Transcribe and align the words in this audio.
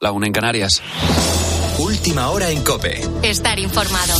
la 0.00 0.12
una 0.12 0.28
en 0.28 0.32
Canarias. 0.32 0.80
Última 1.80 2.30
hora 2.30 2.50
en 2.50 2.62
Cope. 2.62 3.00
Estar 3.24 3.58
informado. 3.58 4.14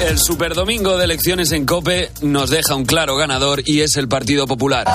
El 0.00 0.18
superdomingo 0.18 0.96
de 0.96 1.04
elecciones 1.04 1.52
en 1.52 1.66
Cope 1.66 2.10
nos 2.22 2.50
deja 2.50 2.74
un 2.74 2.84
claro 2.84 3.14
ganador 3.16 3.62
y 3.64 3.82
es 3.82 3.96
el 3.96 4.08
Partido 4.08 4.48
Popular. 4.48 4.88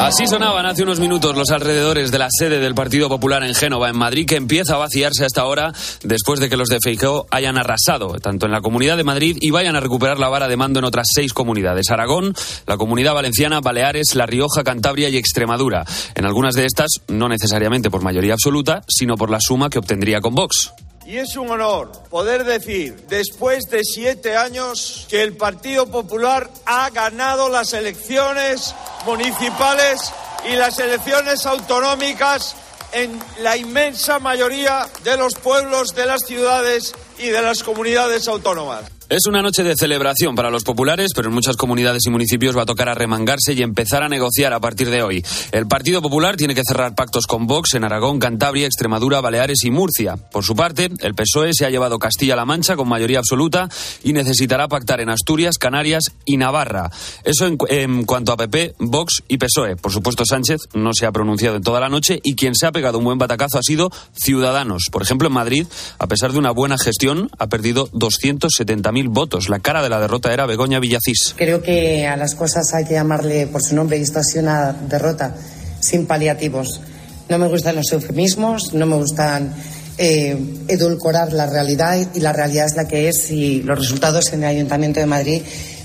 Así 0.00 0.26
sonaban 0.26 0.64
hace 0.64 0.82
unos 0.82 0.98
minutos 0.98 1.36
los 1.36 1.50
alrededores 1.50 2.10
de 2.10 2.18
la 2.18 2.28
sede 2.30 2.58
del 2.58 2.74
Partido 2.74 3.10
Popular 3.10 3.44
en 3.44 3.54
Génova, 3.54 3.90
en 3.90 3.98
Madrid, 3.98 4.26
que 4.26 4.36
empieza 4.36 4.74
a 4.74 4.78
vaciarse 4.78 5.26
hasta 5.26 5.42
ahora 5.42 5.74
después 6.02 6.40
de 6.40 6.48
que 6.48 6.56
los 6.56 6.68
de 6.68 6.78
Feijóo 6.82 7.26
hayan 7.30 7.58
arrasado 7.58 8.14
tanto 8.14 8.46
en 8.46 8.52
la 8.52 8.62
Comunidad 8.62 8.96
de 8.96 9.04
Madrid 9.04 9.36
y 9.42 9.50
vayan 9.50 9.76
a 9.76 9.80
recuperar 9.80 10.18
la 10.18 10.30
vara 10.30 10.48
de 10.48 10.56
mando 10.56 10.78
en 10.78 10.86
otras 10.86 11.06
seis 11.14 11.34
comunidades: 11.34 11.90
Aragón, 11.90 12.34
la 12.66 12.78
Comunidad 12.78 13.12
Valenciana, 13.12 13.60
Baleares, 13.60 14.14
La 14.14 14.24
Rioja, 14.24 14.64
Cantabria 14.64 15.10
y 15.10 15.18
Extremadura. 15.18 15.84
En 16.14 16.24
algunas 16.24 16.54
de 16.54 16.64
estas, 16.64 16.88
no 17.08 17.28
necesariamente 17.28 17.90
por 17.90 18.02
mayoría 18.02 18.32
absoluta, 18.32 18.82
sino 18.88 19.16
por 19.16 19.28
la 19.30 19.38
suma 19.38 19.68
que 19.68 19.80
obtendría 19.80 20.22
con 20.22 20.34
Vox. 20.34 20.72
Y 21.10 21.18
es 21.18 21.34
un 21.34 21.50
honor 21.50 21.90
poder 22.08 22.44
decir, 22.44 22.94
después 23.08 23.68
de 23.68 23.82
siete 23.82 24.36
años, 24.36 25.08
que 25.10 25.24
el 25.24 25.36
Partido 25.36 25.90
Popular 25.90 26.48
ha 26.66 26.88
ganado 26.90 27.48
las 27.48 27.72
elecciones 27.72 28.76
municipales 29.04 30.12
y 30.48 30.54
las 30.54 30.78
elecciones 30.78 31.46
autonómicas 31.46 32.54
en 32.92 33.18
la 33.40 33.56
inmensa 33.56 34.20
mayoría 34.20 34.86
de 35.02 35.16
los 35.16 35.34
pueblos, 35.34 35.96
de 35.96 36.06
las 36.06 36.22
ciudades 36.26 36.94
y 37.18 37.26
de 37.26 37.42
las 37.42 37.64
comunidades 37.64 38.28
autónomas. 38.28 38.84
Es 39.10 39.26
una 39.26 39.42
noche 39.42 39.64
de 39.64 39.74
celebración 39.74 40.36
para 40.36 40.50
los 40.50 40.62
populares, 40.62 41.10
pero 41.16 41.26
en 41.26 41.34
muchas 41.34 41.56
comunidades 41.56 42.06
y 42.06 42.10
municipios 42.10 42.56
va 42.56 42.62
a 42.62 42.66
tocar 42.66 42.88
arremangarse 42.88 43.54
y 43.54 43.62
empezar 43.62 44.04
a 44.04 44.08
negociar 44.08 44.52
a 44.52 44.60
partir 44.60 44.88
de 44.88 45.02
hoy. 45.02 45.24
El 45.50 45.66
Partido 45.66 46.00
Popular 46.00 46.36
tiene 46.36 46.54
que 46.54 46.62
cerrar 46.64 46.94
pactos 46.94 47.26
con 47.26 47.48
Vox 47.48 47.74
en 47.74 47.82
Aragón, 47.82 48.20
Cantabria, 48.20 48.66
Extremadura, 48.66 49.20
Baleares 49.20 49.64
y 49.64 49.72
Murcia. 49.72 50.14
Por 50.16 50.44
su 50.44 50.54
parte, 50.54 50.90
el 51.00 51.16
PSOE 51.16 51.54
se 51.54 51.66
ha 51.66 51.70
llevado 51.70 51.98
Castilla-La 51.98 52.44
Mancha 52.44 52.76
con 52.76 52.88
mayoría 52.88 53.18
absoluta 53.18 53.68
y 54.04 54.12
necesitará 54.12 54.68
pactar 54.68 55.00
en 55.00 55.10
Asturias, 55.10 55.58
Canarias 55.58 56.04
y 56.24 56.36
Navarra. 56.36 56.88
Eso 57.24 57.48
en, 57.48 57.58
en 57.68 58.04
cuanto 58.04 58.30
a 58.30 58.36
PP, 58.36 58.76
Vox 58.78 59.24
y 59.26 59.38
PSOE. 59.38 59.74
Por 59.74 59.90
supuesto, 59.90 60.24
Sánchez 60.24 60.60
no 60.74 60.94
se 60.94 61.06
ha 61.06 61.10
pronunciado 61.10 61.56
en 61.56 61.64
toda 61.64 61.80
la 61.80 61.88
noche 61.88 62.20
y 62.22 62.36
quien 62.36 62.54
se 62.54 62.66
ha 62.66 62.70
pegado 62.70 62.98
un 62.98 63.04
buen 63.06 63.18
batacazo 63.18 63.58
ha 63.58 63.62
sido 63.64 63.90
Ciudadanos. 64.12 64.84
Por 64.92 65.02
ejemplo, 65.02 65.26
en 65.26 65.34
Madrid, 65.34 65.66
a 65.98 66.06
pesar 66.06 66.30
de 66.30 66.38
una 66.38 66.52
buena 66.52 66.78
gestión, 66.78 67.28
ha 67.40 67.48
perdido 67.48 67.90
270.000 67.90 68.99
votos. 69.08 69.48
La 69.48 69.60
cara 69.60 69.82
de 69.82 69.88
la 69.88 70.00
derrota 70.00 70.32
era 70.32 70.46
Begoña 70.46 70.80
Villacís. 70.80 71.34
Creo 71.36 71.62
que 71.62 72.06
a 72.06 72.16
las 72.16 72.34
cosas 72.34 72.72
hay 72.74 72.84
que 72.84 72.94
llamarle 72.94 73.46
por 73.46 73.62
su 73.62 73.74
nombre 73.74 73.98
y 73.98 74.02
esto 74.02 74.18
ha 74.18 74.24
sido 74.24 74.42
una 74.42 74.72
derrota 74.72 75.34
sin 75.80 76.06
paliativos. 76.06 76.80
No 77.28 77.38
me 77.38 77.48
gustan 77.48 77.76
los 77.76 77.90
eufemismos, 77.92 78.74
no 78.74 78.86
me 78.86 78.96
gustan 78.96 79.54
eh, 79.98 80.36
edulcorar 80.68 81.32
la 81.32 81.46
realidad 81.46 81.98
y 82.14 82.20
la 82.20 82.32
realidad 82.32 82.66
es 82.66 82.76
la 82.76 82.88
que 82.88 83.08
es 83.08 83.30
y 83.30 83.62
los 83.62 83.78
resultados 83.78 84.32
en 84.32 84.42
el 84.42 84.48
Ayuntamiento 84.48 85.00
de 85.00 85.06
Madrid 85.06 85.42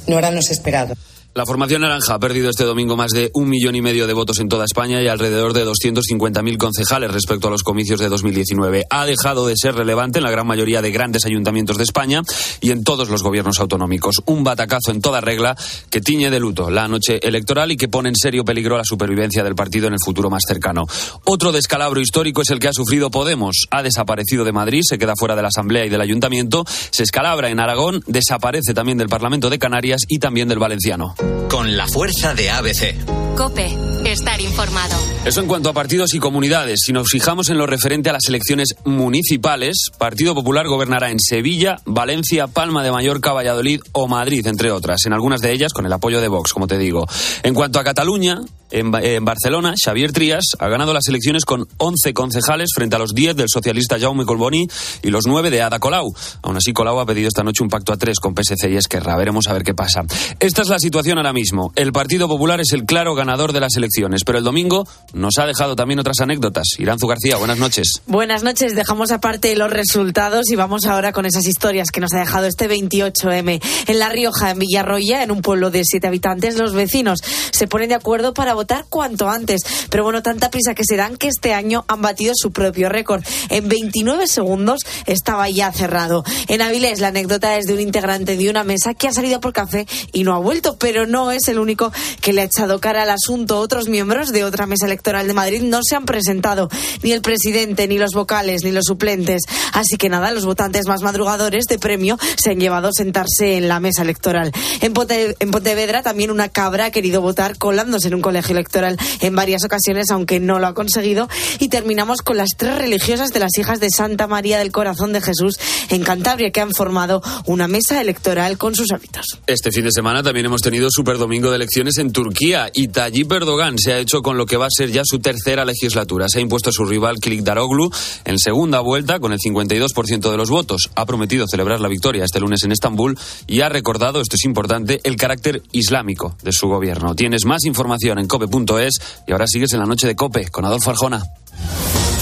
no 0.08 0.18
eran 0.18 0.36
los 0.36 0.50
esperados. 0.52 0.98
La 1.36 1.46
formación 1.46 1.82
naranja 1.82 2.14
ha 2.14 2.20
perdido 2.20 2.50
este 2.50 2.64
domingo 2.64 2.96
más 2.96 3.12
de 3.12 3.30
un 3.34 3.50
millón 3.50 3.76
y 3.76 3.82
medio 3.82 4.08
de 4.08 4.14
votos 4.14 4.40
en 4.40 4.48
toda 4.48 4.64
España 4.64 5.02
y 5.02 5.10
alrededor 5.10 5.52
de 5.52 5.66
250.000 5.66 6.58
concejales 6.58 7.12
respecto 7.12 7.50
a 7.50 7.52
los 7.52 7.62
comicios 7.62 8.00
de 8.00 8.08
2019. 8.08 8.86
Ha 8.90 9.06
dejado 9.06 9.46
de 9.46 9.56
ser 9.58 9.76
relevante 9.76 10.20
en 10.20 10.24
la 10.24 10.32
gran 10.32 10.48
mayoría 10.48 10.82
de 10.82 10.92
grandes 10.92 11.26
ayuntamientos 11.26 11.76
de 11.76 11.84
España 11.84 12.22
y 12.62 12.72
en 12.72 12.86
todos 12.86 13.10
los 13.10 13.22
gobiernos 13.22 13.60
autonómicos. 13.60 14.22
Un 14.28 14.46
batacazo 14.46 14.92
en 14.92 15.02
toda 15.02 15.20
regla 15.20 15.58
que 15.90 16.00
tiñe 16.00 16.30
de 16.30 16.40
luto 16.40 16.70
la 16.70 16.88
noche 16.88 17.20
electoral 17.22 17.70
y 17.70 17.76
que 17.76 17.90
pone 17.90 18.08
en 18.08 18.16
serio 18.16 18.46
peligro 18.46 18.78
la 18.78 18.86
supervivencia 18.86 19.44
del 19.44 19.56
partido 19.56 19.88
en 19.88 19.94
el 19.96 20.00
futuro 20.00 20.30
más 20.30 20.44
cercano. 20.48 20.86
Otro 21.26 21.52
descalabro 21.52 22.00
histórico 22.00 22.44
es 22.44 22.50
el 22.52 22.60
que 22.60 22.70
ha 22.70 22.74
sufrido 22.74 23.12
Podemos. 23.12 23.68
Ha 23.72 23.84
desaparecido 23.84 24.46
de 24.46 24.54
Madrid, 24.54 24.84
se 24.88 24.98
queda 24.98 25.16
fuera 25.20 25.36
de 25.36 25.42
la 25.42 25.50
Asamblea 25.50 25.86
y 25.86 25.90
del 25.90 26.00
Ayuntamiento, 26.00 26.64
se 26.92 27.04
escalabra 27.04 27.50
en 27.50 27.60
Aragón, 27.60 28.06
desaparece 28.08 28.74
también 28.74 28.98
del 28.98 29.10
Parlamento 29.10 29.50
de 29.50 29.60
Canarias 29.60 30.04
y 30.08 30.20
también 30.20 30.48
del 30.48 30.60
Valenciano 30.60 31.14
con 31.50 31.76
la 31.78 31.88
fuerza 31.88 32.34
de 32.34 32.50
ABC. 32.50 32.96
Cope, 33.36 33.70
estar 34.16 34.40
informado. 34.40 34.96
Eso 35.26 35.42
en 35.42 35.48
cuanto 35.48 35.70
a 35.70 35.74
partidos 35.74 36.14
y 36.14 36.20
comunidades. 36.20 36.80
Si 36.86 36.94
nos 36.94 37.10
fijamos 37.12 37.50
en 37.50 37.58
lo 37.58 37.68
referente 37.68 38.10
a 38.10 38.14
las 38.14 38.30
elecciones 38.30 38.76
municipales, 38.86 39.92
Partido 39.98 40.34
Popular 40.34 40.68
gobernará 40.68 41.12
en 41.12 41.20
Sevilla, 41.20 41.76
Valencia, 41.86 42.48
Palma 42.48 42.82
de 42.82 42.92
Mallorca, 42.92 43.34
Valladolid 43.34 43.82
o 43.92 44.08
Madrid, 44.08 44.48
entre 44.48 44.72
otras. 44.72 45.06
En 45.06 45.12
algunas 45.12 45.42
de 45.42 45.52
ellas 45.52 45.74
con 45.74 45.86
el 45.86 45.92
apoyo 45.92 46.22
de 46.22 46.30
Vox, 46.30 46.54
como 46.54 46.66
te 46.66 46.78
digo. 46.78 47.06
En 47.44 47.54
cuanto 47.54 47.78
a 47.78 47.84
Cataluña, 47.84 48.40
en, 48.72 48.92
Barcelona, 49.24 49.76
Xavier 49.82 50.12
Trías 50.12 50.44
ha 50.60 50.68
ganado 50.68 50.94
las 50.94 51.08
elecciones 51.08 51.46
con 51.46 51.68
11 51.78 52.14
concejales 52.14 52.70
frente 52.76 52.96
a 52.96 53.00
los 53.00 53.14
10 53.14 53.36
del 53.36 53.48
socialista 53.48 54.00
Jaume 54.00 54.26
Colboni 54.26 54.68
y 55.02 55.10
los 55.12 55.26
9 55.28 55.50
de 55.50 55.62
Ada 55.62 55.80
Colau. 55.80 56.14
Aún 56.42 56.58
así, 56.58 56.74
Colau 56.74 57.00
ha 57.00 57.06
pedido 57.06 57.28
esta 57.28 57.44
noche 57.44 57.64
un 57.64 57.70
pacto 57.70 57.94
a 57.94 57.98
tres 57.98 58.20
con 58.20 58.34
PSC 58.36 58.70
y 58.70 58.76
Esquerra. 58.76 59.16
Veremos 59.16 59.48
a 59.48 59.54
ver 59.54 59.64
qué 59.64 59.74
pasa. 59.74 60.04
Esta 60.40 60.64
es 60.64 60.70
la 60.70 60.80
situación 60.80 61.18
ahora 61.18 61.32
mismo. 61.32 61.72
El 61.76 61.92
Partido 61.92 62.28
Popular 62.28 62.60
es 62.60 62.74
el 62.74 62.86
claro 62.86 63.16
ganador 63.16 63.54
de 63.54 63.60
las 63.60 63.76
elecciones, 63.76 63.96
pero 64.26 64.38
el 64.38 64.44
domingo 64.44 64.88
nos 65.14 65.38
ha 65.40 65.46
dejado 65.46 65.76
también 65.76 66.00
otras 66.00 66.20
anécdotas. 66.20 66.66
Iranzu 66.78 67.08
García, 67.08 67.38
buenas 67.38 67.58
noches. 67.58 68.02
Buenas 68.06 68.44
noches. 68.44 68.76
Dejamos 68.76 69.12
aparte 69.12 69.56
los 69.56 69.72
resultados 69.72 70.50
y 70.52 70.56
vamos 70.56 70.86
ahora 70.86 71.12
con 71.12 71.26
esas 71.26 71.46
historias 71.46 71.90
que 71.92 72.02
nos 72.02 72.14
ha 72.14 72.20
dejado 72.20 72.46
este 72.46 72.70
28M. 72.70 73.62
En 73.88 74.00
La 74.00 74.10
Rioja, 74.10 74.52
en 74.52 74.60
Villarroya, 74.60 75.24
en 75.24 75.32
un 75.32 75.42
pueblo 75.42 75.72
de 75.72 75.84
siete 75.84 76.08
habitantes, 76.08 76.58
los 76.58 76.74
vecinos 76.74 77.20
se 77.52 77.68
ponen 77.68 77.90
de 77.90 77.96
acuerdo 77.96 78.34
para 78.34 78.54
votar 78.54 78.86
cuanto 78.90 79.30
antes. 79.30 79.62
Pero 79.90 80.04
bueno, 80.04 80.22
tanta 80.22 80.50
prisa 80.50 80.76
que 80.76 80.84
se 80.86 80.98
dan 80.98 81.18
que 81.18 81.28
este 81.28 81.54
año 81.54 81.86
han 81.88 82.02
batido 82.02 82.34
su 82.36 82.52
propio 82.52 82.90
récord. 82.90 83.24
En 83.50 83.68
29 83.68 84.28
segundos 84.28 84.82
estaba 85.06 85.50
ya 85.50 85.72
cerrado. 85.72 86.24
En 86.48 86.62
Avilés, 86.62 87.00
la 87.00 87.08
anécdota 87.08 87.58
es 87.58 87.66
de 87.66 87.74
un 87.74 87.80
integrante 87.80 88.38
de 88.38 88.50
una 88.50 88.64
mesa 88.64 88.94
que 88.94 89.08
ha 89.08 89.14
salido 89.14 89.40
por 89.40 89.54
café 89.54 89.88
y 90.12 90.24
no 90.24 90.36
ha 90.36 90.40
vuelto, 90.40 90.78
pero 90.78 91.06
no 91.06 91.32
es 91.32 91.48
el 91.48 91.60
único 91.60 91.92
que 92.22 92.34
le 92.34 92.42
ha 92.42 92.46
echado 92.46 92.80
cara 92.80 93.04
al 93.04 93.10
asunto. 93.10 93.60
Otros 93.60 93.88
miembros 93.96 94.34
de 94.34 94.44
otra 94.44 94.66
mesa 94.66 94.88
electoral 94.88 95.26
de 95.26 95.34
Madrid 95.34 95.62
no 95.62 95.80
se 95.82 95.96
han 95.96 96.04
presentado, 96.04 96.68
ni 97.02 97.14
el 97.14 97.22
presidente, 97.22 97.88
ni 97.88 97.98
los 97.98 98.12
vocales, 98.12 98.66
ni 98.66 98.74
los 98.74 98.84
suplentes. 98.84 99.44
Así 99.72 99.96
que 99.96 100.10
nada, 100.10 100.32
los 100.32 100.44
votantes 100.44 100.86
más 100.86 101.02
madrugadores 101.02 101.64
de 101.64 101.80
premio 101.80 102.18
se 102.36 102.52
han 102.52 102.60
llevado 102.60 102.90
a 102.90 102.92
sentarse 102.92 103.56
en 103.56 103.70
la 103.70 103.80
mesa 103.80 104.02
electoral. 104.02 104.52
En, 104.82 104.92
Ponte, 104.92 105.38
en 105.40 105.50
Pontevedra 105.50 106.04
también 106.04 106.30
una 106.30 106.50
cabra 106.50 106.88
ha 106.88 106.92
querido 106.92 107.22
votar 107.22 107.58
colándose 107.58 108.10
en 108.10 108.16
un 108.16 108.22
colegio 108.22 108.52
electoral 108.52 108.98
en 109.22 109.34
varias 109.34 109.64
ocasiones, 109.64 110.12
aunque 110.12 110.42
no 110.42 110.60
lo 110.60 110.68
ha 110.68 110.74
conseguido. 110.74 111.30
Y 111.60 111.70
terminamos 111.70 112.22
con 112.22 112.36
las 112.36 112.50
tres 112.58 112.78
religiosas 112.78 113.32
de 113.32 113.40
las 113.40 113.58
hijas 113.58 113.80
de 113.80 113.90
Santa 113.92 114.28
María 114.28 114.58
del 114.58 114.74
Corazón 114.74 115.14
de 115.14 115.22
Jesús 115.22 115.58
en 115.88 116.04
Cantabria, 116.04 116.52
que 116.52 116.60
han 116.60 116.74
formado 116.74 117.22
una 117.46 117.70
mesa 117.70 118.02
electoral 118.02 118.58
con 118.58 118.76
sus 118.76 118.92
hábitos. 118.92 119.40
Este 119.48 119.72
fin 119.72 119.86
de 119.86 119.92
semana 119.94 120.22
también 120.22 120.48
hemos 120.48 120.62
tenido 120.62 120.90
super 120.92 121.18
domingo 121.18 121.50
de 121.50 121.56
elecciones 121.56 121.98
en 121.98 122.12
Turquía 122.12 122.70
y 122.74 122.90
Tayyip 122.90 123.32
Erdogan 123.32 123.75
se 123.78 123.94
ha 123.94 124.00
hecho 124.00 124.22
con 124.22 124.38
lo 124.38 124.46
que 124.46 124.58
va 124.58 124.66
a 124.66 124.70
ser 124.76 124.92
ya 124.92 125.02
su 125.06 125.20
tercera 125.20 125.66
legislatura. 125.66 126.28
Se 126.30 126.40
ha 126.40 126.42
impuesto 126.42 126.70
a 126.70 126.74
su 126.74 126.86
rival 126.86 127.18
Kılıçdaroğlu 127.20 127.90
en 128.26 128.40
segunda 128.40 128.80
vuelta 128.80 129.20
con 129.20 129.34
el 129.34 129.40
52% 129.40 130.32
de 130.32 130.38
los 130.38 130.50
votos. 130.50 130.90
Ha 130.96 131.06
prometido 131.06 131.46
celebrar 131.48 131.80
la 131.80 131.88
victoria 131.88 132.24
este 132.24 132.40
lunes 132.40 132.64
en 132.64 132.72
Estambul 132.72 133.18
y 133.48 133.62
ha 133.62 133.70
recordado, 133.70 134.22
esto 134.22 134.36
es 134.36 134.46
importante, 134.46 135.00
el 135.04 135.16
carácter 135.16 135.62
islámico 135.72 136.38
de 136.44 136.52
su 136.52 136.68
gobierno. 136.68 137.16
Tienes 137.16 137.46
más 137.46 137.66
información 137.66 138.20
en 138.20 138.28
cope.es 138.28 139.02
y 139.28 139.32
ahora 139.32 139.46
sigues 139.48 139.74
en 139.74 139.80
la 139.80 139.86
noche 139.86 140.08
de 140.08 140.16
Cope 140.16 140.50
con 140.50 140.66
Adolfo 140.66 140.92
Arjona. 140.92 141.24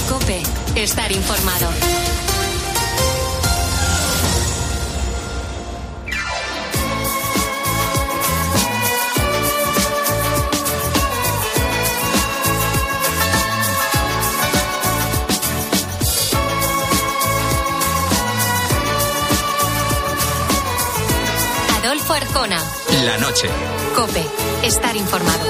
Cope, 0.08 0.42
estar 0.76 1.10
informado. 1.10 2.13
Noche. 23.24 23.48
Cope, 23.94 24.22
estar 24.66 24.94
informado. 24.94 25.44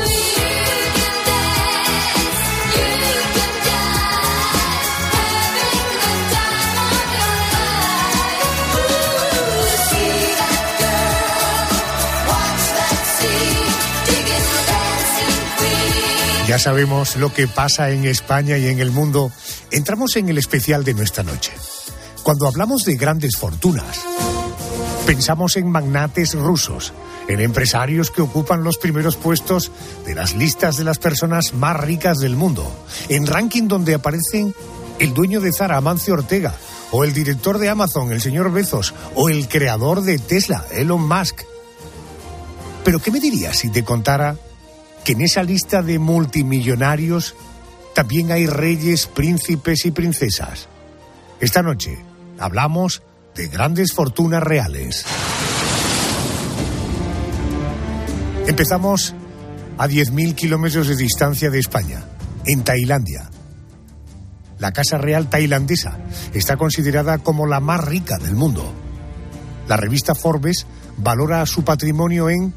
Ya 16.46 16.58
sabemos 16.60 17.16
lo 17.16 17.32
que 17.32 17.48
pasa 17.48 17.90
en 17.90 18.04
España 18.04 18.56
y 18.56 18.68
en 18.68 18.78
el 18.78 18.92
mundo. 18.92 19.32
Entramos 19.72 20.14
en 20.14 20.28
el 20.28 20.38
especial 20.38 20.84
de 20.84 20.94
nuestra 20.94 21.24
noche. 21.24 21.52
Cuando 22.22 22.46
hablamos 22.46 22.84
de 22.84 22.94
grandes 22.94 23.36
fortunas, 23.36 24.13
Pensamos 25.06 25.56
en 25.56 25.70
magnates 25.70 26.34
rusos, 26.34 26.94
en 27.28 27.40
empresarios 27.40 28.10
que 28.10 28.22
ocupan 28.22 28.64
los 28.64 28.78
primeros 28.78 29.16
puestos 29.16 29.70
de 30.06 30.14
las 30.14 30.34
listas 30.34 30.78
de 30.78 30.84
las 30.84 30.98
personas 30.98 31.52
más 31.52 31.76
ricas 31.78 32.20
del 32.20 32.36
mundo, 32.36 32.66
en 33.10 33.26
ranking 33.26 33.68
donde 33.68 33.92
aparecen 33.92 34.54
el 34.98 35.12
dueño 35.12 35.42
de 35.42 35.52
Zara, 35.52 35.76
Amancio 35.76 36.14
Ortega, 36.14 36.54
o 36.90 37.04
el 37.04 37.12
director 37.12 37.58
de 37.58 37.68
Amazon, 37.68 38.12
el 38.12 38.22
señor 38.22 38.50
Bezos, 38.50 38.94
o 39.14 39.28
el 39.28 39.46
creador 39.46 40.00
de 40.00 40.18
Tesla, 40.18 40.64
Elon 40.72 41.06
Musk. 41.06 41.42
Pero 42.82 42.98
¿qué 42.98 43.10
me 43.10 43.20
dirías 43.20 43.58
si 43.58 43.68
te 43.68 43.84
contara 43.84 44.36
que 45.04 45.12
en 45.12 45.20
esa 45.20 45.42
lista 45.42 45.82
de 45.82 45.98
multimillonarios 45.98 47.34
también 47.94 48.32
hay 48.32 48.46
reyes, 48.46 49.06
príncipes 49.06 49.84
y 49.84 49.90
princesas? 49.90 50.68
Esta 51.40 51.62
noche 51.62 52.02
hablamos 52.38 53.02
de 53.34 53.48
grandes 53.48 53.92
fortunas 53.92 54.42
reales. 54.42 55.04
Empezamos 58.46 59.14
a 59.78 59.88
10.000 59.88 60.34
kilómetros 60.34 60.86
de 60.86 60.96
distancia 60.96 61.50
de 61.50 61.58
España, 61.58 62.04
en 62.46 62.62
Tailandia. 62.62 63.30
La 64.58 64.72
Casa 64.72 64.98
Real 64.98 65.28
tailandesa 65.28 65.98
está 66.32 66.56
considerada 66.56 67.18
como 67.18 67.46
la 67.46 67.60
más 67.60 67.84
rica 67.84 68.18
del 68.18 68.34
mundo. 68.34 68.72
La 69.68 69.76
revista 69.76 70.14
Forbes 70.14 70.66
valora 70.96 71.44
su 71.46 71.64
patrimonio 71.64 72.30
en 72.30 72.54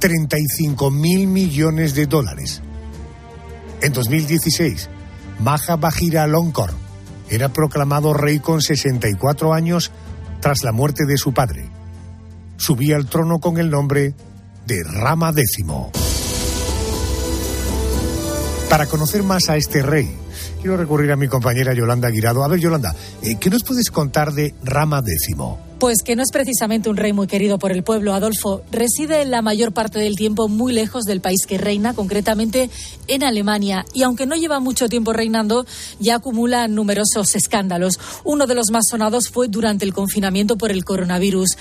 35 0.00 0.90
mil 0.90 1.26
millones 1.26 1.94
de 1.94 2.06
dólares. 2.06 2.62
En 3.80 3.92
2016, 3.92 4.90
Maha 5.38 5.76
Bajira 5.76 6.26
Longkor 6.26 6.72
era 7.30 7.48
proclamado 7.50 8.12
rey 8.12 8.40
con 8.40 8.60
64 8.60 9.54
años 9.54 9.92
tras 10.40 10.62
la 10.62 10.72
muerte 10.72 11.04
de 11.06 11.16
su 11.16 11.32
padre. 11.32 11.70
Subía 12.56 12.96
al 12.96 13.06
trono 13.06 13.38
con 13.38 13.58
el 13.58 13.70
nombre 13.70 14.14
de 14.66 14.82
Rama 14.84 15.30
X. 15.30 15.64
Para 18.68 18.86
conocer 18.86 19.22
más 19.22 19.48
a 19.48 19.56
este 19.56 19.82
rey, 19.82 20.14
quiero 20.60 20.76
recurrir 20.76 21.10
a 21.12 21.16
mi 21.16 21.28
compañera 21.28 21.74
Yolanda 21.74 22.08
Guirado. 22.10 22.44
A 22.44 22.48
ver, 22.48 22.60
Yolanda, 22.60 22.94
eh, 23.22 23.36
¿qué 23.40 23.50
nos 23.50 23.64
puedes 23.64 23.90
contar 23.90 24.32
de 24.32 24.54
Rama 24.62 24.98
X? 24.98 25.36
Pues 25.80 26.02
que 26.04 26.14
no 26.14 26.22
es 26.22 26.30
precisamente 26.30 26.90
un 26.90 26.98
rey 26.98 27.14
muy 27.14 27.26
querido 27.26 27.58
por 27.58 27.72
el 27.72 27.82
pueblo, 27.82 28.12
Adolfo. 28.12 28.60
Reside 28.70 29.24
la 29.24 29.40
mayor 29.40 29.72
parte 29.72 29.98
del 29.98 30.14
tiempo 30.14 30.46
muy 30.46 30.74
lejos 30.74 31.04
del 31.04 31.22
país 31.22 31.46
que 31.46 31.56
reina, 31.56 31.94
concretamente 31.94 32.68
en 33.08 33.24
Alemania. 33.24 33.86
Y 33.94 34.02
aunque 34.02 34.26
no 34.26 34.36
lleva 34.36 34.60
mucho 34.60 34.90
tiempo 34.90 35.14
reinando, 35.14 35.64
ya 35.98 36.16
acumula 36.16 36.68
numerosos 36.68 37.34
escándalos. 37.34 37.98
Uno 38.24 38.46
de 38.46 38.54
los 38.54 38.70
más 38.70 38.88
sonados 38.90 39.30
fue 39.30 39.48
durante 39.48 39.86
el 39.86 39.94
confinamiento 39.94 40.58
por 40.58 40.70
el 40.70 40.84
coronavirus. 40.84 41.56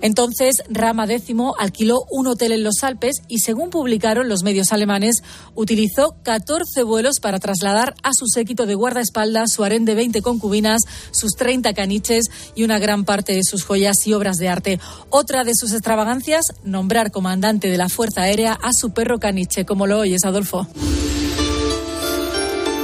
Entonces, 0.00 0.62
Rama 0.70 1.06
X 1.06 1.34
alquiló 1.58 2.04
un 2.12 2.28
hotel 2.28 2.52
en 2.52 2.62
los 2.62 2.84
Alpes 2.84 3.22
y, 3.26 3.40
según 3.40 3.70
publicaron 3.70 4.28
los 4.28 4.44
medios 4.44 4.72
alemanes, 4.72 5.24
utilizó 5.56 6.14
14 6.22 6.84
vuelos 6.84 7.18
para 7.20 7.40
trasladar 7.40 7.96
a 8.04 8.12
su 8.12 8.28
séquito 8.28 8.66
de 8.66 8.76
guardaespaldas, 8.76 9.52
su 9.52 9.64
harén 9.64 9.84
de 9.84 9.96
20 9.96 10.22
concubinas, 10.22 10.82
sus 11.10 11.32
30 11.32 11.74
caniches 11.74 12.26
y 12.54 12.62
una 12.62 12.78
gran 12.78 13.04
parte 13.04 13.32
de 13.32 13.42
sus 13.42 13.63
joyas 13.64 14.06
y 14.06 14.12
obras 14.12 14.36
de 14.36 14.48
arte. 14.48 14.80
Otra 15.10 15.44
de 15.44 15.52
sus 15.54 15.72
extravagancias, 15.72 16.44
nombrar 16.62 17.10
comandante 17.10 17.68
de 17.68 17.78
la 17.78 17.88
Fuerza 17.88 18.22
Aérea 18.22 18.52
a 18.52 18.72
su 18.72 18.92
perro 18.92 19.18
caniche, 19.18 19.64
como 19.64 19.86
lo 19.86 19.98
oyes, 19.98 20.24
Adolfo. 20.24 20.66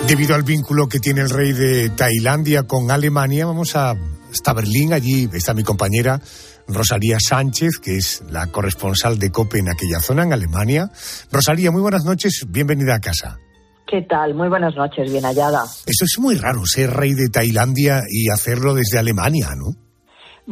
Debido 0.07 0.35
al 0.35 0.43
vínculo 0.43 0.89
que 0.89 0.99
tiene 0.99 1.21
el 1.21 1.31
rey 1.31 1.53
de 1.53 1.91
Tailandia 1.91 2.65
con 2.65 2.91
Alemania, 2.91 3.47
vamos 3.47 3.77
a 3.77 3.95
hasta 4.33 4.53
Berlín. 4.53 4.93
Allí 4.93 5.29
está 5.33 5.55
mi 5.55 5.63
compañera 5.63 6.21
Rosalía 6.67 7.19
Sánchez, 7.21 7.79
que 7.83 7.97
es 7.97 8.23
la 8.31 8.47
corresponsal 8.47 9.19
de 9.19 9.31
COPE 9.31 9.59
en 9.59 9.69
aquella 9.71 10.01
zona, 10.01 10.23
en 10.23 10.33
Alemania. 10.33 10.91
Rosalía, 11.31 11.71
muy 11.71 11.83
buenas 11.83 12.05
noches, 12.05 12.45
bienvenida 12.49 12.95
a 12.97 13.01
casa. 13.01 13.39
¿Qué 13.87 14.03
tal? 14.03 14.35
Muy 14.35 14.49
buenas 14.49 14.75
noches, 14.77 15.11
bien 15.11 15.25
hallada. 15.25 15.65
Eso 15.65 16.05
es 16.05 16.17
muy 16.19 16.37
raro, 16.37 16.63
ser 16.65 16.91
rey 16.91 17.15
de 17.15 17.29
Tailandia 17.29 18.03
y 18.09 18.31
hacerlo 18.31 18.75
desde 18.75 18.99
Alemania, 18.99 19.49
¿no? 19.57 19.90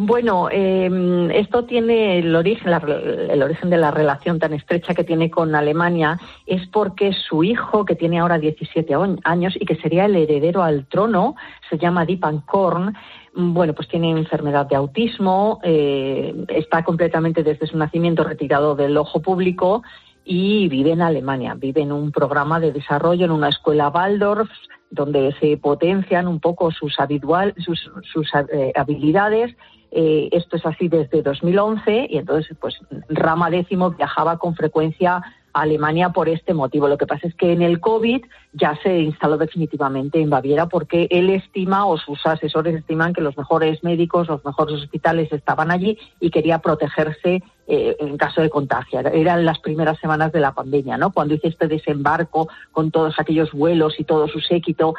Bueno, 0.01 0.49
eh, 0.49 1.29
esto 1.35 1.65
tiene 1.65 2.21
el 2.21 2.37
origen, 2.37 2.73
el 2.73 3.43
origen 3.43 3.69
de 3.69 3.79
la 3.79 3.91
relación 3.91 4.39
tan 4.39 4.53
estrecha 4.53 4.95
que 4.95 5.03
tiene 5.03 5.29
con 5.29 5.57
Alemania 5.57 6.21
es 6.47 6.69
porque 6.69 7.13
su 7.13 7.43
hijo, 7.43 7.85
que 7.85 7.97
tiene 7.97 8.21
ahora 8.21 8.39
17 8.39 8.95
años 9.25 9.57
y 9.59 9.67
que 9.67 9.75
sería 9.75 10.05
el 10.05 10.15
heredero 10.15 10.63
al 10.63 10.87
trono, 10.87 11.35
se 11.69 11.79
llama 11.79 12.05
Dipan 12.05 12.43
Korn, 12.43 12.95
bueno, 13.35 13.73
pues 13.73 13.89
tiene 13.89 14.13
enfermedad 14.13 14.67
de 14.67 14.77
autismo, 14.77 15.59
eh, 15.65 16.33
está 16.47 16.85
completamente 16.85 17.43
desde 17.43 17.67
su 17.67 17.77
nacimiento 17.77 18.23
retirado 18.23 18.77
del 18.77 18.97
ojo 18.97 19.21
público 19.21 19.83
y 20.25 20.69
vive 20.69 20.93
en 20.93 21.03
Alemania. 21.03 21.57
Vive 21.59 21.83
en 21.83 21.91
un 21.91 22.13
programa 22.13 22.61
de 22.61 22.71
desarrollo 22.71 23.25
en 23.25 23.33
una 23.33 23.49
escuela 23.49 23.89
Waldorf 23.89 24.49
donde 24.93 25.35
se 25.41 25.57
potencian 25.57 26.29
un 26.29 26.39
poco 26.39 26.71
sus, 26.71 27.01
habitual, 27.01 27.53
sus, 27.59 27.91
sus 28.13 28.31
eh, 28.53 28.73
habilidades 28.77 29.57
eh, 29.91 30.29
esto 30.33 30.57
es 30.57 30.67
así 30.67 30.89
desde 30.89 31.23
2011 31.23 32.09
y 32.11 32.19
entonces, 32.19 32.57
pues, 32.61 32.79
Rama 33.09 33.49
X 33.51 33.79
viajaba 33.97 34.37
con 34.37 34.55
frecuencia 34.55 35.23
a 35.53 35.63
Alemania 35.63 36.11
por 36.11 36.29
este 36.29 36.53
motivo. 36.53 36.89
Lo 36.89 36.99
que 36.99 37.07
pasa 37.07 37.27
es 37.27 37.35
que 37.35 37.53
en 37.53 37.63
el 37.63 37.81
COVID 37.81 38.23
ya 38.53 38.79
se 38.83 39.01
instaló 39.01 39.39
definitivamente 39.39 40.21
en 40.21 40.29
Baviera 40.29 40.67
porque 40.67 41.09
él 41.11 41.31
estima 41.31 41.87
o 41.87 41.97
sus 41.97 42.25
asesores 42.27 42.75
estiman 42.75 43.15
que 43.15 43.23
los 43.23 43.37
mejores 43.37 43.83
médicos, 43.83 44.29
los 44.29 44.45
mejores 44.45 44.75
hospitales 44.77 45.33
estaban 45.33 45.71
allí 45.71 45.99
y 46.21 46.31
quería 46.31 46.59
protegerse 46.59 47.43
eh, 47.67 47.97
en 47.99 48.17
caso 48.19 48.43
de 48.43 48.51
contagio. 48.51 49.01
Eran 49.01 49.45
las 49.45 49.59
primeras 49.61 49.99
semanas 50.01 50.33
de 50.33 50.41
la 50.41 50.53
pandemia, 50.53 50.99
¿no? 50.99 51.13
Cuando 51.13 51.35
hice 51.35 51.49
este 51.49 51.67
desembarco 51.67 52.49
con 52.73 52.91
todos 52.91 53.19
aquellos 53.19 53.53
vuelos 53.53 53.99
y 53.99 54.05
todo 54.05 54.29
su 54.29 54.41
séquito 54.41 54.95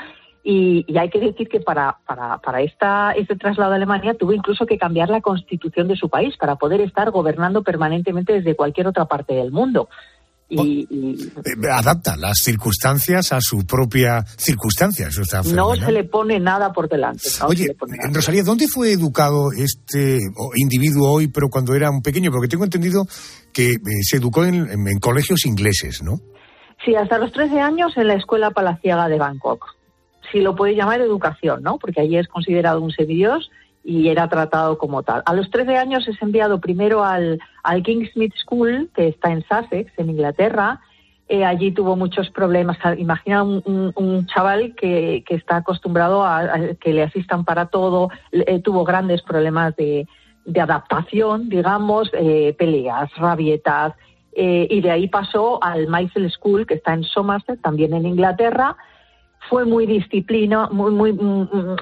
y, 0.52 0.98
hay 0.98 1.10
que 1.12 1.20
decir 1.20 1.48
que 1.48 1.60
para, 1.60 2.00
para, 2.08 2.40
para 2.40 2.62
esta, 2.62 3.12
este 3.12 3.36
traslado 3.36 3.74
a 3.74 3.76
Alemania 3.76 4.16
tuvo 4.16 4.34
incluso 4.34 4.66
que 4.66 4.80
cambiar 4.80 5.10
la 5.10 5.22
constitución 5.22 5.88
de 5.88 5.96
su 5.96 6.10
país 6.10 6.36
para 6.40 6.56
poder 6.56 6.82
estar 6.82 7.12
gobernando 7.12 7.62
permanentemente 7.62 8.34
desde 8.34 8.56
cualquier 8.56 8.88
otra 8.88 9.06
parte 9.06 9.36
del 9.36 9.52
mundo. 9.52 9.90
Y, 10.50 10.88
eh, 10.90 11.70
adapta 11.72 12.18
las 12.18 12.40
circunstancias 12.40 13.32
a 13.32 13.40
su 13.40 13.68
propia 13.68 14.26
circunstancia. 14.38 15.08
no 15.54 15.76
se 15.76 15.92
le 15.92 16.06
pone 16.06 16.40
nada 16.40 16.74
por 16.74 16.90
delante. 16.90 17.30
Oye, 17.46 17.68
en 18.04 18.12
Rosalía, 18.12 18.42
¿dónde 18.42 18.68
fue 18.68 18.94
educado 18.94 19.52
este 19.56 20.18
individuo 20.56 21.12
hoy, 21.12 21.28
pero 21.28 21.50
cuando 21.50 21.76
era 21.76 21.92
un 21.92 22.02
pequeño? 22.02 22.32
Porque 22.32 22.48
tengo 22.48 22.64
entendido 22.64 23.06
que 23.54 23.74
eh, 23.74 23.80
se 24.02 24.18
educó 24.18 24.44
en, 24.44 24.68
en, 24.68 25.00
colegios 25.00 25.46
ingleses, 25.46 26.02
¿no? 26.02 26.16
Sí, 26.84 26.96
hasta 26.96 27.20
los 27.20 27.32
13 27.34 27.60
años 27.60 27.96
en 27.98 28.08
la 28.08 28.16
Escuela 28.16 28.50
Palaciaga 28.50 29.08
de 29.08 29.20
Bangkok 29.20 29.79
si 30.32 30.42
lo 30.42 30.56
puede 30.56 30.76
llamar 30.76 31.02
educación, 31.02 31.64
¿no? 31.64 31.78
Porque 31.78 32.02
allí 32.02 32.18
es 32.18 32.28
considerado 32.28 32.82
un 32.82 32.92
semidios 32.92 33.50
y 33.84 34.10
era 34.10 34.28
tratado 34.28 34.78
como 34.78 35.04
tal. 35.04 35.24
A 35.26 35.34
los 35.34 35.50
13 35.50 35.78
años 35.78 36.08
es 36.08 36.22
enviado 36.22 36.60
primero 36.60 37.04
al, 37.04 37.40
Kingsmith 37.84 38.34
School, 38.36 38.90
que 38.94 39.08
está 39.08 39.32
en 39.32 39.44
Sussex, 39.44 39.92
en 39.98 40.10
Inglaterra. 40.10 40.82
Eh, 41.28 41.46
allí 41.46 41.72
tuvo 41.72 41.96
muchos 41.96 42.30
problemas. 42.30 42.78
Imagina 42.98 43.44
un, 43.44 44.28
chaval 44.28 44.76
que, 44.76 45.24
que, 45.28 45.36
está 45.36 45.58
acostumbrado 45.58 46.26
a, 46.26 46.76
que 46.80 46.94
le 46.94 47.04
asistan 47.04 47.46
para 47.46 47.68
todo. 47.68 48.10
Eh, 48.32 48.60
tuvo 48.60 48.84
grandes 48.84 49.22
problemas 49.22 49.76
de, 49.76 50.08
de 50.46 50.62
adaptación, 50.62 51.50
digamos, 51.50 52.10
eh, 52.14 52.56
peleas, 52.58 53.10
rabietas. 53.16 53.94
y 54.36 54.82
de 54.82 54.92
ahí 54.92 55.08
pasó 55.08 55.64
al 55.64 55.88
Maisel 55.88 56.30
School, 56.32 56.66
que 56.66 56.76
está 56.76 56.94
en 56.94 57.04
Somerset, 57.04 57.62
también 57.62 57.94
en 57.94 58.06
Inglaterra, 58.06 58.78
fue 59.50 59.66
muy 59.66 59.88
disciplina, 59.88 60.70
muy, 60.72 60.92
muy, 60.92 61.12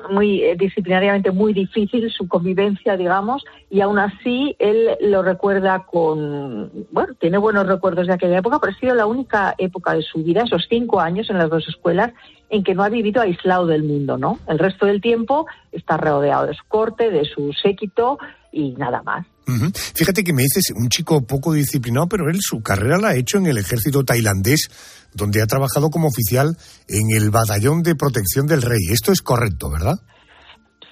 muy 0.10 0.44
eh, 0.44 0.56
disciplinariamente 0.56 1.32
muy 1.32 1.54
difícil 1.54 2.10
su 2.10 2.28
convivencia, 2.28 2.96
digamos, 2.96 3.44
y 3.70 3.82
aún 3.82 4.00
así 4.00 4.56
él 4.58 4.92
lo 5.02 5.22
recuerda 5.22 5.86
con, 5.86 6.72
bueno, 6.92 7.14
tiene 7.20 7.38
buenos 7.38 7.68
recuerdos 7.68 8.08
de 8.08 8.14
aquella 8.14 8.38
época, 8.38 8.60
pero 8.60 8.72
ha 8.72 8.80
sido 8.80 8.96
la 8.96 9.06
única 9.06 9.54
época 9.58 9.94
de 9.94 10.02
su 10.02 10.24
vida, 10.24 10.44
esos 10.44 10.66
cinco 10.70 11.02
años 11.02 11.30
en 11.30 11.38
las 11.38 11.50
dos 11.50 11.68
escuelas, 11.68 12.14
en 12.50 12.64
que 12.64 12.74
no 12.74 12.84
ha 12.84 12.90
vivido 12.90 13.22
aislado 13.22 13.68
del 13.68 13.84
mundo, 13.84 14.18
¿no? 14.18 14.40
El 14.48 14.60
resto 14.60 14.86
del 14.86 15.02
tiempo 15.02 15.46
está 15.74 15.98
rodeado 15.98 16.48
de 16.48 16.54
su 16.54 16.64
corte, 16.70 17.12
de 17.12 17.26
su 17.26 17.52
séquito 17.52 18.18
y 18.58 18.74
nada 18.74 19.02
más. 19.04 19.26
Fíjate 19.96 20.24
que 20.24 20.34
me 20.34 20.42
dices 20.42 20.74
un 20.76 20.90
chico 20.90 21.26
poco 21.26 21.54
disciplinado, 21.54 22.08
pero 22.10 22.30
él 22.30 22.38
su 22.42 22.62
carrera 22.62 22.98
la 22.98 23.10
ha 23.10 23.16
hecho 23.16 23.38
en 23.38 23.46
el 23.46 23.58
ejército 23.58 24.04
tailandés 24.04 24.70
donde 25.14 25.42
ha 25.42 25.48
trabajado 25.48 25.90
como 25.90 26.08
oficial 26.08 26.58
en 26.90 27.16
el 27.16 27.30
Batallón 27.30 27.84
de 27.84 27.96
Protección 27.96 28.48
del 28.48 28.62
Rey. 28.62 28.80
Esto 28.92 29.12
es 29.12 29.22
correcto, 29.22 29.70
¿verdad? 29.72 29.96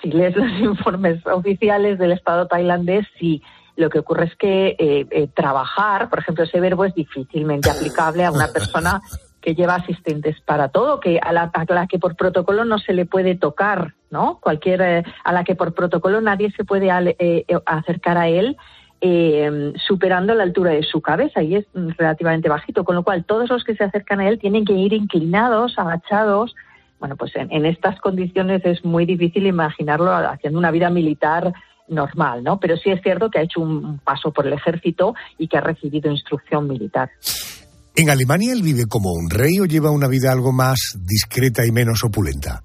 Si 0.02 0.10
lees 0.10 0.36
los 0.36 0.48
informes 0.62 1.26
oficiales 1.26 1.98
del 1.98 2.12
Estado 2.12 2.48
tailandés, 2.48 3.06
sí. 3.20 3.42
Lo 3.78 3.90
que 3.90 4.00
ocurre 4.00 4.28
es 4.28 4.36
que 4.38 4.68
eh, 4.80 5.06
eh, 5.12 5.28
trabajar, 5.36 6.10
por 6.10 6.20
ejemplo, 6.20 6.46
ese 6.46 6.62
verbo 6.62 6.86
es 6.86 6.96
difícilmente 6.96 7.70
aplicable 7.70 8.24
a 8.24 8.32
una 8.32 8.48
persona 8.48 9.02
que 9.46 9.54
lleva 9.54 9.76
asistentes 9.76 10.42
para 10.42 10.70
todo, 10.70 11.00
que 11.00 11.20
a 11.22 11.32
la, 11.32 11.52
a 11.54 11.74
la 11.74 11.86
que 11.86 12.00
por 12.00 12.16
protocolo 12.16 12.66
no 12.66 12.80
se 12.80 12.94
le 12.94 13.06
puede 13.06 13.36
tocar, 13.36 13.94
¿no? 14.10 14.40
Cualquier, 14.42 14.82
eh, 14.82 15.04
a 15.24 15.32
la 15.32 15.44
que 15.44 15.54
por 15.54 15.76
protocolo 15.76 16.20
nadie 16.20 16.52
se 16.58 16.66
puede 16.66 16.90
ale- 16.90 17.16
eh, 17.20 17.46
eh, 17.48 17.60
acercar 17.68 18.18
a 18.18 18.28
él 18.28 18.58
eh, 19.02 19.72
superando 19.88 20.34
la 20.34 20.42
altura 20.42 20.72
de 20.72 20.82
su 20.82 21.00
cabeza 21.00 21.44
y 21.44 21.56
es 21.58 21.66
relativamente 21.74 22.50
bajito, 22.50 22.84
con 22.84 22.96
lo 22.96 23.04
cual 23.04 23.24
todos 23.24 23.48
los 23.50 23.64
que 23.64 23.76
se 23.76 23.84
acercan 23.84 24.20
a 24.20 24.28
él 24.28 24.40
tienen 24.40 24.66
que 24.66 24.74
ir 24.74 24.94
inclinados, 24.94 25.78
agachados. 25.78 26.56
Bueno, 27.00 27.16
pues 27.16 27.36
en, 27.36 27.52
en 27.52 27.66
estas 27.68 28.00
condiciones 28.00 28.66
es 28.66 28.84
muy 28.84 29.06
difícil 29.06 29.46
imaginarlo 29.46 30.12
haciendo 30.12 30.58
una 30.58 30.72
vida 30.72 30.90
militar 30.90 31.54
normal, 31.88 32.44
¿no? 32.44 32.60
Pero 32.60 32.78
sí 32.78 32.90
es 32.90 33.00
cierto 33.04 33.30
que 33.30 33.38
ha 33.38 33.44
hecho 33.44 33.62
un 33.62 34.00
paso 34.00 34.32
por 34.32 34.48
el 34.48 34.54
ejército 34.54 35.14
y 35.38 35.48
que 35.48 35.58
ha 35.58 35.62
recibido 35.62 36.10
instrucción 36.10 36.68
militar. 36.68 37.12
¿En 37.98 38.10
Alemania 38.10 38.52
él 38.52 38.62
vive 38.62 38.88
como 38.90 39.12
un 39.14 39.30
rey 39.30 39.58
o 39.62 39.66
lleva 39.66 39.90
una 39.90 40.10
vida 40.10 40.30
algo 40.30 40.52
más 40.52 41.00
discreta 41.08 41.66
y 41.66 41.72
menos 41.72 42.04
opulenta? 42.04 42.62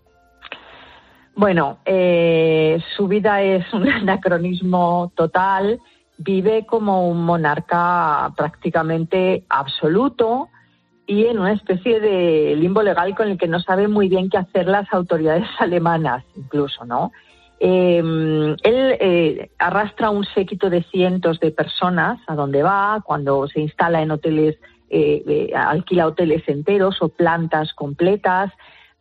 Bueno, 1.37 1.79
eh, 1.85 2.79
su 2.97 3.07
vida 3.07 3.41
es 3.41 3.73
un 3.73 3.89
anacronismo 3.93 5.13
total. 5.15 5.79
Vive 6.19 6.67
como 6.67 7.09
un 7.09 7.25
monarca 7.25 8.33
prácticamente 8.37 9.45
absoluto 9.49 10.49
y 11.07 11.27
en 11.27 11.39
una 11.39 11.53
especie 11.53 12.01
de 12.01 12.57
limbo 12.57 12.83
legal 12.83 13.15
con 13.15 13.29
el 13.29 13.39
que 13.39 13.47
no 13.47 13.61
sabe 13.61 13.87
muy 13.87 14.09
bien 14.09 14.31
qué 14.31 14.39
hacer 14.39 14.67
las 14.67 14.93
autoridades 14.93 15.47
alemanas, 15.61 16.25
incluso, 16.37 16.85
¿no? 16.85 17.13
Eh, 17.61 17.99
él 17.99 18.97
eh, 19.01 19.51
arrastra 19.59 20.11
un 20.11 20.25
séquito 20.25 20.71
de 20.71 20.83
cientos 20.85 21.39
de 21.39 21.53
personas 21.53 22.19
a 22.27 22.35
donde 22.35 22.63
va, 22.63 23.01
cuando 23.05 23.47
se 23.47 23.61
instala 23.61 24.03
en 24.03 24.11
hoteles, 24.11 24.57
eh, 24.91 25.23
eh, 25.27 25.53
alquila 25.55 26.09
hoteles 26.09 26.43
enteros 26.49 27.01
o 27.01 27.09
plantas 27.09 27.73
completas. 27.75 28.51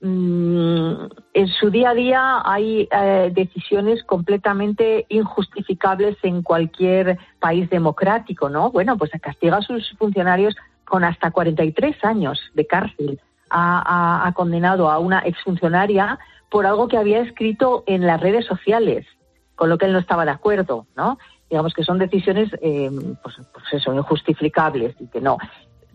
Mm, 0.01 0.93
en 1.33 1.47
su 1.47 1.69
día 1.71 1.89
a 1.89 1.93
día 1.93 2.41
hay 2.45 2.87
eh, 2.89 3.31
decisiones 3.33 4.03
completamente 4.03 5.05
injustificables 5.09 6.15
en 6.23 6.41
cualquier 6.41 7.17
país 7.39 7.69
democrático, 7.69 8.49
¿no? 8.49 8.71
Bueno, 8.71 8.97
pues 8.97 9.11
castiga 9.19 9.57
a 9.57 9.61
sus 9.61 9.91
funcionarios 9.97 10.55
con 10.85 11.03
hasta 11.03 11.31
43 11.31 12.03
años 12.03 12.39
de 12.53 12.67
cárcel. 12.67 13.19
Ha, 13.51 14.31
condenado 14.35 14.91
a 14.91 14.99
una 14.99 15.19
exfuncionaria 15.19 16.19
por 16.51 16.67
algo 16.67 16.87
que 16.87 16.97
había 16.97 17.21
escrito 17.21 17.83
en 17.87 18.05
las 18.05 18.21
redes 18.21 18.45
sociales, 18.45 19.07
con 19.55 19.69
lo 19.69 19.79
que 19.79 19.87
él 19.87 19.93
no 19.93 19.97
estaba 19.97 20.23
de 20.23 20.31
acuerdo, 20.31 20.85
¿no? 20.95 21.17
Digamos 21.49 21.73
que 21.73 21.83
son 21.83 21.97
decisiones, 21.97 22.51
eh, 22.61 22.91
pues, 23.23 23.37
pues 23.51 23.87
injustificables 23.87 24.95
y 24.99 25.07
que 25.07 25.19
no. 25.19 25.39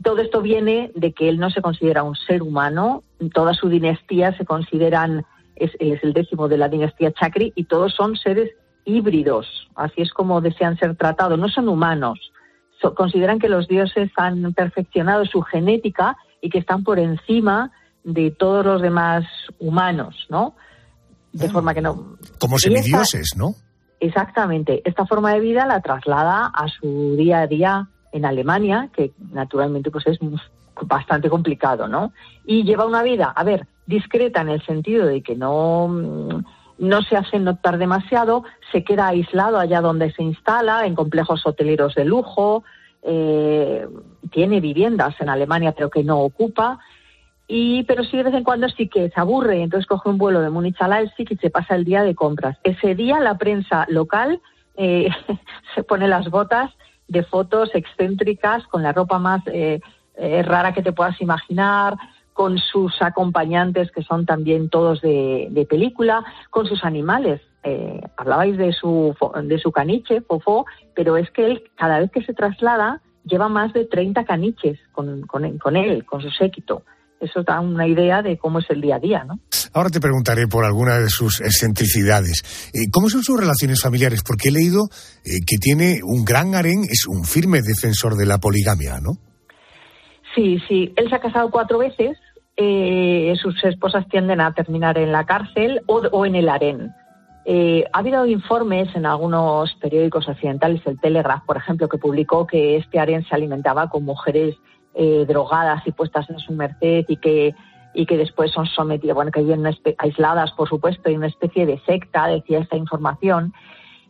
Todo 0.04 0.18
esto 0.18 0.40
viene 0.42 0.92
de 0.94 1.12
que 1.12 1.28
él 1.28 1.38
no 1.38 1.50
se 1.50 1.62
considera 1.62 2.02
un 2.04 2.14
ser 2.14 2.42
humano, 2.42 3.02
toda 3.32 3.54
su 3.54 3.68
dinastía 3.68 4.36
se 4.36 4.44
consideran, 4.44 5.24
es, 5.56 5.72
él 5.80 5.92
es 5.94 6.04
el 6.04 6.12
décimo 6.12 6.46
de 6.46 6.58
la 6.58 6.68
dinastía 6.68 7.10
Chakri 7.12 7.52
y 7.56 7.64
todos 7.64 7.94
son 7.94 8.14
seres 8.16 8.50
híbridos, 8.84 9.46
así 9.74 10.02
es 10.02 10.12
como 10.12 10.40
desean 10.42 10.76
ser 10.78 10.94
tratados, 10.94 11.38
no 11.38 11.48
son 11.48 11.68
humanos. 11.68 12.20
So- 12.82 12.94
consideran 12.94 13.38
que 13.38 13.48
los 13.48 13.66
dioses 13.66 14.10
han 14.16 14.52
perfeccionado 14.52 15.24
su 15.24 15.40
genética 15.40 16.16
y 16.42 16.50
que 16.50 16.58
están 16.58 16.84
por 16.84 16.98
encima 16.98 17.72
de 18.04 18.30
todos 18.30 18.64
los 18.64 18.82
demás 18.82 19.24
humanos, 19.58 20.26
¿no? 20.28 20.54
De 21.32 21.48
forma 21.48 21.72
que 21.72 21.80
no. 21.80 22.16
Como 22.38 22.56
esta- 22.56 22.68
semidioses, 22.68 23.34
¿no? 23.36 23.54
Exactamente. 24.00 24.82
Esta 24.84 25.06
forma 25.06 25.32
de 25.32 25.40
vida 25.40 25.64
la 25.66 25.80
traslada 25.80 26.52
a 26.54 26.68
su 26.68 27.14
día 27.16 27.40
a 27.40 27.46
día 27.46 27.88
en 28.14 28.24
Alemania, 28.24 28.90
que 28.94 29.10
naturalmente 29.32 29.90
pues 29.90 30.06
es 30.06 30.18
bastante 30.82 31.28
complicado, 31.28 31.88
¿no? 31.88 32.12
Y 32.46 32.62
lleva 32.62 32.86
una 32.86 33.02
vida, 33.02 33.32
a 33.34 33.42
ver, 33.42 33.66
discreta 33.86 34.40
en 34.40 34.50
el 34.50 34.64
sentido 34.64 35.04
de 35.06 35.20
que 35.20 35.34
no, 35.34 35.88
mm, 35.88 36.44
no 36.78 37.02
se 37.02 37.16
hace 37.16 37.40
notar 37.40 37.76
demasiado, 37.76 38.44
se 38.70 38.84
queda 38.84 39.08
aislado 39.08 39.58
allá 39.58 39.80
donde 39.80 40.12
se 40.12 40.22
instala, 40.22 40.86
en 40.86 40.94
complejos 40.94 41.44
hoteleros 41.44 41.96
de 41.96 42.04
lujo, 42.04 42.62
eh, 43.02 43.86
tiene 44.30 44.60
viviendas 44.60 45.20
en 45.20 45.28
Alemania 45.28 45.72
pero 45.72 45.90
que 45.90 46.04
no 46.04 46.20
ocupa, 46.20 46.78
y 47.48 47.82
pero 47.82 48.04
sí 48.04 48.16
de 48.16 48.22
vez 48.22 48.34
en 48.34 48.44
cuando 48.44 48.68
sí 48.68 48.88
que 48.88 49.10
se 49.10 49.20
aburre, 49.20 49.60
entonces 49.60 49.88
coge 49.88 50.08
un 50.08 50.18
vuelo 50.18 50.40
de 50.40 50.50
Múnich 50.50 50.80
a 50.80 50.86
Leipzig 50.86 51.26
y 51.32 51.36
se 51.36 51.50
pasa 51.50 51.74
el 51.74 51.84
día 51.84 52.04
de 52.04 52.14
compras. 52.14 52.58
Ese 52.62 52.94
día 52.94 53.18
la 53.18 53.36
prensa 53.38 53.86
local 53.88 54.40
eh, 54.76 55.08
se 55.74 55.82
pone 55.82 56.06
las 56.06 56.30
botas 56.30 56.70
de 57.08 57.22
fotos 57.24 57.70
excéntricas 57.74 58.66
con 58.66 58.82
la 58.82 58.92
ropa 58.92 59.18
más 59.18 59.42
eh, 59.46 59.80
eh, 60.16 60.42
rara 60.42 60.72
que 60.72 60.82
te 60.82 60.92
puedas 60.92 61.20
imaginar, 61.20 61.96
con 62.32 62.58
sus 62.58 63.00
acompañantes 63.00 63.90
que 63.92 64.02
son 64.02 64.26
también 64.26 64.68
todos 64.68 65.00
de, 65.00 65.48
de 65.50 65.66
película, 65.66 66.24
con 66.50 66.66
sus 66.66 66.84
animales. 66.84 67.40
Eh, 67.62 68.00
hablabais 68.16 68.58
de 68.58 68.72
su, 68.72 69.16
de 69.44 69.58
su 69.58 69.72
caniche, 69.72 70.20
Fofó, 70.20 70.66
pero 70.94 71.16
es 71.16 71.30
que 71.30 71.46
él 71.46 71.70
cada 71.76 72.00
vez 72.00 72.10
que 72.10 72.22
se 72.22 72.34
traslada 72.34 73.00
lleva 73.24 73.48
más 73.48 73.72
de 73.72 73.86
30 73.86 74.24
caniches 74.24 74.78
con, 74.92 75.22
con, 75.22 75.58
con 75.58 75.76
él, 75.76 76.04
con 76.04 76.20
su 76.20 76.30
séquito. 76.30 76.82
Eso 77.24 77.42
da 77.42 77.60
una 77.60 77.86
idea 77.86 78.22
de 78.22 78.38
cómo 78.38 78.58
es 78.60 78.66
el 78.70 78.80
día 78.80 78.96
a 78.96 78.98
día, 79.00 79.24
¿no? 79.24 79.38
Ahora 79.72 79.90
te 79.90 80.00
preguntaré 80.00 80.46
por 80.46 80.64
alguna 80.64 80.98
de 80.98 81.08
sus 81.08 81.40
excentricidades. 81.40 82.70
Eh, 82.72 82.90
¿Cómo 82.92 83.10
son 83.10 83.22
sus 83.22 83.38
relaciones 83.38 83.80
familiares? 83.82 84.22
Porque 84.26 84.48
he 84.50 84.52
leído 84.52 84.82
eh, 85.24 85.40
que 85.46 85.56
tiene 85.60 86.00
un 86.04 86.24
gran 86.24 86.54
harén, 86.54 86.84
es 86.84 87.06
un 87.06 87.24
firme 87.24 87.60
defensor 87.62 88.14
de 88.16 88.26
la 88.26 88.38
poligamia, 88.38 89.00
¿no? 89.00 89.12
Sí, 90.34 90.58
sí. 90.68 90.92
Él 90.96 91.08
se 91.08 91.14
ha 91.16 91.20
casado 91.20 91.50
cuatro 91.50 91.78
veces. 91.78 92.16
eh, 92.56 93.34
sus 93.42 93.56
esposas 93.64 94.06
tienden 94.08 94.40
a 94.40 94.52
terminar 94.54 94.96
en 94.98 95.10
la 95.10 95.24
cárcel 95.26 95.80
o, 95.86 95.96
o 96.12 96.24
en 96.24 96.36
el 96.36 96.48
harén. 96.48 96.92
Eh, 97.46 97.84
ha 97.92 97.98
habido 97.98 98.24
informes 98.26 98.88
en 98.94 99.06
algunos 99.06 99.74
periódicos 99.80 100.28
occidentales, 100.28 100.80
el 100.86 100.98
Telegraph, 101.00 101.44
por 101.44 101.56
ejemplo, 101.56 101.88
que 101.88 101.98
publicó 101.98 102.46
que 102.46 102.76
este 102.76 102.98
harén 103.00 103.24
se 103.26 103.34
alimentaba 103.34 103.90
con 103.90 104.04
mujeres 104.04 104.54
eh, 104.94 105.24
drogadas 105.26 105.86
y 105.86 105.92
puestas 105.92 106.28
en 106.30 106.38
su 106.38 106.52
merced 106.52 107.04
y 107.08 107.16
que 107.16 107.54
y 107.94 108.06
que 108.06 108.16
después 108.16 108.50
son 108.50 108.66
sometidas, 108.66 109.14
bueno, 109.14 109.30
que 109.30 109.40
viven 109.40 109.64
aisladas, 109.98 110.50
por 110.52 110.68
supuesto, 110.68 111.10
y 111.10 111.16
una 111.16 111.28
especie 111.28 111.64
de 111.64 111.80
secta, 111.86 112.26
decía 112.26 112.58
esta 112.58 112.76
información. 112.76 113.54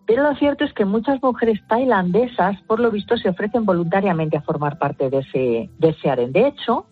Pero 0.06 0.22
lo 0.22 0.34
cierto 0.36 0.64
es 0.64 0.72
que 0.72 0.84
muchas 0.84 1.22
mujeres 1.22 1.60
tailandesas, 1.68 2.60
por 2.62 2.80
lo 2.80 2.90
visto, 2.90 3.16
se 3.16 3.28
ofrecen 3.28 3.64
voluntariamente 3.64 4.36
a 4.36 4.42
formar 4.42 4.78
parte 4.78 5.10
de 5.10 5.18
ese, 5.18 5.70
de 5.78 5.88
ese 5.90 6.10
harén. 6.10 6.32
De 6.32 6.48
hecho, 6.48 6.86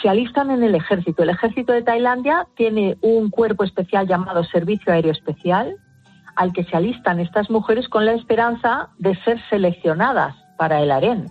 se 0.00 0.08
alistan 0.08 0.50
en 0.50 0.62
el 0.62 0.74
ejército. 0.74 1.22
El 1.22 1.30
ejército 1.30 1.72
de 1.72 1.82
Tailandia 1.82 2.46
tiene 2.56 2.96
un 3.00 3.30
cuerpo 3.30 3.64
especial 3.64 4.06
llamado 4.06 4.44
Servicio 4.44 4.92
Aéreo 4.92 5.12
Especial, 5.12 5.76
al 6.34 6.52
que 6.52 6.64
se 6.64 6.76
alistan 6.76 7.20
estas 7.20 7.48
mujeres 7.48 7.88
con 7.88 8.04
la 8.04 8.12
esperanza 8.12 8.90
de 8.98 9.14
ser 9.22 9.40
seleccionadas 9.48 10.34
para 10.58 10.82
el 10.82 10.90
harén. 10.90 11.30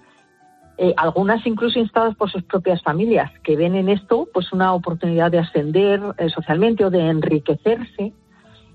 Eh, 0.77 0.93
algunas 0.97 1.45
incluso 1.47 1.79
instadas 1.79 2.15
por 2.15 2.29
sus 2.29 2.43
propias 2.43 2.81
familias, 2.83 3.31
que 3.43 3.55
ven 3.55 3.75
en 3.75 3.87
esto 3.87 4.27
pues 4.33 4.51
una 4.51 4.73
oportunidad 4.73 5.31
de 5.31 5.39
ascender 5.39 6.01
eh, 6.17 6.29
socialmente 6.29 6.83
o 6.83 6.89
de 6.89 7.07
enriquecerse. 7.07 8.13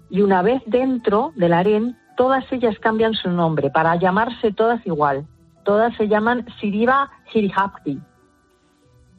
Y 0.08 0.22
una 0.22 0.42
vez 0.42 0.62
dentro 0.66 1.32
del 1.36 1.52
harén, 1.52 1.96
todas 2.16 2.50
ellas 2.52 2.78
cambian 2.78 3.14
su 3.14 3.30
nombre 3.30 3.70
para 3.70 3.96
llamarse 3.96 4.52
todas 4.52 4.84
igual. 4.86 5.26
Todas 5.64 5.94
se 5.96 6.08
llaman 6.08 6.46
Siriva 6.58 7.10
Hirihapti. 7.32 8.00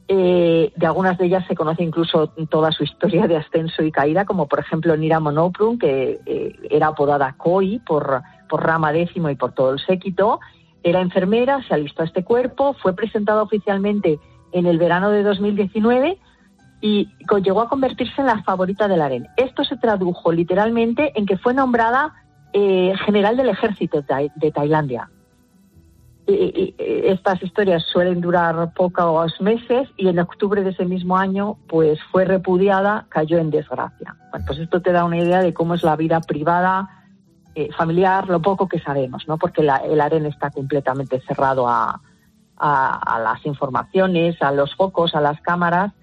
Eh, 0.07 0.73
de 0.75 0.85
algunas 0.85 1.17
de 1.17 1.27
ellas 1.27 1.45
se 1.47 1.55
conoce 1.55 1.83
incluso 1.83 2.27
toda 2.49 2.71
su 2.71 2.83
historia 2.83 3.27
de 3.27 3.37
ascenso 3.37 3.81
y 3.81 3.91
caída, 3.91 4.25
como 4.25 4.47
por 4.47 4.59
ejemplo 4.59 4.97
Nira 4.97 5.21
Monoprun, 5.21 5.79
que 5.79 6.19
eh, 6.25 6.55
era 6.69 6.87
apodada 6.87 7.33
Koi 7.37 7.79
por, 7.79 8.21
por 8.49 8.61
Rama 8.61 8.91
décimo 8.91 9.29
y 9.29 9.35
por 9.35 9.53
todo 9.53 9.71
el 9.71 9.79
séquito. 9.79 10.41
Era 10.83 11.01
enfermera, 11.01 11.61
se 11.67 11.73
alistó 11.73 12.01
a 12.01 12.05
este 12.05 12.23
cuerpo, 12.23 12.73
fue 12.81 12.95
presentada 12.95 13.41
oficialmente 13.43 14.19
en 14.51 14.65
el 14.65 14.77
verano 14.77 15.09
de 15.11 15.23
2019 15.23 16.17
y 16.81 17.07
llegó 17.43 17.61
a 17.61 17.69
convertirse 17.69 18.21
en 18.21 18.27
la 18.27 18.41
favorita 18.43 18.87
del 18.87 19.01
harén. 19.01 19.27
Esto 19.37 19.63
se 19.63 19.77
tradujo 19.77 20.31
literalmente 20.31 21.11
en 21.15 21.25
que 21.27 21.37
fue 21.37 21.53
nombrada 21.53 22.13
eh, 22.53 22.93
general 23.05 23.37
del 23.37 23.49
ejército 23.49 23.97
de, 24.01 24.03
Tai- 24.07 24.31
de 24.35 24.51
Tailandia. 24.51 25.09
Y 26.27 26.75
estas 26.77 27.41
historias 27.43 27.83
suelen 27.91 28.21
durar 28.21 28.73
pocos 28.73 29.39
meses 29.41 29.89
y 29.97 30.07
en 30.07 30.19
octubre 30.19 30.63
de 30.63 30.69
ese 30.69 30.85
mismo 30.85 31.17
año 31.17 31.57
pues 31.67 31.99
fue 32.11 32.25
repudiada, 32.25 33.05
cayó 33.09 33.37
en 33.37 33.49
desgracia. 33.51 34.15
Bueno, 34.31 34.45
pues 34.47 34.59
esto 34.59 34.81
te 34.81 34.91
da 34.91 35.03
una 35.03 35.17
idea 35.17 35.39
de 35.41 35.53
cómo 35.53 35.73
es 35.73 35.83
la 35.83 35.95
vida 35.95 36.21
privada, 36.21 37.00
eh, 37.55 37.69
familiar, 37.77 38.27
lo 38.29 38.41
poco 38.41 38.67
que 38.67 38.79
sabemos, 38.79 39.23
¿no? 39.27 39.37
Porque 39.37 39.61
la- 39.63 39.77
el 39.77 39.99
harén 40.01 40.25
está 40.25 40.49
completamente 40.51 41.21
cerrado 41.27 41.67
a, 41.67 42.01
a- 42.57 43.19
las 43.19 43.45
informaciones, 43.45 44.41
a 44.41 44.51
los 44.51 44.75
focos, 44.75 45.15
a 45.15 45.21
las 45.21 45.41
cámaras 45.41 45.93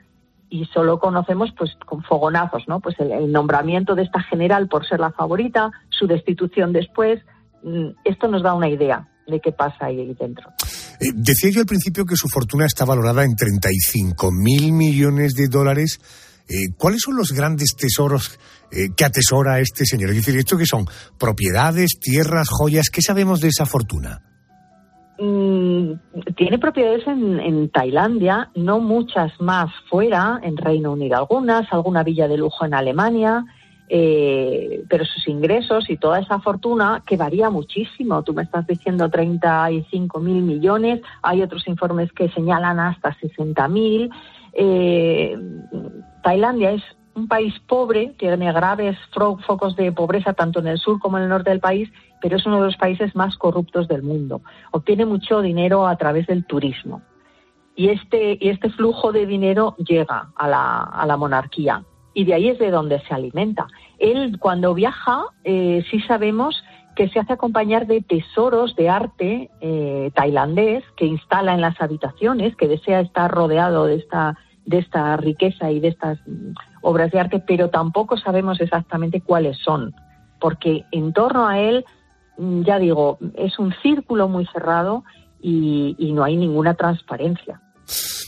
y 0.50 0.64
solo 0.66 0.98
conocemos 0.98 1.50
pues 1.56 1.72
con 1.86 2.02
fogonazos, 2.02 2.64
¿no? 2.68 2.80
Pues 2.80 2.96
el, 3.00 3.12
el 3.12 3.32
nombramiento 3.32 3.94
de 3.94 4.02
esta 4.02 4.22
general 4.22 4.68
por 4.68 4.86
ser 4.86 5.00
la 5.00 5.10
favorita, 5.12 5.70
su 5.90 6.06
destitución 6.06 6.72
después, 6.72 7.20
mm, 7.62 7.88
esto 8.04 8.28
nos 8.28 8.42
da 8.42 8.54
una 8.54 8.68
idea 8.68 9.08
de 9.26 9.40
qué 9.40 9.52
pasa 9.52 9.86
ahí 9.86 10.14
dentro. 10.18 10.48
Eh, 11.00 11.12
decía 11.14 11.50
yo 11.50 11.60
al 11.60 11.66
principio 11.66 12.04
que 12.06 12.16
su 12.16 12.28
fortuna 12.28 12.64
está 12.66 12.84
valorada 12.86 13.24
en 13.24 13.36
35 13.36 14.30
mil 14.32 14.72
millones 14.72 15.34
de 15.34 15.48
dólares. 15.48 16.00
Eh, 16.48 16.72
¿Cuáles 16.78 17.02
son 17.02 17.14
los 17.16 17.32
grandes 17.32 17.76
tesoros 17.76 18.38
eh, 18.70 18.88
que 18.96 19.04
atesora 19.04 19.60
este 19.60 19.84
señor? 19.84 20.10
Es 20.10 20.16
decir, 20.16 20.36
¿esto 20.36 20.56
qué 20.56 20.66
son? 20.66 20.86
¿Propiedades, 21.18 21.98
tierras, 22.00 22.48
joyas? 22.50 22.90
¿Qué 22.90 23.02
sabemos 23.02 23.40
de 23.40 23.48
esa 23.48 23.66
fortuna? 23.66 24.20
Mm, 25.18 25.94
tiene 26.36 26.58
propiedades 26.58 27.04
en, 27.08 27.68
Tailandia, 27.70 28.50
no 28.54 28.78
muchas 28.78 29.32
más 29.40 29.70
fuera, 29.90 30.38
en 30.42 30.56
Reino 30.56 30.92
Unido 30.92 31.16
algunas, 31.16 31.72
alguna 31.72 32.04
villa 32.04 32.28
de 32.28 32.36
lujo 32.36 32.64
en 32.64 32.74
Alemania, 32.74 33.44
eh, 33.88 34.84
pero 34.88 35.04
sus 35.04 35.26
ingresos 35.26 35.90
y 35.90 35.96
toda 35.96 36.20
esa 36.20 36.38
fortuna 36.38 37.02
que 37.04 37.16
varía 37.16 37.50
muchísimo. 37.50 38.22
Tú 38.22 38.32
me 38.32 38.44
estás 38.44 38.64
diciendo 38.66 39.10
35 39.10 40.20
mil 40.20 40.42
millones, 40.42 41.00
hay 41.22 41.42
otros 41.42 41.66
informes 41.66 42.12
que 42.12 42.28
señalan 42.30 42.78
hasta 42.78 43.12
60 43.18 43.66
mil. 43.68 44.10
Eh, 44.52 45.36
Tailandia 46.22 46.72
es 46.72 46.82
un 47.18 47.28
país 47.28 47.54
pobre, 47.66 48.14
tiene 48.18 48.52
graves 48.52 48.96
focos 49.46 49.76
de 49.76 49.92
pobreza 49.92 50.32
tanto 50.32 50.60
en 50.60 50.68
el 50.68 50.78
sur 50.78 50.98
como 50.98 51.18
en 51.18 51.24
el 51.24 51.28
norte 51.28 51.50
del 51.50 51.60
país, 51.60 51.90
pero 52.20 52.36
es 52.36 52.46
uno 52.46 52.60
de 52.60 52.66
los 52.66 52.76
países 52.76 53.14
más 53.14 53.36
corruptos 53.36 53.88
del 53.88 54.02
mundo. 54.02 54.40
Obtiene 54.72 55.04
mucho 55.04 55.40
dinero 55.40 55.86
a 55.86 55.96
través 55.96 56.26
del 56.26 56.44
turismo. 56.44 57.02
Y 57.76 57.90
este, 57.90 58.38
y 58.40 58.48
este 58.48 58.70
flujo 58.70 59.12
de 59.12 59.26
dinero 59.26 59.76
llega 59.78 60.30
a 60.34 60.48
la, 60.48 60.82
a 60.82 61.06
la 61.06 61.16
monarquía. 61.16 61.84
Y 62.14 62.24
de 62.24 62.34
ahí 62.34 62.48
es 62.48 62.58
de 62.58 62.70
donde 62.70 63.00
se 63.00 63.14
alimenta. 63.14 63.68
Él, 63.98 64.38
cuando 64.40 64.74
viaja, 64.74 65.24
eh, 65.44 65.84
sí 65.90 66.00
sabemos 66.00 66.64
que 66.96 67.08
se 67.08 67.20
hace 67.20 67.34
acompañar 67.34 67.86
de 67.86 68.00
tesoros 68.00 68.74
de 68.74 68.88
arte 68.88 69.50
eh, 69.60 70.10
tailandés 70.14 70.82
que 70.96 71.04
instala 71.04 71.54
en 71.54 71.60
las 71.60 71.80
habitaciones, 71.80 72.56
que 72.56 72.66
desea 72.66 72.98
estar 72.98 73.30
rodeado 73.30 73.84
de 73.86 73.94
esta, 73.94 74.36
de 74.66 74.78
esta 74.78 75.16
riqueza 75.16 75.70
y 75.70 75.78
de 75.78 75.88
estas 75.88 76.18
obras 76.82 77.10
de 77.10 77.20
arte, 77.20 77.42
pero 77.46 77.70
tampoco 77.70 78.16
sabemos 78.16 78.60
exactamente 78.60 79.20
cuáles 79.20 79.58
son, 79.58 79.94
porque 80.40 80.84
en 80.92 81.12
torno 81.12 81.48
a 81.48 81.58
él, 81.58 81.84
mm, 82.38 82.62
ya 82.62 82.78
digo, 82.78 83.18
es 83.36 83.58
un 83.58 83.74
círculo 83.82 84.28
muy 84.28 84.46
cerrado 84.52 85.04
y, 85.40 86.12
no 86.12 86.24
hay 86.24 86.36
ninguna 86.36 86.74
transparencia. 86.74 87.60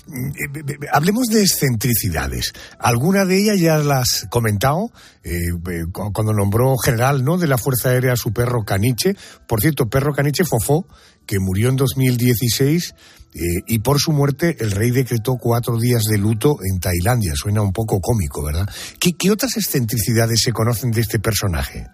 Mm, 0.06 0.28
eh, 0.30 0.86
hablemos 0.92 1.26
de 1.26 1.40
excentricidades. 1.42 2.52
¿Alguna 2.78 3.24
de 3.24 3.38
ellas 3.38 3.60
ya 3.60 3.78
las 3.78 4.24
has 4.24 4.28
comentado? 4.30 4.90
Eh, 5.22 5.50
cuando 5.92 6.32
nombró 6.32 6.76
general 6.76 7.24
¿no? 7.24 7.36
de 7.36 7.46
la 7.46 7.58
Fuerza 7.58 7.90
Aérea 7.90 8.16
su 8.16 8.32
perro 8.32 8.64
Caniche. 8.64 9.14
Por 9.46 9.60
cierto, 9.60 9.88
perro 9.88 10.12
Caniche 10.14 10.44
Fofó, 10.44 10.86
que 11.26 11.38
murió 11.38 11.68
en 11.68 11.76
2016 11.76 12.94
eh, 13.32 13.62
y 13.66 13.78
por 13.78 13.98
su 13.98 14.12
muerte 14.12 14.56
el 14.58 14.72
rey 14.72 14.90
decretó 14.90 15.36
cuatro 15.40 15.78
días 15.78 16.02
de 16.04 16.18
luto 16.18 16.56
en 16.68 16.80
Tailandia. 16.80 17.32
Suena 17.34 17.62
un 17.62 17.72
poco 17.72 18.00
cómico, 18.00 18.44
¿verdad? 18.44 18.68
¿Qué, 18.98 19.30
otras 19.30 19.56
excentricidades 19.56 20.42
se 20.42 20.52
conocen 20.52 20.90
de 20.90 21.00
este 21.00 21.20
personaje? 21.20 21.86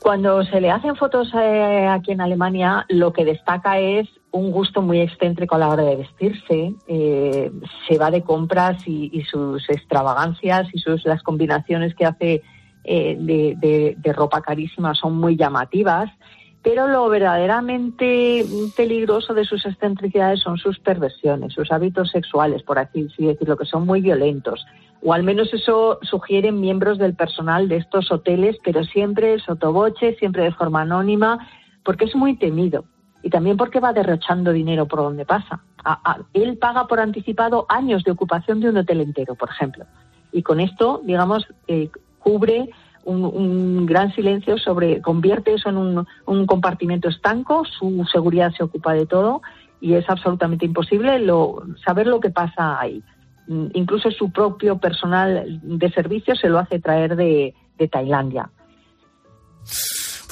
Cuando 0.00 0.42
se 0.44 0.60
le 0.60 0.70
hacen 0.70 0.96
fotos 0.96 1.28
eh, 1.34 1.86
aquí 1.88 2.12
en 2.12 2.20
Alemania, 2.20 2.84
lo 2.88 3.12
que 3.12 3.24
destaca 3.24 3.78
es 3.78 4.08
un 4.32 4.50
gusto 4.50 4.82
muy 4.82 5.00
excéntrico 5.00 5.54
a 5.54 5.58
la 5.58 5.68
hora 5.68 5.84
de 5.84 5.96
vestirse. 5.96 6.74
Eh, 6.88 7.50
se 7.88 7.98
va 7.98 8.10
de 8.10 8.22
compras 8.22 8.76
y, 8.86 9.22
sus 9.30 9.62
extravagancias 9.70 10.66
y 10.74 10.80
sus 10.80 11.04
las 11.04 11.22
combinaciones 11.22 11.94
que 11.94 12.04
hace 12.04 12.42
de, 12.84 14.12
ropa 14.14 14.42
carísima 14.42 14.92
son 14.94 15.16
muy 15.16 15.36
llamativas 15.36 16.10
pero 16.62 16.86
lo 16.86 17.08
verdaderamente 17.08 18.46
peligroso 18.76 19.34
de 19.34 19.44
sus 19.44 19.66
excentricidades 19.66 20.40
son 20.40 20.58
sus 20.58 20.78
perversiones, 20.78 21.52
sus 21.54 21.72
hábitos 21.72 22.10
sexuales, 22.10 22.62
por 22.62 22.78
así 22.78 23.08
decirlo, 23.18 23.56
que 23.56 23.64
son 23.64 23.84
muy 23.84 24.00
violentos. 24.00 24.64
O 25.02 25.12
al 25.12 25.24
menos 25.24 25.52
eso 25.52 25.98
sugieren 26.02 26.60
miembros 26.60 26.98
del 26.98 27.14
personal 27.14 27.68
de 27.68 27.78
estos 27.78 28.12
hoteles, 28.12 28.56
pero 28.62 28.84
siempre 28.84 29.40
sotoboche, 29.40 30.14
siempre 30.14 30.44
de 30.44 30.52
forma 30.52 30.82
anónima, 30.82 31.48
porque 31.84 32.04
es 32.04 32.14
muy 32.14 32.36
temido. 32.36 32.84
Y 33.24 33.30
también 33.30 33.56
porque 33.56 33.80
va 33.80 33.92
derrochando 33.92 34.52
dinero 34.52 34.86
por 34.86 35.00
donde 35.00 35.24
pasa. 35.24 35.64
él 36.32 36.58
paga 36.58 36.86
por 36.86 37.00
anticipado 37.00 37.66
años 37.68 38.04
de 38.04 38.12
ocupación 38.12 38.60
de 38.60 38.68
un 38.68 38.76
hotel 38.76 39.00
entero, 39.00 39.34
por 39.34 39.50
ejemplo. 39.50 39.84
Y 40.30 40.42
con 40.42 40.60
esto, 40.60 41.00
digamos, 41.04 41.46
eh, 41.66 41.90
cubre 42.20 42.70
un, 43.04 43.86
gran 43.86 44.12
silencio 44.14 44.58
sobre, 44.58 45.00
convierte 45.00 45.54
eso 45.54 45.68
en 45.68 45.76
un, 46.26 46.46
compartimento 46.46 47.08
estanco, 47.08 47.64
su 47.64 48.04
seguridad 48.10 48.52
se 48.56 48.62
ocupa 48.62 48.94
de 48.94 49.06
todo 49.06 49.42
y 49.80 49.94
es 49.94 50.08
absolutamente 50.08 50.64
imposible 50.64 51.18
lo, 51.18 51.62
saber 51.84 52.06
lo 52.06 52.20
que 52.20 52.30
pasa 52.30 52.80
ahí. 52.80 53.02
Mm, 53.48 53.66
incluso 53.74 54.10
su 54.10 54.30
propio 54.30 54.78
personal 54.78 55.60
de 55.62 55.90
servicio 55.90 56.36
se 56.36 56.48
lo 56.48 56.58
hace 56.58 56.78
traer 56.78 57.16
de, 57.16 57.54
de 57.78 57.88
Tailandia. 57.88 58.50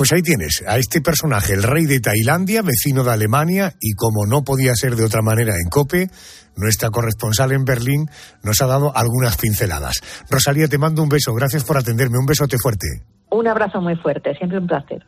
Pues 0.00 0.12
ahí 0.12 0.22
tienes 0.22 0.64
a 0.66 0.78
este 0.78 1.02
personaje, 1.02 1.52
el 1.52 1.62
rey 1.62 1.84
de 1.84 2.00
Tailandia, 2.00 2.62
vecino 2.62 3.04
de 3.04 3.10
Alemania, 3.10 3.74
y 3.82 3.92
como 3.92 4.24
no 4.24 4.42
podía 4.42 4.74
ser 4.74 4.96
de 4.96 5.04
otra 5.04 5.20
manera 5.20 5.52
en 5.52 5.68
COPE, 5.68 6.08
nuestra 6.56 6.88
corresponsal 6.88 7.52
en 7.52 7.66
Berlín 7.66 8.08
nos 8.42 8.62
ha 8.62 8.66
dado 8.66 8.96
algunas 8.96 9.36
pinceladas. 9.36 10.00
Rosalía, 10.30 10.68
te 10.68 10.78
mando 10.78 11.02
un 11.02 11.10
beso, 11.10 11.34
gracias 11.34 11.64
por 11.64 11.76
atenderme, 11.76 12.16
un 12.16 12.24
besote 12.24 12.56
fuerte. 12.56 12.86
Un 13.30 13.46
abrazo 13.46 13.82
muy 13.82 13.94
fuerte, 13.96 14.34
siempre 14.36 14.56
un 14.56 14.68
placer. 14.68 15.04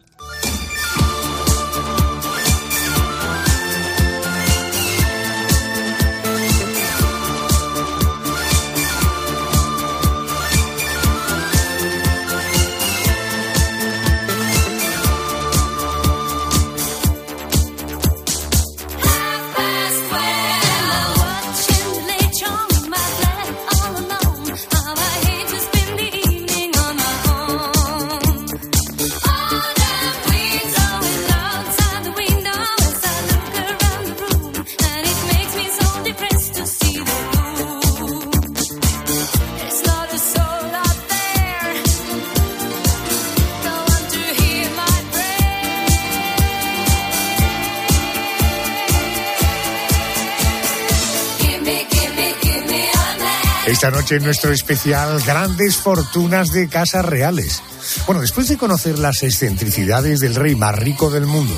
Nuestro 54.20 54.52
especial 54.52 55.20
Grandes 55.22 55.76
Fortunas 55.76 56.52
de 56.52 56.68
Casas 56.68 57.04
Reales. 57.04 57.62
Bueno, 58.06 58.20
después 58.20 58.48
de 58.48 58.58
conocer 58.58 58.98
las 58.98 59.22
excentricidades 59.22 60.20
del 60.20 60.34
rey 60.34 60.54
más 60.54 60.76
rico 60.78 61.10
del 61.10 61.26
mundo, 61.26 61.54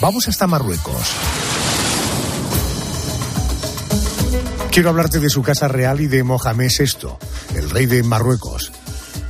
vamos 0.00 0.28
hasta 0.28 0.46
Marruecos. 0.46 1.02
Quiero 4.70 4.90
hablarte 4.90 5.18
de 5.18 5.30
su 5.30 5.42
casa 5.42 5.68
real 5.68 6.00
y 6.00 6.06
de 6.06 6.22
Mohamed 6.22 6.70
VI, 6.78 7.08
el 7.54 7.70
rey 7.70 7.86
de 7.86 8.02
Marruecos. 8.02 8.70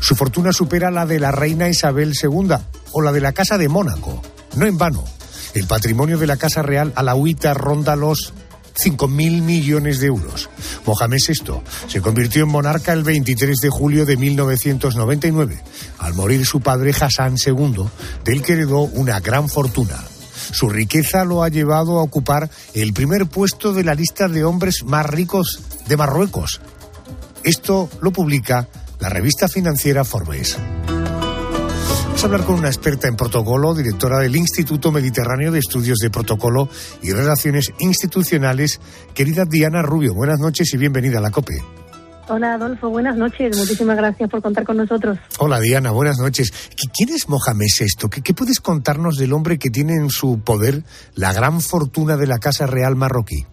Su 0.01 0.15
fortuna 0.15 0.53
supera 0.53 0.91
la 0.91 1.07
de 1.07 1.21
la 1.21 1.31
reina 1.31 1.69
Isabel 1.69 2.13
II 2.21 2.55
o 2.93 3.03
la 3.03 3.13
de 3.13 3.21
la 3.21 3.33
Casa 3.33 3.59
de 3.59 3.69
Mónaco. 3.69 4.21
No 4.57 4.67
en 4.67 4.79
vano, 4.79 5.05
el 5.55 5.67
patrimonio 5.67 6.19
de 6.19 6.27
la 6.27 6.37
Casa 6.37 6.63
Real 6.63 6.93
alauita 6.97 7.55
ronda 7.55 7.97
los 7.97 8.33
5.000 8.79 9.43
millones 9.43 10.01
de 10.01 10.07
euros. 10.07 10.49
Mohamed 10.87 11.19
VI 11.27 11.61
se 11.89 12.01
convirtió 12.01 12.45
en 12.45 12.51
monarca 12.51 12.93
el 12.93 13.03
23 13.03 13.59
de 13.59 13.71
julio 13.71 14.07
de 14.07 14.17
1999, 14.17 15.63
al 15.99 16.15
morir 16.15 16.47
su 16.47 16.61
padre 16.61 16.95
Hassan 16.99 17.37
II, 17.45 17.85
del 18.25 18.43
que 18.43 18.55
heredó 18.55 18.81
una 18.81 19.21
gran 19.21 19.49
fortuna. 19.49 19.99
Su 20.53 20.69
riqueza 20.69 21.25
lo 21.25 21.43
ha 21.43 21.49
llevado 21.49 21.99
a 21.99 22.03
ocupar 22.03 22.51
el 22.75 22.93
primer 22.93 23.27
puesto 23.27 23.73
de 23.73 23.85
la 23.85 23.95
lista 23.95 24.29
de 24.29 24.45
hombres 24.45 24.85
más 24.85 25.07
ricos 25.07 25.61
de 25.87 25.97
Marruecos. 25.97 26.61
Esto 27.45 27.89
lo 28.01 28.13
publica 28.13 28.69
la 29.01 29.09
revista 29.09 29.49
financiera 29.49 30.05
Forbes. 30.05 30.57
Vamos 32.19 32.33
a 32.33 32.35
hablar 32.35 32.47
con 32.49 32.59
una 32.59 32.67
experta 32.67 33.07
en 33.07 33.15
protocolo, 33.15 33.75
directora 33.77 34.19
del 34.19 34.35
Instituto 34.35 34.91
Mediterráneo 34.91 35.53
de 35.53 35.61
Estudios 35.61 35.99
de 35.99 36.11
Protocolo 36.11 36.69
y 37.01 37.13
Relaciones 37.13 37.73
Institucionales, 37.79 38.81
querida 39.15 39.45
Diana 39.49 39.83
Rubio. 39.83 40.15
Buenas 40.15 40.41
noches 40.41 40.75
y 40.75 40.79
bienvenida 40.79 41.19
a 41.19 41.21
la 41.21 41.31
COPE. 41.31 41.63
Hola 42.27 42.55
Adolfo, 42.55 42.91
buenas 42.91 43.17
noches. 43.17 43.57
Muchísimas 43.57 43.97
gracias 43.97 44.29
por 44.29 44.43
contar 44.43 44.65
con 44.65 44.79
nosotros. 44.79 45.17
Hola 45.39 45.61
Diana, 45.61 45.93
buenas 45.93 46.19
noches. 46.19 46.53
¿Quién 46.93 47.11
es 47.11 47.29
Mohamed 47.29 47.69
VI? 47.79 48.09
¿Qué, 48.11 48.21
¿Qué 48.21 48.35
puedes 48.35 48.59
contarnos 48.59 49.17
del 49.17 49.33
hombre 49.33 49.57
que 49.57 49.71
tiene 49.71 49.93
en 49.93 50.11
su 50.11 50.41
poder 50.41 50.83
la 51.15 51.33
gran 51.33 51.61
fortuna 51.61 52.17
de 52.17 52.27
la 52.27 52.41
Casa 52.41 52.67
Real 52.67 52.97
marroquí? 52.97 53.47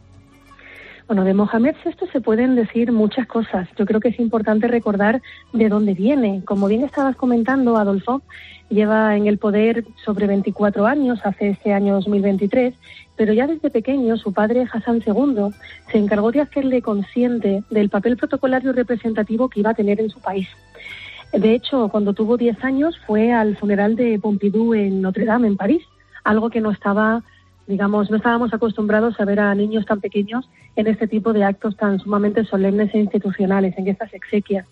Bueno, 1.07 1.23
de 1.23 1.35
Mohamed 1.35 1.75
VI 1.85 2.07
se 2.11 2.19
pueden 2.19 2.55
decir 2.55 2.91
muchas 2.91 3.27
cosas. 3.27 3.69
Yo 3.77 3.85
creo 3.85 3.99
que 3.99 4.07
es 4.07 4.19
importante 4.19 4.67
recordar 4.67 5.21
de 5.53 5.69
dónde 5.69 5.93
viene. 5.93 6.41
Como 6.45 6.67
bien 6.67 6.83
estabas 6.83 7.15
comentando, 7.15 7.77
Adolfo, 7.77 8.23
lleva 8.69 9.15
en 9.15 9.27
el 9.27 9.37
poder 9.37 9.85
sobre 10.03 10.27
24 10.27 10.85
años, 10.85 11.19
hace 11.23 11.49
este 11.49 11.73
año 11.73 11.93
2023, 11.95 12.73
pero 13.15 13.33
ya 13.33 13.47
desde 13.47 13.69
pequeño 13.69 14.17
su 14.17 14.33
padre 14.33 14.67
Hassan 14.71 15.01
II 15.05 15.53
se 15.91 15.97
encargó 15.97 16.31
de 16.31 16.41
hacerle 16.41 16.81
consciente 16.81 17.63
del 17.69 17.89
papel 17.89 18.17
protocolario 18.17 18.73
representativo 18.73 19.49
que 19.49 19.61
iba 19.61 19.71
a 19.71 19.75
tener 19.75 19.99
en 19.99 20.09
su 20.09 20.19
país. 20.19 20.47
De 21.31 21.53
hecho, 21.53 21.89
cuando 21.89 22.13
tuvo 22.13 22.37
10 22.37 22.63
años 22.63 22.97
fue 23.05 23.31
al 23.31 23.57
funeral 23.57 23.95
de 23.95 24.19
Pompidou 24.19 24.73
en 24.73 25.01
Notre 25.01 25.25
Dame, 25.25 25.47
en 25.47 25.57
París, 25.57 25.83
algo 26.23 26.49
que 26.49 26.61
no 26.61 26.71
estaba 26.71 27.23
digamos, 27.67 28.11
no 28.11 28.17
estábamos 28.17 28.53
acostumbrados 28.53 29.19
a 29.19 29.25
ver 29.25 29.39
a 29.39 29.55
niños 29.55 29.85
tan 29.85 29.99
pequeños 29.99 30.47
en 30.75 30.87
este 30.87 31.07
tipo 31.07 31.33
de 31.33 31.43
actos 31.43 31.75
tan 31.77 31.99
sumamente 31.99 32.45
solemnes 32.45 32.93
e 32.93 32.99
institucionales, 32.99 33.77
en 33.77 33.87
estas 33.87 34.13
exequias. 34.13 34.67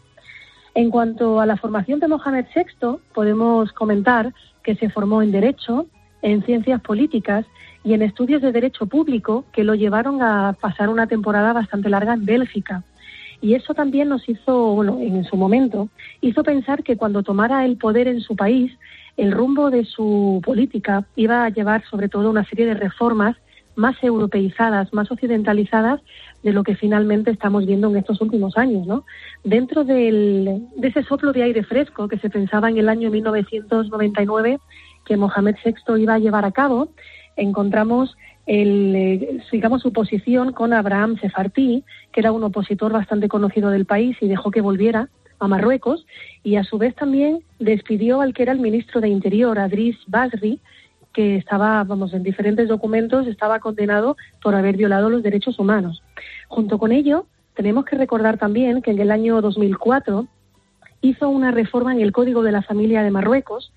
En 0.76 0.90
cuanto 0.90 1.40
a 1.40 1.46
la 1.46 1.58
formación 1.58 2.00
de 2.00 2.08
Mohamed 2.08 2.46
VI, 2.56 2.98
podemos 3.14 3.72
comentar 3.74 4.34
que 4.64 4.76
se 4.76 4.90
formó 4.90 5.22
en 5.22 5.32
Derecho, 5.32 5.86
en 6.24 6.44
Ciencias 6.44 6.82
Políticas 6.82 7.46
y 7.84 7.94
en 7.94 8.02
estudios 8.02 8.42
de 8.42 8.52
Derecho 8.52 8.88
Público 8.88 9.46
que 9.52 9.64
lo 9.64 9.76
llevaron 9.76 10.22
a 10.24 10.56
pasar 10.60 10.90
una 10.90 11.06
temporada 11.06 11.54
bastante 11.54 11.90
larga 11.90 12.14
en 12.14 12.26
Bélgica. 12.26 12.84
Y 13.40 13.54
eso 13.54 13.74
también 13.74 14.10
nos 14.10 14.28
hizo, 14.28 14.74
bueno, 14.74 14.98
en 15.00 15.26
su 15.26 15.36
momento, 15.36 15.90
hizo 16.22 16.44
pensar 16.44 16.82
que 16.82 16.98
cuando 16.98 17.24
tomara 17.24 17.66
el 17.66 17.78
poder 17.78 18.08
en 18.08 18.22
su 18.22 18.36
país, 18.36 18.72
el 19.18 19.32
rumbo 19.32 19.70
de 19.70 19.86
su 19.86 20.42
política 20.44 21.06
iba 21.16 21.44
a 21.44 21.50
llevar 21.50 21.84
sobre 21.90 22.10
todo 22.10 22.30
una 22.30 22.46
serie 22.46 22.66
de 22.66 22.74
reformas 22.74 23.36
más 23.76 23.96
europeizadas, 24.04 24.94
más 24.94 25.12
occidentalizadas 25.12 26.02
de 26.44 26.54
lo 26.54 26.64
que 26.64 26.76
finalmente 26.76 27.32
estamos 27.32 27.66
viendo 27.66 27.90
en 27.90 27.98
estos 27.98 28.22
últimos 28.22 28.58
años, 28.58 28.86
¿no? 28.86 29.06
Dentro 29.44 29.84
del, 29.84 30.64
de 30.76 30.88
ese 30.88 31.04
soplo 31.04 31.32
de 31.32 31.44
aire 31.44 31.64
fresco 31.64 32.08
que 32.08 32.20
se 32.20 32.30
pensaba 32.30 32.70
en 32.70 32.78
el 32.78 32.90
año 32.90 33.10
1999 33.10 34.60
que 35.06 35.18
Mohamed 35.18 35.56
VI 35.64 36.02
iba 36.02 36.16
a 36.16 36.20
llevar 36.20 36.46
a 36.46 36.52
cabo, 36.52 36.90
encontramos 37.36 38.16
el, 38.46 38.96
eh, 38.96 39.44
su 39.80 39.94
posición 39.94 40.52
con 40.54 40.74
Abraham 40.74 41.18
Sefarti, 41.20 41.84
que 42.12 42.20
era 42.20 42.32
un 42.32 42.44
opositor 42.44 42.92
bastante 42.92 43.28
conocido 43.28 43.70
del 43.70 43.86
país 43.86 44.18
y 44.22 44.28
dejó 44.28 44.52
que 44.52 44.62
volviera 44.62 45.10
a 45.40 45.48
Marruecos, 45.48 46.06
y 46.44 46.56
a 46.56 46.64
su 46.64 46.78
vez 46.78 46.96
también 46.96 47.44
despidió 47.60 48.22
al 48.22 48.34
que 48.34 48.44
era 48.44 48.54
el 48.54 48.60
ministro 48.60 49.02
de 49.02 49.10
Interior, 49.10 49.60
Adris 49.60 49.98
Basri, 50.08 50.60
que 51.14 51.38
estaba, 51.38 51.84
vamos, 51.84 52.14
en 52.14 52.24
diferentes 52.24 52.68
documentos, 52.68 53.28
estaba 53.28 53.60
condenado 53.60 54.18
por 54.42 54.56
haber 54.56 54.76
violado 54.76 55.10
los 55.10 55.24
derechos 55.24 55.60
humanos. 55.60 56.02
Junto 56.48 56.80
con 56.80 56.92
ello, 56.92 57.28
tenemos 57.56 57.86
que 57.86 57.96
recordar 57.96 58.38
también 58.38 58.82
que 58.82 58.92
en 58.92 59.00
el 59.00 59.12
año 59.12 59.42
2004 59.42 60.28
hizo 61.02 61.30
una 61.30 61.52
reforma 61.52 61.94
en 61.94 62.02
el 62.02 62.12
Código 62.12 62.42
de 62.42 62.52
la 62.52 62.64
Familia 62.64 63.04
de 63.04 63.12
Marruecos 63.12 63.72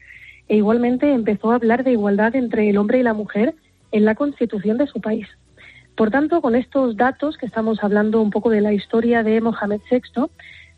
e 0.48 0.56
igualmente 0.56 1.12
empezó 1.12 1.50
a 1.50 1.56
hablar 1.56 1.84
de 1.84 1.92
igualdad 1.92 2.34
entre 2.36 2.70
el 2.70 2.78
hombre 2.78 2.98
y 2.98 3.02
la 3.02 3.14
mujer 3.14 3.54
en 3.92 4.04
la 4.04 4.14
constitución 4.14 4.78
de 4.78 4.86
su 4.86 5.00
país. 5.00 5.26
Por 5.96 6.10
tanto, 6.10 6.40
con 6.40 6.54
estos 6.54 6.96
datos 6.96 7.36
que 7.36 7.46
estamos 7.46 7.82
hablando 7.82 8.20
un 8.20 8.30
poco 8.30 8.50
de 8.50 8.60
la 8.60 8.72
historia 8.72 9.22
de 9.22 9.40
Mohamed 9.40 9.80
VI, 9.90 10.26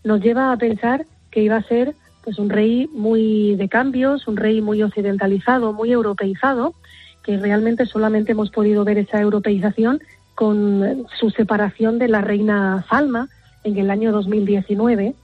nos 0.05 0.21
lleva 0.21 0.53
a 0.53 0.57
pensar 0.57 1.07
que 1.31 1.43
iba 1.43 1.57
a 1.57 1.63
ser 1.63 1.95
pues 2.29 2.39
un 2.39 2.51
rey 2.51 2.91
muy 2.93 3.57
de 3.57 3.71
cambios, 3.71 4.29
un 4.29 4.37
rey 4.37 4.61
muy 4.61 4.83
occidentalizado, 4.83 5.73
muy 5.73 5.93
europeizado, 5.93 6.75
que 7.25 7.39
realmente 7.39 7.87
solamente 7.87 8.33
hemos 8.33 8.51
podido 8.51 8.85
ver 8.85 8.99
esa 8.99 9.19
europeización 9.19 9.99
con 10.35 11.07
su 11.19 11.31
separación 11.31 11.99
de 11.99 12.09
la 12.09 12.21
reina 12.21 12.85
Salma 12.91 13.31
en 13.65 13.79
el 13.79 13.91
año 13.91 14.13
2019 14.13 15.15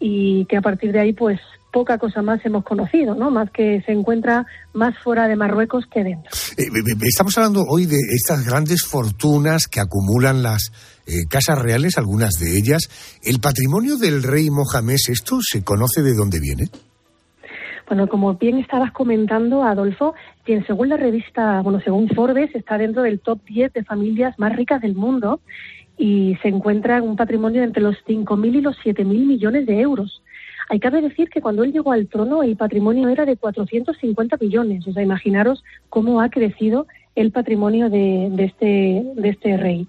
y 0.00 0.46
que 0.46 0.56
a 0.56 0.62
partir 0.62 0.90
de 0.92 1.00
ahí 1.00 1.12
pues 1.12 1.38
poca 1.70 1.98
cosa 1.98 2.22
más 2.22 2.40
hemos 2.46 2.64
conocido, 2.64 3.14
¿no? 3.14 3.30
Más 3.30 3.50
que 3.50 3.82
se 3.84 3.92
encuentra 3.92 4.46
más 4.72 4.96
fuera 5.04 5.28
de 5.28 5.36
Marruecos 5.36 5.84
que 5.92 6.02
dentro. 6.02 6.30
Eh, 6.56 6.64
estamos 7.02 7.36
hablando 7.36 7.62
hoy 7.68 7.84
de 7.84 7.98
estas 8.14 8.46
grandes 8.46 8.86
fortunas 8.86 9.66
que 9.66 9.80
acumulan 9.80 10.42
las 10.42 10.72
eh, 11.08 11.26
casas 11.28 11.58
reales, 11.58 11.96
algunas 11.96 12.34
de 12.34 12.58
ellas. 12.58 13.18
¿El 13.24 13.40
patrimonio 13.40 13.96
del 13.96 14.22
rey 14.22 14.50
Mohamed 14.50 14.96
esto 15.08 15.38
se 15.40 15.64
conoce 15.64 16.02
de 16.02 16.14
dónde 16.14 16.38
viene? 16.38 16.66
Bueno, 17.88 18.06
como 18.06 18.34
bien 18.34 18.58
estabas 18.58 18.92
comentando, 18.92 19.64
Adolfo, 19.64 20.14
quien 20.44 20.66
según 20.66 20.90
la 20.90 20.98
revista, 20.98 21.62
bueno, 21.62 21.80
según 21.80 22.08
Forbes, 22.10 22.54
está 22.54 22.76
dentro 22.76 23.02
del 23.02 23.20
top 23.20 23.40
10 23.46 23.72
de 23.72 23.82
familias 23.84 24.38
más 24.38 24.54
ricas 24.54 24.82
del 24.82 24.94
mundo 24.94 25.40
y 25.96 26.36
se 26.42 26.48
encuentra 26.48 26.98
en 26.98 27.04
un 27.04 27.16
patrimonio 27.16 27.62
entre 27.62 27.82
los 27.82 27.96
5.000 28.06 28.56
y 28.56 28.60
los 28.60 28.76
7.000 28.84 29.04
millones 29.04 29.66
de 29.66 29.80
euros. 29.80 30.22
Hay 30.68 30.80
que 30.80 30.90
decir 30.90 31.30
que 31.30 31.40
cuando 31.40 31.64
él 31.64 31.72
llegó 31.72 31.92
al 31.92 32.08
trono 32.08 32.42
el 32.42 32.56
patrimonio 32.56 33.08
era 33.08 33.24
de 33.24 33.36
450 33.36 34.36
millones. 34.38 34.86
O 34.86 34.92
sea, 34.92 35.02
imaginaros 35.02 35.64
cómo 35.88 36.20
ha 36.20 36.28
crecido 36.28 36.86
el 37.14 37.32
patrimonio 37.32 37.88
de, 37.88 38.26
este, 38.38 39.02
de 39.14 39.28
este 39.28 39.56
rey. 39.56 39.88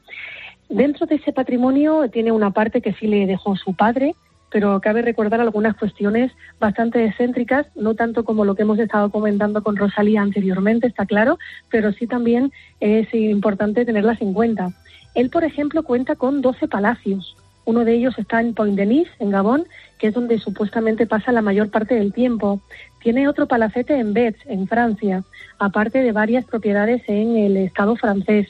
Dentro 0.70 1.08
de 1.08 1.16
ese 1.16 1.34
patrimonio 1.34 2.10
tiene 2.10 2.32
una 2.32 2.52
parte 2.52 2.82
que 2.82 2.94
sí 2.94 3.08
le 3.08 3.26
dejó 3.26 3.56
su 3.56 3.74
padre, 3.74 4.16
pero 4.52 4.80
cabe 4.82 5.02
recordar 5.02 5.42
algunas 5.42 5.76
cuestiones 5.76 6.32
bastante 6.60 7.04
excéntricas, 7.06 7.68
no 7.76 7.96
tanto 7.96 8.24
como 8.24 8.46
lo 8.46 8.56
que 8.56 8.62
hemos 8.62 8.80
estado 8.80 9.10
comentando 9.10 9.64
con 9.64 9.78
Rosalía 9.78 10.22
anteriormente, 10.22 10.88
está 10.88 11.06
claro, 11.06 11.40
pero 11.70 11.92
sí 11.92 12.08
también 12.08 12.52
es 12.80 13.12
importante 13.14 13.84
tenerlas 13.86 14.22
en 14.22 14.34
cuenta. 14.34 14.70
Él, 15.16 15.32
por 15.32 15.44
ejemplo, 15.44 15.84
cuenta 15.84 16.16
con 16.16 16.42
12 16.42 16.68
palacios. 16.68 17.36
Uno 17.70 17.86
de 17.86 17.94
ellos 17.94 18.18
está 18.18 18.42
en 18.42 18.56
Point-Denis, 18.56 19.08
en 19.20 19.30
Gabón, 19.30 19.68
que 20.00 20.08
es 20.08 20.14
donde 20.16 20.40
supuestamente 20.40 21.06
pasa 21.06 21.32
la 21.32 21.44
mayor 21.44 21.70
parte 21.70 21.94
del 21.94 22.14
tiempo. 22.14 22.62
Tiene 23.00 23.28
otro 23.28 23.48
palacete 23.48 24.00
en 24.00 24.12
Betz, 24.12 24.40
en 24.48 24.68
Francia, 24.68 25.24
aparte 25.60 26.02
de 26.02 26.12
varias 26.12 26.46
propiedades 26.46 27.04
en 27.06 27.38
el 27.38 27.58
Estado 27.58 27.96
francés. 27.96 28.48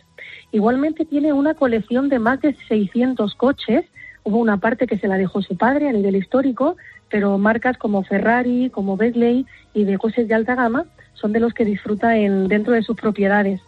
Igualmente 0.54 1.04
tiene 1.04 1.34
una 1.34 1.54
colección 1.54 2.08
de 2.08 2.18
más 2.18 2.40
de 2.40 2.56
600 2.70 3.36
coches. 3.36 3.84
Hubo 4.24 4.38
una 4.38 4.56
parte 4.56 4.88
que 4.88 4.98
se 4.98 5.10
la 5.10 5.18
dejó 5.18 5.42
su 5.42 5.58
padre 5.58 5.90
a 5.90 5.92
nivel 5.92 6.16
histórico, 6.16 6.78
pero 7.10 7.38
marcas 7.38 7.78
como 7.78 8.04
Ferrari, 8.04 8.70
como 8.70 8.96
Bentley 8.96 9.46
y 9.74 9.84
de 9.84 9.98
coches 9.98 10.30
de 10.30 10.36
alta 10.36 10.56
gama 10.56 10.86
son 11.16 11.34
de 11.34 11.42
los 11.42 11.54
que 11.54 11.66
disfruta 11.66 12.16
en, 12.16 12.48
dentro 12.48 12.72
de 12.72 12.84
sus 12.84 12.96
propiedades. 12.96 13.60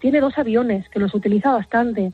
Tiene 0.00 0.18
dos 0.18 0.36
aviones 0.38 0.88
que 0.88 0.98
los 0.98 1.14
utiliza 1.14 1.52
bastante. 1.52 2.10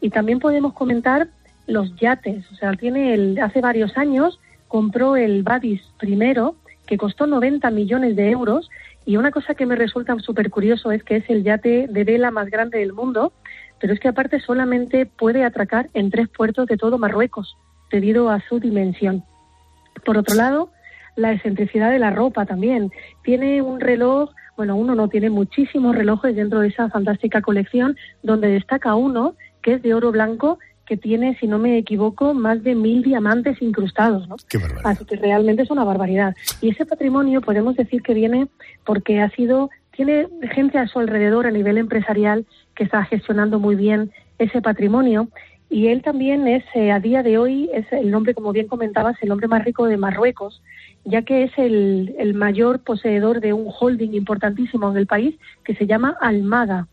Y 0.00 0.10
también 0.10 0.40
podemos 0.40 0.72
comentar 0.72 1.28
los 1.66 1.94
yates. 1.96 2.50
O 2.52 2.54
sea, 2.56 2.72
tiene 2.72 3.14
el, 3.14 3.38
hace 3.40 3.60
varios 3.60 3.96
años 3.96 4.40
compró 4.68 5.16
el 5.16 5.42
Badis 5.42 5.82
primero, 5.98 6.56
que 6.86 6.98
costó 6.98 7.26
90 7.26 7.70
millones 7.70 8.16
de 8.16 8.30
euros. 8.30 8.68
Y 9.06 9.16
una 9.16 9.30
cosa 9.30 9.54
que 9.54 9.66
me 9.66 9.76
resulta 9.76 10.18
súper 10.18 10.50
curioso 10.50 10.90
es 10.90 11.02
que 11.04 11.16
es 11.16 11.24
el 11.28 11.44
yate 11.44 11.86
de 11.88 12.04
vela 12.04 12.30
más 12.30 12.50
grande 12.50 12.78
del 12.78 12.92
mundo, 12.92 13.32
pero 13.80 13.92
es 13.92 14.00
que 14.00 14.08
aparte 14.08 14.40
solamente 14.40 15.06
puede 15.06 15.44
atracar 15.44 15.90
en 15.94 16.10
tres 16.10 16.28
puertos 16.28 16.66
de 16.66 16.76
todo 16.76 16.98
Marruecos, 16.98 17.56
debido 17.90 18.30
a 18.30 18.40
su 18.48 18.58
dimensión. 18.58 19.22
Por 20.04 20.16
otro 20.16 20.34
lado, 20.34 20.70
la 21.16 21.32
excentricidad 21.32 21.90
de 21.90 21.98
la 21.98 22.10
ropa 22.10 22.46
también. 22.46 22.90
Tiene 23.22 23.62
un 23.62 23.80
reloj, 23.80 24.30
bueno, 24.56 24.76
uno 24.76 24.94
no 24.94 25.08
tiene 25.08 25.30
muchísimos 25.30 25.94
relojes 25.94 26.34
dentro 26.34 26.60
de 26.60 26.68
esa 26.68 26.88
fantástica 26.88 27.42
colección, 27.42 27.96
donde 28.22 28.48
destaca 28.48 28.94
uno 28.94 29.34
que 29.62 29.74
es 29.74 29.82
de 29.82 29.94
oro 29.94 30.12
blanco 30.12 30.58
que 30.86 30.96
tiene, 30.96 31.36
si 31.38 31.46
no 31.46 31.58
me 31.58 31.78
equivoco, 31.78 32.34
más 32.34 32.62
de 32.62 32.74
mil 32.74 33.02
diamantes 33.02 33.60
incrustados, 33.62 34.28
¿no? 34.28 34.36
Así 34.84 35.04
que 35.04 35.16
realmente 35.16 35.62
es 35.62 35.70
una 35.70 35.84
barbaridad. 35.84 36.34
Y 36.60 36.70
ese 36.70 36.86
patrimonio 36.86 37.40
podemos 37.40 37.76
decir 37.76 38.02
que 38.02 38.14
viene 38.14 38.48
porque 38.84 39.20
ha 39.20 39.30
sido, 39.30 39.70
tiene 39.92 40.28
gente 40.52 40.78
a 40.78 40.86
su 40.86 40.98
alrededor 40.98 41.46
a 41.46 41.50
nivel 41.50 41.78
empresarial 41.78 42.46
que 42.74 42.84
está 42.84 43.04
gestionando 43.04 43.58
muy 43.58 43.76
bien 43.76 44.12
ese 44.38 44.60
patrimonio. 44.60 45.28
Y 45.70 45.88
él 45.88 46.02
también 46.02 46.46
es, 46.46 46.62
eh, 46.74 46.92
a 46.92 47.00
día 47.00 47.22
de 47.22 47.38
hoy, 47.38 47.70
es 47.72 47.90
el 47.92 48.10
nombre, 48.10 48.34
como 48.34 48.52
bien 48.52 48.68
comentabas, 48.68 49.16
el 49.22 49.32
hombre 49.32 49.48
más 49.48 49.64
rico 49.64 49.86
de 49.86 49.96
Marruecos, 49.96 50.62
ya 51.04 51.22
que 51.22 51.44
es 51.44 51.52
el, 51.56 52.14
el 52.18 52.34
mayor 52.34 52.80
poseedor 52.80 53.40
de 53.40 53.52
un 53.52 53.72
holding 53.80 54.12
importantísimo 54.12 54.90
en 54.90 54.98
el 54.98 55.06
país 55.06 55.34
que 55.64 55.74
se 55.74 55.86
llama 55.86 56.16
Almada. 56.20 56.88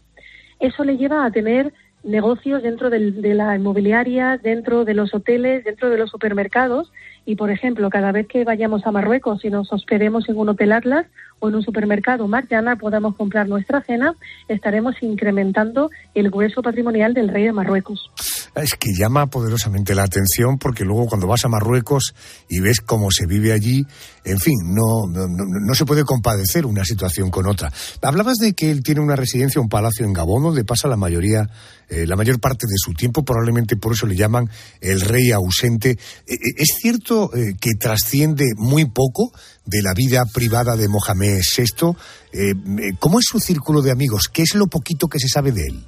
Eso 0.59 0.83
le 0.83 0.97
lleva 0.97 1.25
a 1.25 1.31
tener 1.31 1.73
negocios 2.03 2.63
dentro 2.63 2.89
de 2.89 3.33
la 3.33 3.55
inmobiliaria, 3.55 4.37
dentro 4.37 4.85
de 4.85 4.93
los 4.93 5.13
hoteles, 5.13 5.63
dentro 5.63 5.89
de 5.89 5.97
los 5.97 6.09
supermercados. 6.09 6.91
Y, 7.25 7.35
por 7.35 7.51
ejemplo, 7.51 7.89
cada 7.89 8.11
vez 8.11 8.27
que 8.27 8.43
vayamos 8.43 8.85
a 8.85 8.91
Marruecos 8.91 9.45
y 9.45 9.49
nos 9.49 9.71
hospedemos 9.71 10.27
en 10.27 10.37
un 10.37 10.49
hotel 10.49 10.71
Atlas 10.71 11.05
o 11.39 11.49
en 11.49 11.55
un 11.55 11.63
supermercado 11.63 12.27
Mariana 12.27 12.75
podamos 12.75 13.15
comprar 13.15 13.47
nuestra 13.47 13.81
cena, 13.81 14.15
estaremos 14.47 15.01
incrementando 15.01 15.89
el 16.13 16.29
grueso 16.29 16.61
patrimonial 16.61 17.13
del 17.13 17.29
rey 17.29 17.43
de 17.45 17.51
Marruecos. 17.51 18.11
Es 18.53 18.71
que 18.77 18.89
llama 18.93 19.27
poderosamente 19.27 19.95
la 19.95 20.03
atención 20.03 20.57
porque 20.57 20.83
luego 20.83 21.05
cuando 21.05 21.25
vas 21.25 21.45
a 21.45 21.47
Marruecos 21.47 22.13
y 22.49 22.59
ves 22.59 22.81
cómo 22.81 23.09
se 23.09 23.25
vive 23.25 23.53
allí, 23.53 23.87
en 24.25 24.39
fin, 24.39 24.55
no, 24.65 25.07
no, 25.07 25.73
se 25.73 25.85
puede 25.85 26.03
compadecer 26.03 26.65
una 26.65 26.83
situación 26.83 27.31
con 27.31 27.47
otra. 27.47 27.71
Hablabas 28.01 28.37
de 28.37 28.51
que 28.51 28.69
él 28.69 28.83
tiene 28.83 28.99
una 28.99 29.15
residencia, 29.15 29.61
un 29.61 29.69
palacio 29.69 30.05
en 30.05 30.11
Gabón, 30.11 30.43
donde 30.43 30.65
pasa 30.65 30.89
la 30.89 30.97
mayoría, 30.97 31.49
eh, 31.87 32.05
la 32.05 32.17
mayor 32.17 32.41
parte 32.41 32.67
de 32.67 32.75
su 32.75 32.93
tiempo, 32.93 33.23
probablemente 33.23 33.77
por 33.77 33.93
eso 33.93 34.05
le 34.05 34.17
llaman 34.17 34.49
el 34.81 34.99
rey 34.99 35.31
ausente. 35.31 35.91
Eh, 35.91 35.97
eh, 36.27 36.37
¿Es 36.57 36.75
cierto 36.81 37.31
que 37.31 37.71
trasciende 37.79 38.47
muy 38.57 38.83
poco 38.83 39.31
de 39.65 39.81
la 39.81 39.93
vida 39.93 40.23
privada 40.25 40.75
de 40.75 40.89
Mohamed 40.89 41.39
VI? 41.57 42.95
¿Cómo 42.99 43.19
es 43.19 43.25
su 43.29 43.39
círculo 43.39 43.81
de 43.81 43.91
amigos? 43.91 44.27
¿Qué 44.27 44.41
es 44.41 44.55
lo 44.55 44.67
poquito 44.67 45.07
que 45.07 45.19
se 45.19 45.29
sabe 45.29 45.53
de 45.53 45.67
él? 45.67 45.85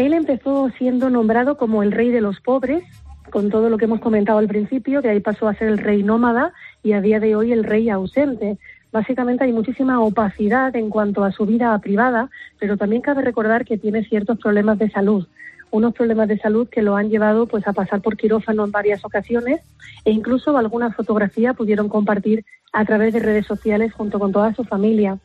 Él 0.00 0.14
empezó 0.14 0.70
siendo 0.78 1.10
nombrado 1.10 1.58
como 1.58 1.82
el 1.82 1.92
rey 1.92 2.10
de 2.10 2.22
los 2.22 2.40
pobres, 2.40 2.82
con 3.28 3.50
todo 3.50 3.68
lo 3.68 3.76
que 3.76 3.84
hemos 3.84 4.00
comentado 4.00 4.38
al 4.38 4.48
principio, 4.48 5.02
de 5.02 5.10
ahí 5.10 5.20
pasó 5.20 5.46
a 5.46 5.52
ser 5.52 5.68
el 5.68 5.76
rey 5.76 6.02
nómada 6.02 6.54
y 6.82 6.92
a 6.92 7.02
día 7.02 7.20
de 7.20 7.36
hoy 7.36 7.52
el 7.52 7.64
rey 7.64 7.90
ausente. 7.90 8.56
Básicamente 8.92 9.44
hay 9.44 9.52
muchísima 9.52 10.00
opacidad 10.00 10.74
en 10.74 10.88
cuanto 10.88 11.22
a 11.22 11.32
su 11.32 11.44
vida 11.44 11.78
privada, 11.80 12.30
pero 12.58 12.78
también 12.78 13.02
cabe 13.02 13.20
recordar 13.20 13.66
que 13.66 13.76
tiene 13.76 14.02
ciertos 14.02 14.38
problemas 14.38 14.78
de 14.78 14.88
salud 14.88 15.26
unos 15.70 15.94
problemas 15.94 16.28
de 16.28 16.38
salud 16.38 16.68
que 16.68 16.82
lo 16.82 16.96
han 16.96 17.10
llevado 17.10 17.46
pues 17.46 17.66
a 17.66 17.72
pasar 17.72 18.00
por 18.00 18.16
quirófano 18.16 18.64
en 18.64 18.72
varias 18.72 19.04
ocasiones 19.04 19.60
e 20.04 20.10
incluso 20.10 20.56
alguna 20.56 20.92
fotografía 20.92 21.54
pudieron 21.54 21.88
compartir 21.88 22.44
a 22.72 22.84
través 22.84 23.12
de 23.12 23.20
redes 23.20 23.46
sociales 23.46 23.92
junto 23.92 24.18
con 24.18 24.32
toda 24.32 24.54
su 24.54 24.64
familia. 24.64 25.18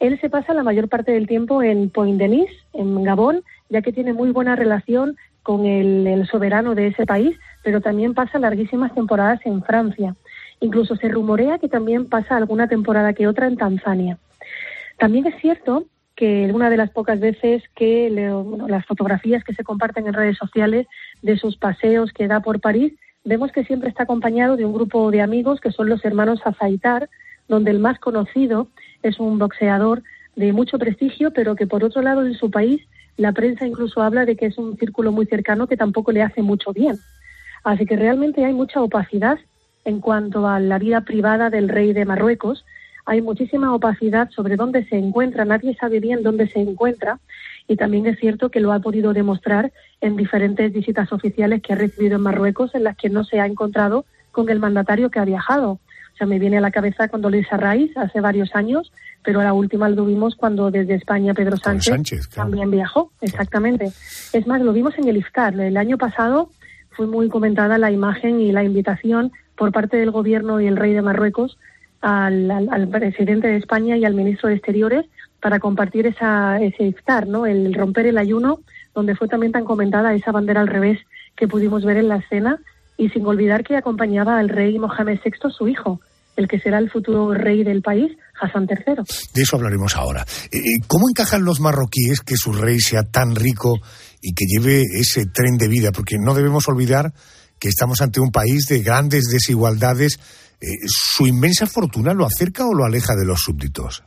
Él 0.00 0.20
se 0.20 0.30
pasa 0.30 0.54
la 0.54 0.62
mayor 0.62 0.88
parte 0.88 1.12
del 1.12 1.26
tiempo 1.26 1.62
en 1.62 1.90
Point-Denis, 1.90 2.50
en 2.72 3.02
Gabón, 3.02 3.42
ya 3.68 3.82
que 3.82 3.92
tiene 3.92 4.12
muy 4.12 4.30
buena 4.30 4.56
relación 4.56 5.16
con 5.42 5.66
el, 5.66 6.26
soberano 6.26 6.74
de 6.74 6.88
ese 6.88 7.06
país, 7.06 7.38
pero 7.62 7.80
también 7.80 8.14
pasa 8.14 8.38
larguísimas 8.38 8.94
temporadas 8.94 9.40
en 9.44 9.62
Francia. 9.62 10.16
Incluso 10.60 10.96
se 10.96 11.08
rumorea 11.08 11.58
que 11.58 11.68
también 11.68 12.08
pasa 12.08 12.36
alguna 12.36 12.66
temporada 12.66 13.12
que 13.12 13.28
otra 13.28 13.46
en 13.46 13.56
Tanzania. 13.56 14.18
También 14.98 15.26
es 15.26 15.40
cierto 15.40 15.84
que 16.16 16.50
una 16.52 16.70
de 16.70 16.76
las 16.76 16.90
pocas 16.90 17.20
veces 17.20 17.62
que 17.74 18.08
las 18.68 18.86
fotografías 18.86 19.44
que 19.44 19.54
se 19.54 19.64
comparten 19.64 20.06
en 20.06 20.14
redes 20.14 20.38
sociales 20.38 20.86
de 21.22 21.36
sus 21.36 21.56
paseos 21.56 22.12
que 22.12 22.28
da 22.28 22.40
por 22.40 22.60
París, 22.60 22.94
vemos 23.24 23.52
que 23.52 23.64
siempre 23.64 23.88
está 23.88 24.04
acompañado 24.04 24.56
de 24.56 24.64
un 24.64 24.72
grupo 24.72 25.10
de 25.10 25.20
amigos 25.20 25.60
que 25.60 25.72
son 25.72 25.88
los 25.88 26.04
hermanos 26.04 26.40
Azaitar, 26.44 27.10
donde 27.48 27.70
el 27.70 27.80
más 27.80 27.98
conocido 27.98 28.68
es 29.08 29.20
un 29.20 29.38
boxeador 29.38 30.02
de 30.36 30.52
mucho 30.52 30.78
prestigio, 30.78 31.32
pero 31.32 31.54
que 31.54 31.66
por 31.66 31.84
otro 31.84 32.02
lado 32.02 32.26
en 32.26 32.34
su 32.34 32.50
país 32.50 32.82
la 33.16 33.32
prensa 33.32 33.66
incluso 33.66 34.02
habla 34.02 34.24
de 34.24 34.36
que 34.36 34.46
es 34.46 34.58
un 34.58 34.76
círculo 34.76 35.12
muy 35.12 35.26
cercano 35.26 35.66
que 35.66 35.76
tampoco 35.76 36.12
le 36.12 36.22
hace 36.22 36.42
mucho 36.42 36.72
bien. 36.72 36.96
Así 37.62 37.86
que 37.86 37.96
realmente 37.96 38.44
hay 38.44 38.52
mucha 38.52 38.82
opacidad 38.82 39.38
en 39.84 40.00
cuanto 40.00 40.48
a 40.48 40.60
la 40.60 40.78
vida 40.78 41.02
privada 41.02 41.50
del 41.50 41.68
rey 41.68 41.92
de 41.92 42.04
Marruecos. 42.04 42.64
Hay 43.06 43.22
muchísima 43.22 43.74
opacidad 43.74 44.30
sobre 44.30 44.56
dónde 44.56 44.84
se 44.86 44.96
encuentra, 44.96 45.44
nadie 45.44 45.74
sabe 45.76 46.00
bien 46.00 46.22
dónde 46.22 46.48
se 46.48 46.60
encuentra 46.60 47.20
y 47.68 47.76
también 47.76 48.06
es 48.06 48.18
cierto 48.18 48.50
que 48.50 48.60
lo 48.60 48.72
ha 48.72 48.80
podido 48.80 49.12
demostrar 49.12 49.72
en 50.00 50.16
diferentes 50.16 50.72
visitas 50.72 51.12
oficiales 51.12 51.62
que 51.62 51.72
ha 51.72 51.76
recibido 51.76 52.16
en 52.16 52.22
Marruecos 52.22 52.74
en 52.74 52.84
las 52.84 52.96
que 52.96 53.08
no 53.08 53.24
se 53.24 53.40
ha 53.40 53.46
encontrado 53.46 54.04
con 54.32 54.48
el 54.50 54.58
mandatario 54.58 55.10
que 55.10 55.20
ha 55.20 55.24
viajado. 55.24 55.78
O 56.14 56.16
sea, 56.16 56.28
me 56.28 56.38
viene 56.38 56.58
a 56.58 56.60
la 56.60 56.70
cabeza 56.70 57.08
cuando 57.08 57.28
Luis 57.28 57.46
Arraiz 57.50 57.90
hace 57.96 58.20
varios 58.20 58.54
años, 58.54 58.92
pero 59.24 59.42
la 59.42 59.52
última 59.52 59.88
lo 59.88 60.04
vimos 60.04 60.36
cuando 60.36 60.70
desde 60.70 60.94
España 60.94 61.34
Pedro 61.34 61.56
Sánchez, 61.56 62.28
también 62.28 62.70
viajó, 62.70 63.10
exactamente. 63.20 63.86
Es 64.32 64.46
más, 64.46 64.60
lo 64.60 64.72
vimos 64.72 64.96
en 64.96 65.08
el 65.08 65.16
IFTAR. 65.16 65.58
El 65.58 65.76
año 65.76 65.98
pasado 65.98 66.50
fue 66.90 67.08
muy 67.08 67.28
comentada 67.28 67.78
la 67.78 67.90
imagen 67.90 68.40
y 68.40 68.52
la 68.52 68.62
invitación 68.62 69.32
por 69.56 69.72
parte 69.72 69.96
del 69.96 70.12
gobierno 70.12 70.60
y 70.60 70.68
el 70.68 70.76
rey 70.76 70.92
de 70.92 71.02
Marruecos 71.02 71.58
al, 72.00 72.48
al, 72.50 72.88
presidente 72.88 73.48
de 73.48 73.56
España 73.56 73.96
y 73.96 74.04
al 74.04 74.14
ministro 74.14 74.48
de 74.48 74.56
Exteriores 74.56 75.06
para 75.40 75.58
compartir 75.58 76.06
esa, 76.06 76.60
ese 76.60 76.84
iftar, 76.84 77.26
¿no? 77.26 77.44
el 77.46 77.74
romper 77.74 78.06
el 78.06 78.18
ayuno, 78.18 78.60
donde 78.94 79.16
fue 79.16 79.26
también 79.26 79.52
tan 79.52 79.64
comentada 79.64 80.14
esa 80.14 80.30
bandera 80.30 80.60
al 80.60 80.68
revés 80.68 81.00
que 81.34 81.48
pudimos 81.48 81.84
ver 81.84 81.96
en 81.96 82.08
la 82.08 82.16
escena 82.16 82.60
y 82.96 83.08
sin 83.10 83.26
olvidar 83.26 83.64
que 83.64 83.76
acompañaba 83.76 84.38
al 84.38 84.48
rey 84.48 84.78
Mohamed 84.78 85.18
VI, 85.24 85.50
su 85.50 85.68
hijo, 85.68 86.00
el 86.36 86.48
que 86.48 86.58
será 86.58 86.78
el 86.78 86.90
futuro 86.90 87.32
rey 87.32 87.64
del 87.64 87.82
país, 87.82 88.12
Hassan 88.40 88.66
III. 88.68 89.02
De 89.34 89.42
eso 89.42 89.56
hablaremos 89.56 89.96
ahora. 89.96 90.24
Eh, 90.50 90.58
eh, 90.58 90.62
¿Cómo 90.86 91.08
encajan 91.08 91.44
los 91.44 91.60
marroquíes 91.60 92.20
que 92.20 92.36
su 92.36 92.52
rey 92.52 92.80
sea 92.80 93.04
tan 93.04 93.34
rico 93.34 93.78
y 94.20 94.34
que 94.34 94.44
lleve 94.46 94.82
ese 94.94 95.26
tren 95.26 95.56
de 95.56 95.68
vida? 95.68 95.92
Porque 95.92 96.16
no 96.18 96.34
debemos 96.34 96.68
olvidar 96.68 97.12
que 97.58 97.68
estamos 97.68 98.00
ante 98.00 98.20
un 98.20 98.30
país 98.30 98.66
de 98.66 98.82
grandes 98.82 99.24
desigualdades. 99.30 100.18
Eh, 100.60 100.66
¿Su 100.86 101.26
inmensa 101.26 101.66
fortuna 101.66 102.14
lo 102.14 102.26
acerca 102.26 102.66
o 102.66 102.74
lo 102.74 102.84
aleja 102.84 103.14
de 103.14 103.26
los 103.26 103.40
súbditos? 103.40 104.02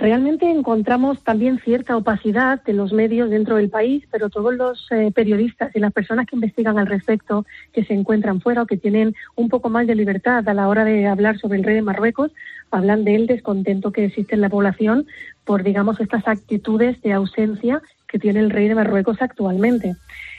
Realmente 0.00 0.50
encontramos 0.50 1.22
también 1.22 1.58
cierta 1.58 1.94
opacidad 1.94 2.62
de 2.64 2.72
los 2.72 2.90
medios 2.90 3.28
dentro 3.28 3.56
del 3.56 3.68
país, 3.68 4.02
pero 4.10 4.30
todos 4.30 4.54
los 4.54 4.90
eh, 4.90 5.12
periodistas 5.14 5.76
y 5.76 5.78
las 5.78 5.92
personas 5.92 6.24
que 6.24 6.36
investigan 6.36 6.78
al 6.78 6.86
respecto, 6.86 7.44
que 7.74 7.84
se 7.84 7.92
encuentran 7.92 8.40
fuera 8.40 8.62
o 8.62 8.66
que 8.66 8.78
tienen 8.78 9.14
un 9.36 9.50
poco 9.50 9.68
más 9.68 9.86
de 9.86 9.94
libertad 9.94 10.48
a 10.48 10.54
la 10.54 10.68
hora 10.68 10.86
de 10.86 11.06
hablar 11.06 11.38
sobre 11.38 11.58
el 11.58 11.64
rey 11.64 11.74
de 11.74 11.82
Marruecos, 11.82 12.32
hablan 12.70 13.04
del 13.04 13.26
descontento 13.26 13.92
que 13.92 14.06
existe 14.06 14.34
en 14.34 14.40
la 14.40 14.48
población 14.48 15.06
por, 15.44 15.64
digamos, 15.64 16.00
estas 16.00 16.26
actitudes 16.26 17.02
de 17.02 17.12
ausencia 17.12 17.82
que 18.08 18.18
tiene 18.18 18.40
el 18.40 18.48
rey 18.48 18.68
de 18.68 18.76
Marruecos 18.76 19.18
actualmente. 19.20 19.96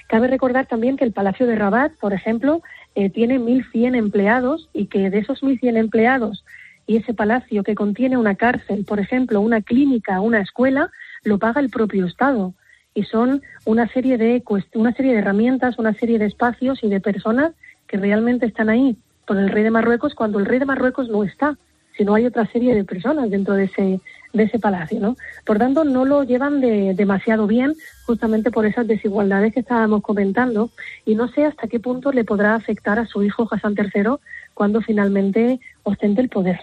Cabe 0.08 0.28
recordar 0.28 0.66
también 0.66 0.98
que 0.98 1.04
el 1.04 1.12
Palacio 1.12 1.46
de 1.46 1.56
Rabat, 1.56 1.92
por 2.00 2.14
ejemplo, 2.14 2.64
eh, 2.96 3.12
tiene 3.12 3.40
1.100 3.40 3.96
empleados 3.96 4.72
y 4.74 4.88
que 4.88 5.12
de 5.12 5.20
esos 5.20 5.44
1.100 5.44 5.78
empleados 5.78 6.44
y 6.92 6.98
ese 6.98 7.14
palacio 7.14 7.64
que 7.64 7.74
contiene 7.74 8.18
una 8.18 8.36
cárcel, 8.36 8.84
por 8.84 9.00
ejemplo, 9.00 9.40
una 9.40 9.62
clínica, 9.62 10.20
una 10.20 10.42
escuela, 10.42 10.92
lo 11.24 11.38
paga 11.38 11.62
el 11.62 11.70
propio 11.70 12.06
Estado. 12.06 12.54
Y 12.94 13.04
son 13.04 13.42
una 13.64 13.88
serie 13.88 14.18
de 14.18 14.44
una 14.74 14.92
serie 14.92 15.14
de 15.14 15.20
herramientas, 15.20 15.80
una 15.80 15.94
serie 15.94 16.20
de 16.20 16.26
espacios 16.26 16.84
y 16.84 16.90
de 16.90 17.00
personas 17.00 17.54
que 17.88 17.96
realmente 17.96 18.46
están 18.46 18.68
ahí 18.68 18.98
por 19.26 19.38
el 19.38 19.48
rey 19.48 19.64
de 19.64 19.72
Marruecos 19.72 20.16
cuando 20.16 20.38
el 20.38 20.46
rey 20.46 20.60
de 20.60 20.66
Marruecos 20.66 21.08
no 21.08 21.24
está, 21.24 21.58
sino 21.96 22.14
hay 22.14 22.26
otra 22.26 22.46
serie 22.48 22.76
de 22.76 22.84
personas 22.84 23.30
dentro 23.30 23.54
de 23.54 23.64
ese 23.64 24.02
de 24.34 24.44
ese 24.44 24.60
palacio, 24.60 25.00
¿no? 25.00 25.16
Por 25.46 25.60
tanto, 25.60 25.86
no 25.86 26.04
lo 26.04 26.24
llevan 26.24 26.60
de, 26.60 26.94
demasiado 26.94 27.48
bien, 27.48 27.74
justamente 28.06 28.52
por 28.52 28.66
esas 28.66 28.88
desigualdades 28.88 29.54
que 29.54 29.62
estábamos 29.62 30.02
comentando, 30.02 30.72
y 31.06 31.16
no 31.16 31.30
sé 31.30 31.46
hasta 31.46 31.68
qué 31.68 31.80
punto 31.80 32.12
le 32.12 32.24
podrá 32.24 32.56
afectar 32.56 33.00
a 33.00 33.06
su 33.06 33.24
hijo 33.24 33.48
Hassan 33.50 33.76
III 33.78 34.16
cuando 34.54 34.82
finalmente 34.82 35.60
ostente 35.84 36.22
el 36.22 36.30
poder. 36.30 36.60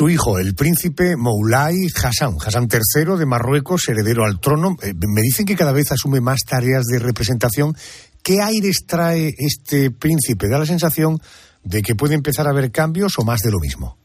Su 0.00 0.08
hijo, 0.08 0.38
el 0.38 0.54
príncipe 0.54 1.14
Moulay 1.14 1.76
Hassan, 1.94 2.36
Hassan 2.40 2.68
III 2.72 3.18
de 3.18 3.26
Marruecos, 3.26 3.86
heredero 3.86 4.24
al 4.24 4.40
trono, 4.40 4.76
eh, 4.82 4.94
me 4.94 5.20
dicen 5.20 5.44
que 5.44 5.56
cada 5.56 5.72
vez 5.72 5.92
asume 5.92 6.22
más 6.22 6.38
tareas 6.48 6.86
de 6.86 6.98
representación. 6.98 7.74
¿Qué 8.22 8.40
aires 8.40 8.86
trae 8.86 9.34
este 9.36 9.90
príncipe? 9.90 10.48
Da 10.48 10.58
la 10.58 10.64
sensación 10.64 11.18
de 11.64 11.82
que 11.82 11.96
puede 11.96 12.14
empezar 12.14 12.46
a 12.46 12.50
haber 12.52 12.70
cambios 12.70 13.18
o 13.18 13.26
más 13.26 13.40
de 13.40 13.50
lo 13.50 13.58
mismo. 13.58 13.98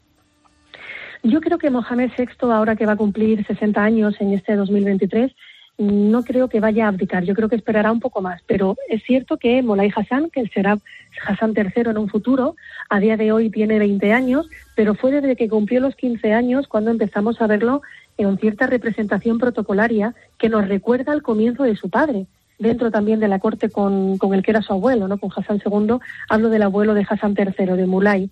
Yo 1.22 1.40
creo 1.40 1.56
que 1.56 1.70
Mohamed 1.70 2.10
VI, 2.14 2.26
ahora 2.42 2.76
que 2.76 2.84
va 2.84 2.92
a 2.92 2.96
cumplir 2.96 3.46
60 3.46 3.80
años 3.80 4.16
en 4.20 4.34
este 4.34 4.54
2023, 4.54 5.32
no 5.78 6.22
creo 6.22 6.48
que 6.48 6.60
vaya 6.60 6.86
a 6.86 6.88
abdicar. 6.88 7.24
Yo 7.24 7.34
creo 7.34 7.48
que 7.48 7.56
esperará 7.56 7.92
un 7.92 8.00
poco 8.00 8.22
más. 8.22 8.40
Pero 8.46 8.76
es 8.88 9.02
cierto 9.02 9.36
que 9.36 9.62
Molay 9.62 9.92
Hassan, 9.94 10.30
que 10.30 10.46
será 10.48 10.78
Hassan 11.26 11.54
III 11.56 11.90
en 11.90 11.98
un 11.98 12.08
futuro, 12.08 12.56
a 12.88 13.00
día 13.00 13.16
de 13.16 13.32
hoy 13.32 13.50
tiene 13.50 13.78
20 13.78 14.12
años, 14.12 14.48
pero 14.74 14.94
fue 14.94 15.10
desde 15.10 15.36
que 15.36 15.48
cumplió 15.48 15.80
los 15.80 15.96
15 15.96 16.32
años 16.32 16.66
cuando 16.68 16.90
empezamos 16.90 17.40
a 17.40 17.46
verlo 17.46 17.82
en 18.16 18.38
cierta 18.38 18.66
representación 18.66 19.38
protocolaria 19.38 20.14
que 20.38 20.48
nos 20.48 20.66
recuerda 20.66 21.12
al 21.12 21.22
comienzo 21.22 21.64
de 21.64 21.76
su 21.76 21.90
padre 21.90 22.26
dentro 22.58 22.90
también 22.90 23.20
de 23.20 23.28
la 23.28 23.38
corte 23.38 23.68
con, 23.68 24.18
con 24.18 24.34
el 24.34 24.42
que 24.42 24.50
era 24.50 24.62
su 24.62 24.72
abuelo, 24.72 25.08
¿no? 25.08 25.18
con 25.18 25.30
Hassan 25.34 25.60
II, 25.64 25.98
hablo 26.28 26.48
del 26.48 26.62
abuelo 26.62 26.94
de 26.94 27.06
Hassan 27.08 27.34
III, 27.36 27.76
de 27.76 27.86
Mulay. 27.86 28.30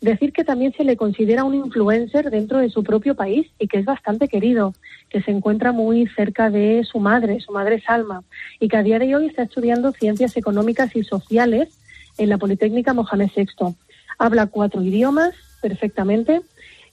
Decir 0.00 0.32
que 0.32 0.44
también 0.44 0.72
se 0.74 0.84
le 0.84 0.96
considera 0.96 1.42
un 1.42 1.54
influencer 1.54 2.30
dentro 2.30 2.58
de 2.58 2.70
su 2.70 2.84
propio 2.84 3.16
país 3.16 3.48
y 3.58 3.66
que 3.66 3.78
es 3.78 3.84
bastante 3.84 4.28
querido, 4.28 4.74
que 5.08 5.20
se 5.22 5.32
encuentra 5.32 5.72
muy 5.72 6.06
cerca 6.06 6.50
de 6.50 6.84
su 6.84 7.00
madre, 7.00 7.40
su 7.40 7.50
madre 7.50 7.80
Salma, 7.80 8.22
y 8.60 8.68
que 8.68 8.76
a 8.76 8.84
día 8.84 9.00
de 9.00 9.16
hoy 9.16 9.26
está 9.26 9.42
estudiando 9.42 9.90
ciencias 9.92 10.36
económicas 10.36 10.94
y 10.94 11.02
sociales 11.02 11.68
en 12.16 12.28
la 12.28 12.38
Politécnica 12.38 12.94
Mohamed 12.94 13.30
VI. 13.34 13.74
Habla 14.18 14.46
cuatro 14.46 14.82
idiomas 14.82 15.34
perfectamente 15.60 16.42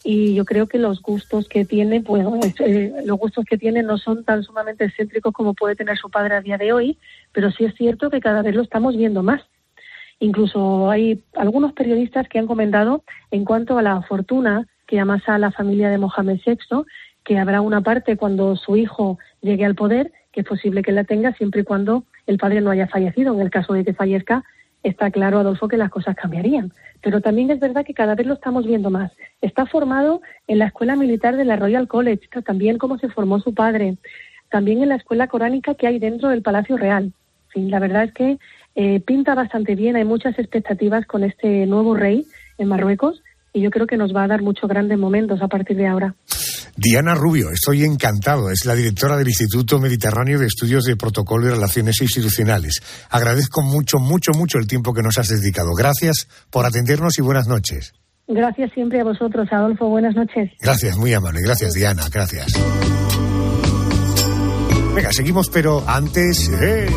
y 0.04 0.34
yo 0.34 0.44
creo 0.44 0.68
que 0.68 0.80
los 0.80 1.02
gustos 1.02 1.48
que 1.48 1.64
tiene, 1.64 2.02
pues 2.02 2.26
eh, 2.60 2.92
los 3.06 3.20
gustos 3.20 3.46
que 3.46 3.60
tiene 3.60 3.84
no 3.84 4.00
son 4.00 4.24
tan 4.24 4.44
sumamente 4.44 4.86
excéntricos 4.86 5.32
como 5.32 5.54
puede 5.54 5.76
tener 5.76 5.96
su 5.98 6.10
padre 6.10 6.36
a 6.36 6.42
día 6.42 6.58
de 6.58 6.74
hoy, 6.74 6.98
pero 7.32 7.52
sí 7.52 7.66
es 7.66 7.76
cierto 7.76 8.10
que 8.10 8.20
cada 8.20 8.42
vez 8.42 8.56
lo 8.56 8.64
estamos 8.64 8.98
viendo 8.98 9.22
más 9.22 9.44
Incluso 10.20 10.90
hay 10.90 11.24
algunos 11.36 11.74
periodistas 11.74 12.28
que 12.28 12.40
han 12.40 12.48
comentado 12.48 13.04
en 13.32 13.46
cuanto 13.46 13.78
a 13.78 13.82
la 13.82 14.02
fortuna 14.04 14.68
que 14.88 15.00
amasa 15.00 15.38
la 15.38 15.52
familia 15.52 15.90
de 15.90 15.98
Mohamed 15.98 16.40
VI, 16.46 16.84
que 17.24 17.38
habrá 17.38 17.62
una 17.62 17.82
parte 17.82 18.18
cuando 18.18 18.56
su 18.56 18.78
hijo 18.78 19.18
llegue 19.42 19.66
al 19.66 19.76
poder 19.76 20.12
que 20.36 20.42
es 20.42 20.48
posible 20.48 20.84
que 20.84 20.92
la 20.92 21.06
tenga 21.06 21.32
siempre 21.34 21.62
y 21.62 21.64
cuando 21.64 22.04
el 22.28 22.38
padre 22.38 22.60
no 22.60 22.70
haya 22.70 22.88
fallecido. 22.88 23.34
En 23.34 23.40
el 23.40 23.50
caso 23.50 23.72
de 23.72 23.86
que 23.86 23.94
fallezca, 23.94 24.44
está 24.84 25.10
claro, 25.10 25.40
Adolfo, 25.40 25.70
que 25.70 25.78
las 25.78 25.90
cosas 25.90 26.14
cambiarían. 26.18 26.74
Pero 27.02 27.22
también 27.22 27.50
es 27.52 27.60
verdad 27.62 27.86
que 27.86 27.94
cada 27.94 28.16
vez 28.16 28.28
lo 28.28 28.34
estamos 28.34 28.68
viendo 28.68 28.90
más. 28.90 29.14
Está 29.42 29.66
formado 29.66 30.22
en 30.48 30.60
la 30.60 30.66
Escuela 30.66 30.98
Militar 30.98 31.38
de 31.38 31.46
la 31.46 31.56
Royal 31.56 31.88
College, 31.88 32.28
también 32.46 32.78
como 32.78 32.98
se 32.98 33.08
formó 33.08 33.40
su 33.40 33.54
padre, 33.54 33.96
también 34.50 34.84
en 34.84 34.90
la 34.90 34.96
Escuela 34.96 35.28
Coránica 35.28 35.76
que 35.76 35.88
hay 35.88 36.00
dentro 36.00 36.28
del 36.28 36.42
Palacio 36.42 36.76
Real. 36.76 37.14
la 37.54 37.80
verdad 37.80 38.04
es 38.04 38.12
que 38.12 38.38
eh, 38.76 39.00
pinta 39.00 39.36
bastante 39.36 39.76
bien, 39.76 39.96
hay 39.96 40.04
muchas 40.04 40.38
expectativas 40.38 41.06
con 41.06 41.24
este 41.24 41.66
nuevo 41.66 41.96
rey 41.96 42.26
en 42.58 42.68
Marruecos 42.68 43.22
y 43.54 43.62
yo 43.62 43.72
creo 43.72 43.88
que 43.88 43.98
nos 43.98 44.14
va 44.14 44.26
a 44.26 44.28
dar 44.28 44.42
muchos 44.42 44.70
grandes 44.70 45.00
momentos 45.00 45.42
a 45.42 45.48
partir 45.48 45.78
de 45.78 45.88
ahora. 45.88 46.16
Diana 46.78 47.16
Rubio, 47.16 47.52
estoy 47.52 47.86
encantado. 47.86 48.52
Es 48.52 48.66
la 48.66 48.76
directora 48.76 49.16
del 49.16 49.30
Instituto 49.30 49.80
Mediterráneo 49.80 50.40
de 50.40 50.48
Estudios 50.48 50.84
de 50.84 50.98
Protocolo 50.98 51.48
y 51.48 51.52
Relaciones 51.52 52.02
Institucionales. 52.02 52.82
Agradezco 53.10 53.62
mucho, 53.62 53.98
mucho, 53.98 54.34
mucho 54.34 54.58
el 54.58 54.68
tiempo 54.68 54.94
que 54.94 55.02
nos 55.02 55.18
has 55.18 55.30
dedicado. 55.30 55.74
Gracias 55.74 56.28
por 56.50 56.66
atendernos 56.66 57.18
y 57.18 57.22
buenas 57.22 57.48
noches. 57.48 57.94
Gracias 58.28 58.72
siempre 58.74 59.00
a 59.00 59.06
vosotros, 59.06 59.48
Adolfo. 59.52 59.88
Buenas 59.88 60.16
noches. 60.16 60.52
Gracias, 60.60 60.98
muy 60.98 61.14
amable. 61.14 61.40
Gracias, 61.42 61.74
Diana. 61.74 62.04
Gracias. 62.12 62.48
Venga, 64.94 65.14
seguimos, 65.14 65.50
pero 65.50 65.82
antes... 65.88 66.50
¡eh! 66.62 66.88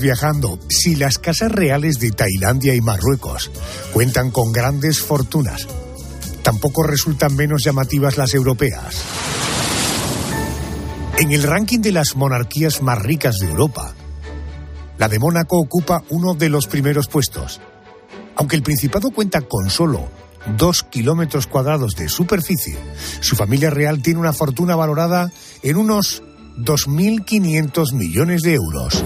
Viajando. 0.00 0.58
Si 0.68 0.96
las 0.96 1.18
casas 1.18 1.52
reales 1.52 1.98
de 1.98 2.10
Tailandia 2.10 2.74
y 2.74 2.80
Marruecos 2.80 3.50
cuentan 3.92 4.30
con 4.30 4.52
grandes 4.52 5.00
fortunas, 5.00 5.66
tampoco 6.42 6.82
resultan 6.82 7.36
menos 7.36 7.64
llamativas 7.64 8.16
las 8.16 8.34
europeas. 8.34 9.02
En 11.18 11.32
el 11.32 11.42
ranking 11.42 11.80
de 11.80 11.92
las 11.92 12.16
monarquías 12.16 12.82
más 12.82 13.02
ricas 13.02 13.38
de 13.38 13.48
Europa, 13.48 13.94
la 14.98 15.08
de 15.08 15.18
Mónaco 15.18 15.58
ocupa 15.58 16.04
uno 16.10 16.34
de 16.34 16.48
los 16.48 16.66
primeros 16.66 17.08
puestos. 17.08 17.60
Aunque 18.36 18.56
el 18.56 18.62
Principado 18.62 19.10
cuenta 19.10 19.40
con 19.42 19.70
solo 19.70 20.08
dos 20.56 20.84
kilómetros 20.84 21.46
cuadrados 21.46 21.96
de 21.96 22.08
superficie, 22.08 22.78
su 23.20 23.36
familia 23.36 23.70
real 23.70 24.02
tiene 24.02 24.20
una 24.20 24.32
fortuna 24.32 24.76
valorada 24.76 25.32
en 25.62 25.76
unos 25.76 26.22
2.500 26.58 27.92
millones 27.94 28.42
de 28.42 28.54
euros. 28.54 29.04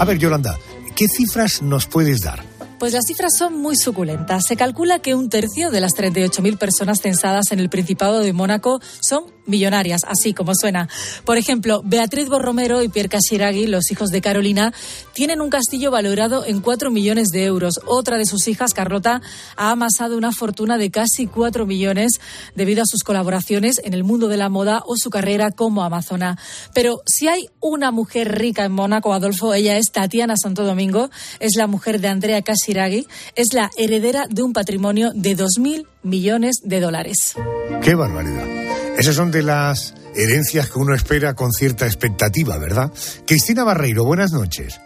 A 0.00 0.04
ver, 0.06 0.16
Yolanda, 0.16 0.58
¿qué 0.96 1.04
cifras 1.14 1.60
nos 1.60 1.84
puedes 1.84 2.22
dar? 2.22 2.42
Pues 2.78 2.94
las 2.94 3.04
cifras 3.04 3.36
son 3.36 3.60
muy 3.60 3.76
suculentas. 3.76 4.46
Se 4.46 4.56
calcula 4.56 5.00
que 5.00 5.14
un 5.14 5.28
tercio 5.28 5.70
de 5.70 5.82
las 5.82 5.92
38.000 5.92 6.56
personas 6.56 7.00
censadas 7.02 7.52
en 7.52 7.60
el 7.60 7.68
Principado 7.68 8.20
de 8.20 8.32
Mónaco 8.32 8.80
son 9.02 9.24
millonarias, 9.46 10.02
así 10.06 10.34
como 10.34 10.54
suena. 10.54 10.88
Por 11.24 11.36
ejemplo, 11.36 11.82
Beatriz 11.84 12.28
Borromero 12.28 12.82
y 12.82 12.88
Pierre 12.88 13.08
Casiraghi, 13.08 13.66
los 13.66 13.90
hijos 13.90 14.10
de 14.10 14.20
Carolina, 14.20 14.72
tienen 15.12 15.40
un 15.40 15.50
castillo 15.50 15.90
valorado 15.90 16.44
en 16.44 16.60
4 16.60 16.90
millones 16.90 17.28
de 17.28 17.44
euros. 17.44 17.80
Otra 17.86 18.18
de 18.18 18.26
sus 18.26 18.48
hijas, 18.48 18.74
Carlota, 18.74 19.20
ha 19.56 19.70
amasado 19.70 20.16
una 20.16 20.32
fortuna 20.32 20.78
de 20.78 20.90
casi 20.90 21.26
4 21.26 21.66
millones 21.66 22.20
debido 22.54 22.82
a 22.82 22.86
sus 22.86 23.02
colaboraciones 23.02 23.80
en 23.84 23.94
el 23.94 24.04
mundo 24.04 24.28
de 24.28 24.36
la 24.36 24.48
moda 24.48 24.82
o 24.86 24.96
su 24.96 25.10
carrera 25.10 25.50
como 25.50 25.82
amazona. 25.82 26.38
Pero 26.74 27.02
si 27.06 27.28
hay 27.28 27.48
una 27.60 27.90
mujer 27.90 28.38
rica 28.38 28.64
en 28.64 28.72
Mónaco, 28.72 29.12
Adolfo, 29.12 29.54
ella 29.54 29.76
es 29.76 29.90
Tatiana 29.92 30.34
Santo 30.36 30.64
Domingo, 30.64 31.10
es 31.38 31.56
la 31.56 31.66
mujer 31.66 32.00
de 32.00 32.08
Andrea 32.08 32.42
Casiraghi, 32.42 33.06
es 33.34 33.52
la 33.52 33.70
heredera 33.76 34.26
de 34.28 34.42
un 34.42 34.52
patrimonio 34.52 35.12
de 35.14 35.36
2.000 35.36 35.86
millones 36.02 36.56
de 36.62 36.80
dólares. 36.80 37.34
¡Qué 37.82 37.94
barbaridad! 37.94 38.69
Esas 39.00 39.16
son 39.16 39.30
de 39.30 39.42
las 39.42 39.94
herencias 40.14 40.68
que 40.68 40.78
uno 40.78 40.94
espera 40.94 41.32
con 41.32 41.52
cierta 41.52 41.86
expectativa, 41.86 42.58
¿verdad? 42.58 42.92
Cristina 43.26 43.64
Barreiro, 43.64 44.04
buenas 44.04 44.30
noches. 44.30 44.78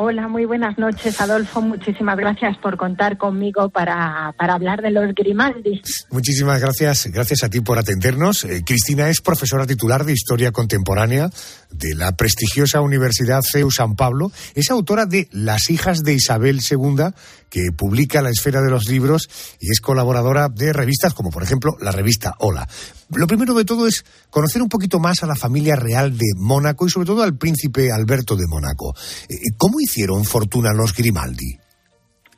Hola, 0.00 0.28
muy 0.28 0.44
buenas 0.44 0.78
noches, 0.78 1.20
Adolfo. 1.20 1.60
Muchísimas 1.60 2.16
gracias 2.16 2.56
por 2.58 2.76
contar 2.76 3.18
conmigo 3.18 3.68
para, 3.68 4.32
para 4.38 4.54
hablar 4.54 4.80
de 4.80 4.92
los 4.92 5.12
Grimaldi. 5.12 5.82
Muchísimas 6.12 6.60
gracias, 6.60 7.08
gracias 7.08 7.42
a 7.42 7.50
ti 7.50 7.60
por 7.60 7.80
atendernos. 7.80 8.44
Eh, 8.44 8.62
Cristina 8.64 9.08
es 9.08 9.20
profesora 9.20 9.66
titular 9.66 10.04
de 10.04 10.12
Historia 10.12 10.52
Contemporánea 10.52 11.28
de 11.72 11.96
la 11.96 12.12
prestigiosa 12.12 12.80
Universidad 12.80 13.40
CEU 13.42 13.72
San 13.72 13.96
Pablo. 13.96 14.30
Es 14.54 14.70
autora 14.70 15.04
de 15.04 15.26
Las 15.32 15.68
hijas 15.68 16.04
de 16.04 16.14
Isabel 16.14 16.60
II, 16.60 17.06
que 17.50 17.72
publica 17.76 18.22
La 18.22 18.30
Esfera 18.30 18.60
de 18.60 18.70
los 18.70 18.88
Libros 18.88 19.28
y 19.60 19.70
es 19.70 19.80
colaboradora 19.80 20.48
de 20.48 20.72
revistas 20.72 21.14
como, 21.14 21.30
por 21.30 21.42
ejemplo, 21.42 21.76
la 21.80 21.92
revista 21.92 22.34
Hola. 22.38 22.68
Lo 23.10 23.26
primero 23.26 23.54
de 23.54 23.64
todo 23.64 23.86
es 23.86 24.04
conocer 24.30 24.62
un 24.62 24.68
poquito 24.68 24.98
más 24.98 25.22
a 25.22 25.26
la 25.26 25.36
familia 25.36 25.76
real 25.76 26.16
de 26.16 26.26
Mónaco 26.36 26.86
y 26.86 26.90
sobre 26.90 27.06
todo 27.06 27.22
al 27.22 27.36
príncipe 27.36 27.90
Alberto 27.90 28.36
de 28.36 28.46
Mónaco. 28.46 28.94
Eh, 29.28 29.36
¿Cómo 29.56 29.80
hicieron 29.80 30.24
fortuna 30.24 30.72
los 30.72 30.94
Grimaldi? 30.94 31.58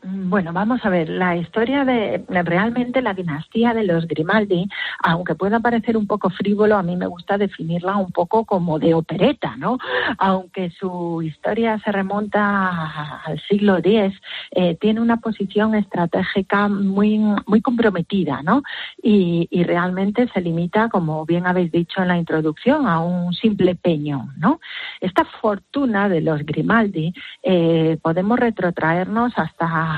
Bueno, 0.03 0.55
vamos 0.55 0.81
a 0.85 0.89
ver, 0.89 1.11
la 1.11 1.37
historia 1.37 1.85
de 1.85 2.25
realmente 2.29 3.03
la 3.03 3.13
dinastía 3.13 3.75
de 3.75 3.85
los 3.85 4.09
Grimaldi, 4.09 4.67
aunque 5.03 5.35
pueda 5.35 5.61
parecer 5.61 5.95
un 5.95 6.07
poco 6.07 6.31
frívolo, 6.31 6.77
a 6.77 6.83
mí 6.83 6.97
me 6.97 7.07
gusta 7.07 7.37
definirla 7.37 7.97
un 7.97 8.11
poco 8.11 8.47
como 8.47 8.79
de 8.79 8.95
opereta, 8.95 9.57
¿no? 9.59 9.77
Aunque 10.17 10.71
su 10.71 11.21
historia 11.21 11.79
se 11.85 11.93
remonta 11.93 13.21
al 13.27 13.39
siglo 13.43 13.77
X, 13.77 14.19
eh, 14.53 14.79
tiene 14.81 15.03
una 15.03 15.19
posición 15.19 15.75
estratégica 15.75 16.69
muy, 16.69 17.19
muy 17.47 17.61
comprometida, 17.61 18.43
¿no? 18.43 18.63
Y, 19.03 19.49
realmente 19.61 20.27
se 20.33 20.41
limita, 20.41 20.89
como 20.89 21.27
bien 21.27 21.47
habéis 21.47 21.71
dicho 21.71 22.01
en 22.01 22.09
la 22.09 22.17
introducción, 22.17 22.87
a 22.89 23.01
un 23.01 23.35
simple 23.35 23.75
peño, 23.75 24.31
¿no? 24.39 24.61
Esta 25.01 25.27
fortuna 25.27 26.09
de 26.09 26.23
los 26.23 26.41
Grimaldi 26.47 27.13
eh, 27.43 27.99
podemos 28.03 28.39
retrotraernos 28.39 29.35
hasta 29.37 29.90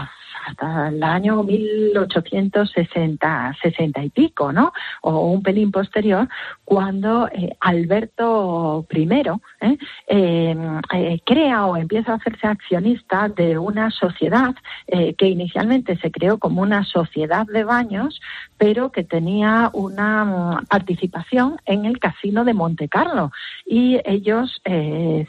hasta 0.46 0.88
el 0.88 1.02
año 1.02 1.42
1860 1.42 3.56
60 3.62 4.04
y 4.04 4.10
pico, 4.10 4.52
¿no? 4.52 4.72
O 5.02 5.30
un 5.30 5.42
pelín 5.42 5.70
posterior, 5.70 6.28
cuando 6.64 7.28
eh, 7.28 7.56
Alberto 7.60 8.86
I 8.90 9.08
¿eh? 9.60 9.78
Eh, 10.06 11.20
crea 11.24 11.66
o 11.66 11.76
empieza 11.76 12.12
a 12.12 12.16
hacerse 12.16 12.46
accionista 12.46 13.28
de 13.28 13.58
una 13.58 13.90
sociedad 13.90 14.54
que 14.86 15.28
inicialmente 15.28 15.96
se 15.98 16.10
creó 16.10 16.38
como 16.38 16.62
una 16.62 16.84
sociedad 16.84 17.46
de 17.46 17.64
baños, 17.64 18.20
pero 18.58 18.90
que 18.90 19.04
tenía 19.04 19.70
una 19.72 20.24
mm, 20.24 20.66
participación 20.66 21.56
en 21.64 21.84
el 21.84 21.98
casino 21.98 22.44
de 22.44 22.54
Monte 22.54 22.88
Carlo. 22.88 23.30
Y 23.64 24.00
ellos 24.04 24.60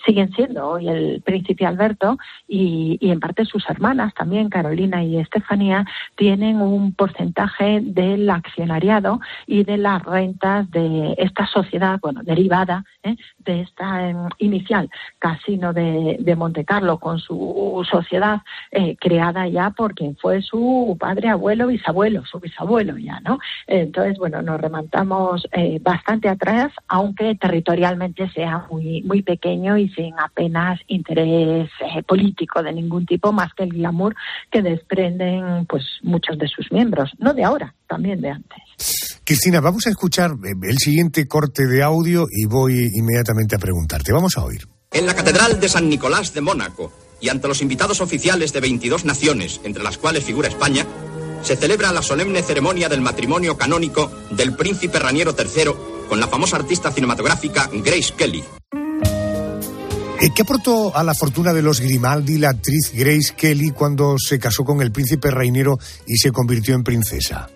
siguen 0.06 0.32
siendo 0.36 0.70
hoy 0.70 0.90
el 0.90 1.22
príncipe 1.22 1.66
Alberto 1.66 2.18
y, 2.48 2.98
y 3.00 3.12
en 3.12 3.20
parte 3.20 3.46
sus 3.46 3.68
hermanas 3.70 4.14
también, 4.14 4.50
Carolina 4.50 5.03
y 5.04 5.18
Estefanía 5.18 5.86
tienen 6.16 6.62
un 6.62 6.94
porcentaje 6.94 7.80
del 7.82 8.30
accionariado 8.30 9.20
y 9.48 9.64
de 9.64 9.78
las 9.78 10.02
rentas 10.04 10.70
de 10.72 11.16
esta 11.18 11.46
sociedad, 11.48 12.00
bueno, 12.02 12.22
derivada 12.24 12.84
¿eh? 13.04 13.16
de 13.40 13.62
esta 13.62 14.10
em, 14.10 14.30
inicial 14.40 14.90
casino 15.20 15.74
de, 15.74 16.18
de 16.20 16.36
Monte 16.36 16.66
Carlo 16.66 16.98
con 17.00 17.20
su 17.20 17.86
sociedad 17.90 18.42
eh, 18.72 18.96
creada 19.00 19.48
ya 19.48 19.72
por 19.72 19.94
quien 19.94 20.16
fue 20.18 20.42
su 20.42 20.98
padre, 21.00 21.30
abuelo, 21.30 21.68
bisabuelo, 21.68 22.26
su 22.26 22.40
bisabuelo 22.40 22.98
ya, 22.98 23.20
¿no? 23.22 23.40
Entonces, 23.68 24.18
bueno, 24.18 24.42
nos 24.42 24.60
remontamos 24.60 25.48
eh, 25.52 25.80
bastante 25.82 26.30
atrás, 26.30 26.72
aunque 26.88 27.36
territorialmente 27.36 28.30
sea 28.30 28.66
muy, 28.72 29.02
muy 29.04 29.22
pequeño 29.22 29.78
y 29.78 29.90
sin 29.90 30.18
apenas 30.20 30.80
interés 30.88 31.70
político 32.08 32.64
de 32.64 32.74
ningún 32.74 33.06
tipo, 33.06 33.32
más 33.32 33.54
que 33.54 33.64
el 33.64 33.74
glamour 33.74 34.16
que 34.52 34.62
desprenden 34.94 35.66
pues 35.68 35.84
muchos 36.04 36.38
de 36.38 36.48
sus 36.48 36.72
miembros, 36.72 37.12
no 37.20 37.34
de 37.34 37.44
ahora, 37.44 37.74
también 37.88 38.22
de 38.22 38.30
antes. 38.30 39.22
Cristina, 39.24 39.60
vamos 39.62 39.88
a 39.88 39.90
escuchar 39.90 40.32
el 40.44 40.78
siguiente 40.78 41.28
corte 41.28 41.66
de 41.66 41.82
audio 41.82 42.26
y 42.30 42.46
voy 42.46 42.90
inmediatamente 42.94 43.56
a 43.56 43.60
preguntarte. 43.60 44.12
Vamos 44.12 44.38
a 44.38 44.44
oír. 44.44 44.68
En 44.92 45.06
la 45.06 45.16
Catedral 45.16 45.60
de 45.60 45.70
San 45.70 45.90
Nicolás 45.90 46.34
de 46.34 46.42
Mónaco 46.42 46.92
y 47.20 47.30
ante 47.30 47.48
los 47.48 47.62
invitados 47.62 48.02
oficiales 48.02 48.54
de 48.54 48.60
22 48.60 49.06
naciones, 49.06 49.62
entre 49.64 49.84
las 49.84 49.98
cuales 49.98 50.24
figura 50.24 50.50
España, 50.50 50.86
se 51.42 51.56
celebra 51.56 51.92
la 51.92 52.02
solemne 52.02 52.42
ceremonia 52.42 52.90
del 52.90 53.02
matrimonio 53.02 53.58
canónico 53.58 54.12
del 54.32 54.56
príncipe 54.56 55.00
Raniero 55.00 55.36
III 55.38 55.72
con 56.08 56.20
la 56.20 56.28
famosa 56.28 56.58
artista 56.58 56.92
cinematográfica 56.92 57.70
Grace 57.74 58.14
Kelly. 58.16 58.44
¿Qué 60.32 60.42
aportó 60.42 60.96
a 60.96 61.04
la 61.04 61.14
fortuna 61.14 61.54
de 61.54 61.62
los 61.62 61.80
Grimaldi 61.80 62.38
la 62.38 62.50
actriz 62.50 62.92
Grace 62.94 63.34
Kelly 63.36 63.72
cuando 63.72 64.16
se 64.18 64.40
casó 64.40 64.64
con 64.64 64.82
el 64.82 64.92
príncipe 64.92 65.30
Rainiero 65.30 65.78
y 66.08 66.18
se 66.18 66.32
convirtió 66.32 66.76
en 66.76 66.84
princesa? 66.84 67.50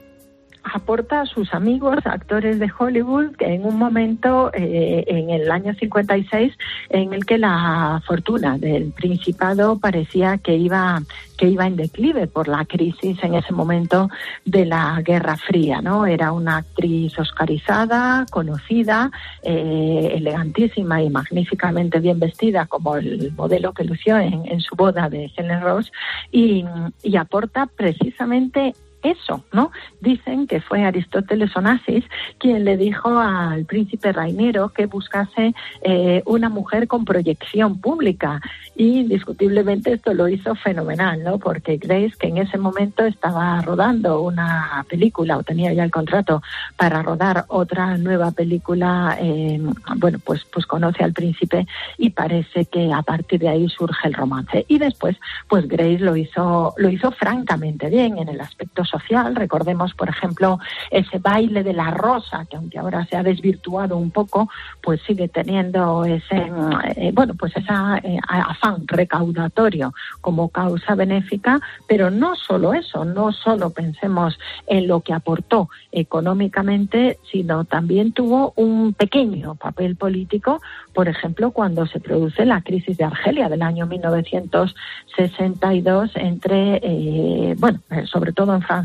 Aporta 0.73 1.21
a 1.21 1.25
sus 1.25 1.53
amigos, 1.53 1.97
actores 2.05 2.59
de 2.59 2.71
Hollywood, 2.77 3.35
que 3.35 3.53
en 3.53 3.65
un 3.65 3.77
momento, 3.77 4.51
eh, 4.53 5.03
en 5.07 5.29
el 5.29 5.51
año 5.51 5.73
56, 5.73 6.53
en 6.89 7.13
el 7.13 7.25
que 7.25 7.37
la 7.37 8.01
fortuna 8.05 8.57
del 8.57 8.91
Principado 8.91 9.79
parecía 9.79 10.37
que 10.37 10.55
iba 10.55 11.01
que 11.37 11.47
iba 11.47 11.67
en 11.67 11.75
declive 11.75 12.27
por 12.27 12.47
la 12.47 12.65
crisis 12.65 13.17
en 13.23 13.35
ese 13.35 13.53
momento 13.53 14.09
de 14.43 14.65
la 14.65 14.99
Guerra 15.03 15.37
Fría, 15.37 15.81
¿no? 15.81 16.05
Era 16.07 16.31
una 16.31 16.57
actriz 16.57 17.17
oscarizada, 17.19 18.25
conocida, 18.31 19.11
eh, 19.43 20.13
elegantísima 20.15 21.01
y 21.03 21.09
magníficamente 21.09 21.99
bien 21.99 22.19
vestida, 22.19 22.65
como 22.65 22.97
el 22.97 23.31
modelo 23.37 23.71
que 23.71 23.83
lució 23.83 24.17
en, 24.17 24.47
en 24.47 24.59
su 24.61 24.75
boda 24.75 25.09
de 25.09 25.31
Helen 25.37 25.61
Ross, 25.61 25.91
y, 26.31 26.65
y 27.03 27.15
aporta 27.17 27.67
precisamente 27.67 28.73
eso, 29.03 29.43
¿no? 29.51 29.71
Dicen 30.01 30.47
que 30.47 30.61
fue 30.61 30.83
Aristóteles 30.83 31.55
Onassis 31.55 32.03
quien 32.39 32.65
le 32.65 32.77
dijo 32.77 33.17
al 33.19 33.65
príncipe 33.65 34.11
Rainero 34.11 34.69
que 34.69 34.85
buscase 34.85 35.53
eh, 35.81 36.21
una 36.25 36.49
mujer 36.49 36.87
con 36.87 37.05
proyección 37.05 37.79
pública 37.79 38.41
y 38.75 38.99
indiscutiblemente 38.99 39.93
esto 39.93 40.13
lo 40.13 40.27
hizo 40.27 40.55
fenomenal, 40.55 41.23
¿no? 41.23 41.39
Porque 41.39 41.77
Grace, 41.77 42.13
que 42.19 42.27
en 42.27 42.37
ese 42.37 42.57
momento 42.57 43.05
estaba 43.05 43.59
rodando 43.61 44.21
una 44.21 44.85
película 44.87 45.37
o 45.37 45.43
tenía 45.43 45.73
ya 45.73 45.83
el 45.83 45.91
contrato 45.91 46.41
para 46.75 47.01
rodar 47.01 47.45
otra 47.47 47.97
nueva 47.97 48.31
película, 48.31 49.17
eh, 49.19 49.59
bueno, 49.95 50.19
pues, 50.23 50.45
pues 50.51 50.65
conoce 50.65 51.03
al 51.03 51.13
príncipe 51.13 51.65
y 51.97 52.11
parece 52.11 52.65
que 52.65 52.91
a 52.93 53.01
partir 53.01 53.39
de 53.39 53.49
ahí 53.49 53.67
surge 53.69 54.07
el 54.07 54.13
romance. 54.13 54.65
Y 54.67 54.77
después, 54.77 55.17
pues 55.47 55.67
Grace 55.67 55.99
lo 55.99 56.15
hizo, 56.15 56.73
lo 56.77 56.89
hizo 56.89 57.11
francamente 57.11 57.89
bien 57.89 58.17
en 58.17 58.29
el 58.29 58.39
aspecto 58.39 58.85
social. 58.87 59.35
Recordemos, 59.35 59.93
por 59.93 60.09
ejemplo, 60.09 60.59
ese 60.91 61.19
baile 61.19 61.63
de 61.63 61.73
la 61.73 61.91
rosa, 61.91 62.45
que 62.49 62.57
aunque 62.57 62.79
ahora 62.79 63.05
se 63.05 63.15
ha 63.15 63.23
desvirtuado 63.23 63.97
un 63.97 64.11
poco, 64.11 64.49
pues 64.81 65.01
sigue 65.05 65.27
teniendo 65.27 66.05
ese, 66.05 66.51
eh, 66.95 67.11
bueno, 67.13 67.35
pues 67.35 67.55
esa 67.55 67.99
eh, 68.03 68.17
afán 68.27 68.87
recaudatorio 68.87 69.93
como 70.21 70.49
causa 70.49 70.95
benéfica, 70.95 71.59
pero 71.87 72.09
no 72.09 72.35
solo 72.35 72.73
eso, 72.73 73.05
no 73.05 73.31
solo 73.31 73.69
pensemos 73.69 74.39
en 74.67 74.87
lo 74.87 75.01
que 75.01 75.13
aportó 75.13 75.69
económicamente, 75.91 77.19
sino 77.31 77.65
también 77.65 78.13
tuvo 78.13 78.53
un 78.55 78.93
pequeño 78.93 79.53
papel 79.55 79.95
político, 79.95 80.61
por 80.93 81.07
ejemplo, 81.07 81.51
cuando 81.51 81.85
se 81.85 81.99
produce 81.99 82.45
la 82.45 82.61
crisis 82.61 82.97
de 82.97 83.03
Argelia 83.03 83.49
del 83.49 83.61
año 83.61 83.85
1962 83.85 86.11
entre, 86.15 86.79
eh, 86.83 87.55
bueno, 87.57 87.79
sobre 88.05 88.31
todo 88.33 88.55
en 88.55 88.61
Francia, 88.61 88.76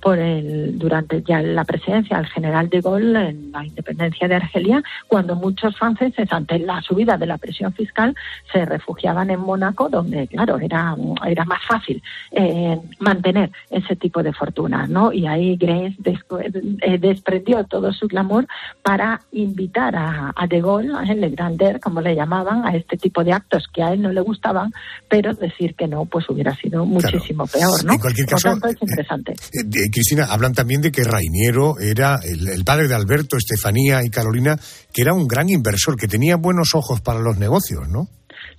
por 0.00 0.18
el, 0.18 0.78
durante 0.78 1.22
ya 1.22 1.40
la 1.42 1.64
presidencia 1.64 2.16
del 2.16 2.26
general 2.26 2.68
de 2.68 2.80
Gaulle 2.80 3.28
en 3.30 3.52
la 3.52 3.64
independencia 3.64 4.28
de 4.28 4.36
Argelia, 4.36 4.82
cuando 5.08 5.34
muchos 5.34 5.76
franceses, 5.76 6.30
ante 6.32 6.58
la 6.58 6.80
subida 6.82 7.16
de 7.16 7.26
la 7.26 7.38
presión 7.38 7.72
fiscal, 7.72 8.14
se 8.52 8.64
refugiaban 8.64 9.30
en 9.30 9.40
Mónaco, 9.40 9.88
donde, 9.88 10.26
claro, 10.28 10.58
era, 10.58 10.94
era 11.26 11.44
más 11.44 11.60
fácil 11.66 12.02
eh, 12.30 12.78
mantener 13.00 13.50
ese 13.70 13.96
tipo 13.96 14.22
de 14.22 14.32
fortuna, 14.32 14.86
¿no? 14.86 15.12
Y 15.12 15.26
ahí 15.26 15.56
Grace 15.56 15.96
eh, 16.82 16.98
desprendió 16.98 17.64
todo 17.64 17.92
su 17.92 18.06
glamour 18.08 18.46
para 18.82 19.20
invitar 19.32 19.94
a, 19.96 20.32
de 20.48 20.60
Gaulle, 20.60 20.92
a 20.94 21.02
Le 21.02 21.30
Grander, 21.30 21.80
como 21.80 22.00
le 22.00 22.14
llamaban, 22.14 22.66
a 22.66 22.74
este 22.76 22.96
tipo 22.96 23.24
de 23.24 23.32
actos 23.32 23.66
que 23.72 23.82
a 23.82 23.92
él 23.92 24.02
no 24.02 24.12
le 24.12 24.20
gustaban, 24.20 24.72
pero 25.08 25.34
decir 25.34 25.74
que 25.74 25.86
no, 25.86 26.04
pues 26.04 26.28
hubiera 26.28 26.54
sido 26.54 26.84
muchísimo 26.84 27.46
peor, 27.46 27.84
¿no? 27.84 27.92
En 27.92 27.98
cualquier 27.98 28.26
caso, 28.26 28.50
Por 28.50 28.60
tanto, 28.60 28.68
es 28.68 28.82
interesante. 28.82 29.23
Eh, 29.26 29.90
Cristina, 29.90 30.26
hablan 30.26 30.52
también 30.52 30.80
de 30.80 30.92
que 30.92 31.04
Rainiero 31.04 31.78
era 31.78 32.20
el, 32.22 32.64
padre 32.64 32.88
de 32.88 32.94
Alberto, 32.94 33.36
Estefanía 33.36 34.04
y 34.04 34.10
Carolina, 34.10 34.58
que 34.92 35.02
era 35.02 35.14
un 35.14 35.26
gran 35.26 35.48
inversor, 35.48 35.96
que 35.96 36.08
tenía 36.08 36.36
buenos 36.36 36.74
ojos 36.74 37.00
para 37.00 37.20
los 37.20 37.38
negocios, 37.38 37.88
¿no? 37.88 38.08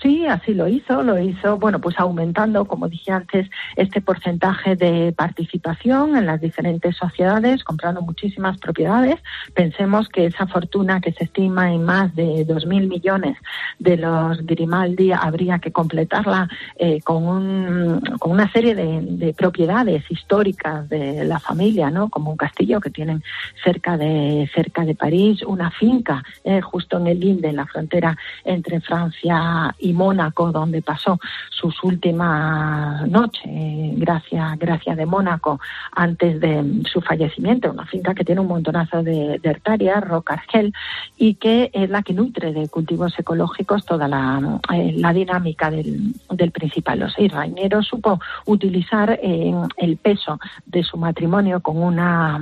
Sí, 0.01 0.25
así 0.27 0.53
lo 0.53 0.67
hizo, 0.67 1.03
lo 1.03 1.19
hizo, 1.19 1.57
bueno, 1.57 1.79
pues 1.79 1.99
aumentando, 1.99 2.65
como 2.65 2.87
dije 2.87 3.11
antes, 3.11 3.49
este 3.75 4.01
porcentaje 4.01 4.75
de 4.75 5.13
participación 5.13 6.17
en 6.17 6.25
las 6.25 6.41
diferentes 6.41 6.95
sociedades, 6.97 7.63
comprando 7.63 8.01
muchísimas 8.01 8.57
propiedades. 8.57 9.15
Pensemos 9.53 10.09
que 10.09 10.25
esa 10.25 10.47
fortuna 10.47 11.01
que 11.01 11.13
se 11.13 11.25
estima 11.25 11.73
en 11.73 11.83
más 11.83 12.13
de 12.15 12.45
2.000 12.45 12.87
millones 12.87 13.37
de 13.79 13.97
los 13.97 14.45
Grimaldi 14.45 15.11
habría 15.11 15.59
que 15.59 15.71
completarla 15.71 16.49
eh, 16.75 17.01
con, 17.01 17.27
un, 17.27 18.01
con 18.19 18.31
una 18.31 18.51
serie 18.51 18.75
de, 18.75 19.33
propiedades 19.35 20.09
históricas 20.09 20.87
de 20.87 21.25
la 21.25 21.39
familia, 21.39 21.89
¿no? 21.89 22.09
Como 22.09 22.31
un 22.31 22.37
castillo 22.37 22.79
que 22.79 22.89
tienen 22.89 23.23
cerca 23.63 23.97
de 23.97 24.49
cerca 24.53 24.85
de 24.85 24.95
París, 24.95 25.41
una 25.43 25.71
finca 25.71 26.23
eh, 26.43 26.61
justo 26.61 26.97
en 26.97 27.07
el 27.07 27.19
Linde, 27.19 27.49
en 27.49 27.55
la 27.57 27.65
frontera 27.65 28.17
entre 28.43 28.81
Francia 28.81 29.75
y 29.79 29.84
Mónaco, 29.93 30.51
donde 30.51 30.81
pasó 30.81 31.19
sus 31.49 31.83
últimas 31.83 33.07
noches, 33.07 33.43
gracias, 33.97 34.57
gracias 34.59 34.97
de 34.97 35.05
Mónaco, 35.05 35.59
antes 35.91 36.39
de 36.39 36.81
su 36.91 37.01
fallecimiento, 37.01 37.71
una 37.71 37.85
finca 37.85 38.13
que 38.13 38.25
tiene 38.25 38.41
un 38.41 38.47
montonazo 38.47 39.03
de, 39.03 39.39
de 39.39 39.49
hectáreas, 39.49 40.03
Rocargel, 40.03 40.73
y 41.17 41.35
que 41.35 41.69
es 41.73 41.89
la 41.89 42.03
que 42.03 42.13
nutre 42.13 42.53
de 42.53 42.67
cultivos 42.67 43.17
ecológicos 43.17 43.85
toda 43.85 44.07
la, 44.07 44.59
eh, 44.73 44.93
la 44.97 45.13
dinámica 45.13 45.71
del, 45.71 46.13
del 46.29 46.51
principal. 46.51 46.99
Los 46.99 47.13
seis 47.13 47.31
Rainero 47.31 47.81
supo 47.81 48.19
utilizar 48.45 49.19
eh, 49.21 49.53
el 49.77 49.97
peso 49.97 50.39
de 50.65 50.83
su 50.83 50.97
matrimonio 50.97 51.59
con 51.61 51.81
una 51.81 52.39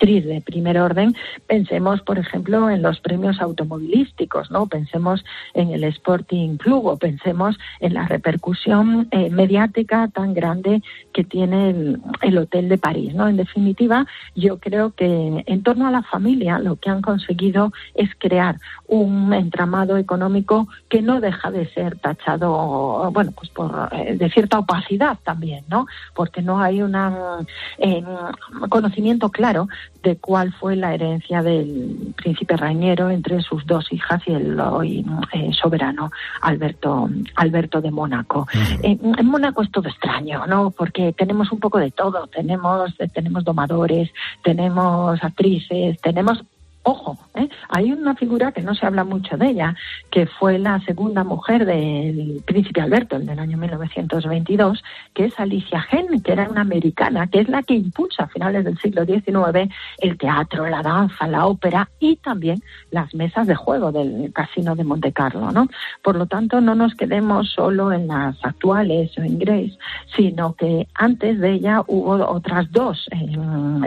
de 0.00 0.42
primer 0.44 0.78
orden, 0.78 1.16
pensemos, 1.46 2.00
por 2.02 2.18
ejemplo, 2.18 2.70
en 2.70 2.82
los 2.82 3.00
premios 3.00 3.40
automovilísticos, 3.40 4.50
¿no? 4.50 4.66
Pensemos 4.66 5.24
en 5.54 5.70
el 5.70 5.84
Sporting 5.84 6.58
Club 6.58 6.86
o 6.86 6.96
pensemos 6.96 7.58
en 7.80 7.94
la 7.94 8.06
repercusión 8.06 9.08
eh, 9.10 9.30
mediática 9.30 10.08
tan 10.08 10.34
grande 10.34 10.82
que 11.12 11.24
tiene 11.24 11.70
el, 11.70 12.00
el, 12.22 12.38
Hotel 12.38 12.68
de 12.68 12.78
París, 12.78 13.14
¿no? 13.14 13.26
En 13.26 13.36
definitiva, 13.36 14.06
yo 14.34 14.58
creo 14.58 14.90
que 14.90 15.42
en 15.46 15.62
torno 15.62 15.86
a 15.86 15.90
la 15.90 16.02
familia 16.02 16.58
lo 16.58 16.76
que 16.76 16.90
han 16.90 17.02
conseguido 17.02 17.72
es 17.94 18.10
crear 18.18 18.60
un 18.86 19.32
entramado 19.32 19.96
económico 19.96 20.68
que 20.88 21.02
no 21.02 21.20
deja 21.20 21.50
de 21.50 21.66
ser 21.70 21.98
tachado, 21.98 23.10
bueno, 23.12 23.32
pues 23.32 23.50
por 23.50 23.88
eh, 23.92 24.16
de 24.16 24.30
cierta 24.30 24.58
opacidad 24.58 25.18
también, 25.24 25.64
¿no? 25.68 25.86
Porque 26.14 26.42
no 26.42 26.60
hay 26.60 26.82
un 26.82 26.94
eh, 27.78 28.04
conocimiento 28.68 29.30
claro 29.30 29.68
de 30.02 30.16
cuál 30.16 30.52
fue 30.52 30.76
la 30.76 30.94
herencia 30.94 31.42
del 31.42 32.14
príncipe 32.16 32.56
Rainiero 32.56 33.10
entre 33.10 33.40
sus 33.42 33.66
dos 33.66 33.92
hijas 33.92 34.22
y 34.26 34.32
el 34.32 34.58
hoy 34.60 35.04
eh, 35.32 35.50
soberano 35.52 36.10
Alberto 36.42 37.08
Alberto 37.34 37.80
de 37.80 37.90
Mónaco. 37.90 38.46
Eh, 38.82 38.98
en 39.00 39.26
Mónaco 39.26 39.62
es 39.62 39.70
todo 39.70 39.88
extraño, 39.88 40.46
¿no? 40.46 40.70
Porque 40.70 41.12
tenemos 41.12 41.52
un 41.52 41.60
poco 41.60 41.78
de 41.78 41.90
todo, 41.90 42.26
tenemos 42.28 42.94
tenemos 43.12 43.44
domadores, 43.44 44.10
tenemos 44.42 45.22
actrices, 45.22 46.00
tenemos 46.00 46.44
Ojo, 46.88 47.18
¿eh? 47.34 47.48
hay 47.68 47.90
una 47.90 48.14
figura 48.14 48.52
que 48.52 48.62
no 48.62 48.72
se 48.72 48.86
habla 48.86 49.02
mucho 49.02 49.36
de 49.36 49.48
ella, 49.48 49.74
que 50.08 50.24
fue 50.24 50.56
la 50.56 50.78
segunda 50.82 51.24
mujer 51.24 51.66
del 51.66 52.40
príncipe 52.46 52.80
Alberto, 52.80 53.16
el 53.16 53.26
del 53.26 53.40
año 53.40 53.58
1922, 53.58 54.84
que 55.12 55.24
es 55.24 55.40
Alicia 55.40 55.80
Gen, 55.82 56.22
que 56.22 56.30
era 56.30 56.48
una 56.48 56.60
americana, 56.60 57.26
que 57.26 57.40
es 57.40 57.48
la 57.48 57.64
que 57.64 57.74
impulsa 57.74 58.22
a 58.22 58.28
finales 58.28 58.64
del 58.64 58.78
siglo 58.78 59.04
XIX 59.04 59.68
el 59.98 60.16
teatro, 60.16 60.64
la 60.68 60.80
danza, 60.80 61.26
la 61.26 61.46
ópera 61.46 61.90
y 61.98 62.18
también 62.18 62.62
las 62.92 63.12
mesas 63.16 63.48
de 63.48 63.56
juego 63.56 63.90
del 63.90 64.32
Casino 64.32 64.76
de 64.76 64.84
Monte 64.84 65.12
Carlo. 65.12 65.50
¿no? 65.50 65.66
Por 66.04 66.14
lo 66.14 66.26
tanto, 66.26 66.60
no 66.60 66.76
nos 66.76 66.94
quedemos 66.94 67.50
solo 67.50 67.90
en 67.90 68.06
las 68.06 68.36
actuales 68.44 69.10
o 69.18 69.22
en 69.22 69.40
Grace, 69.40 69.76
sino 70.14 70.52
que 70.52 70.86
antes 70.94 71.40
de 71.40 71.50
ella 71.50 71.82
hubo 71.88 72.24
otras 72.30 72.70
dos, 72.70 73.08
eh, 73.10 73.36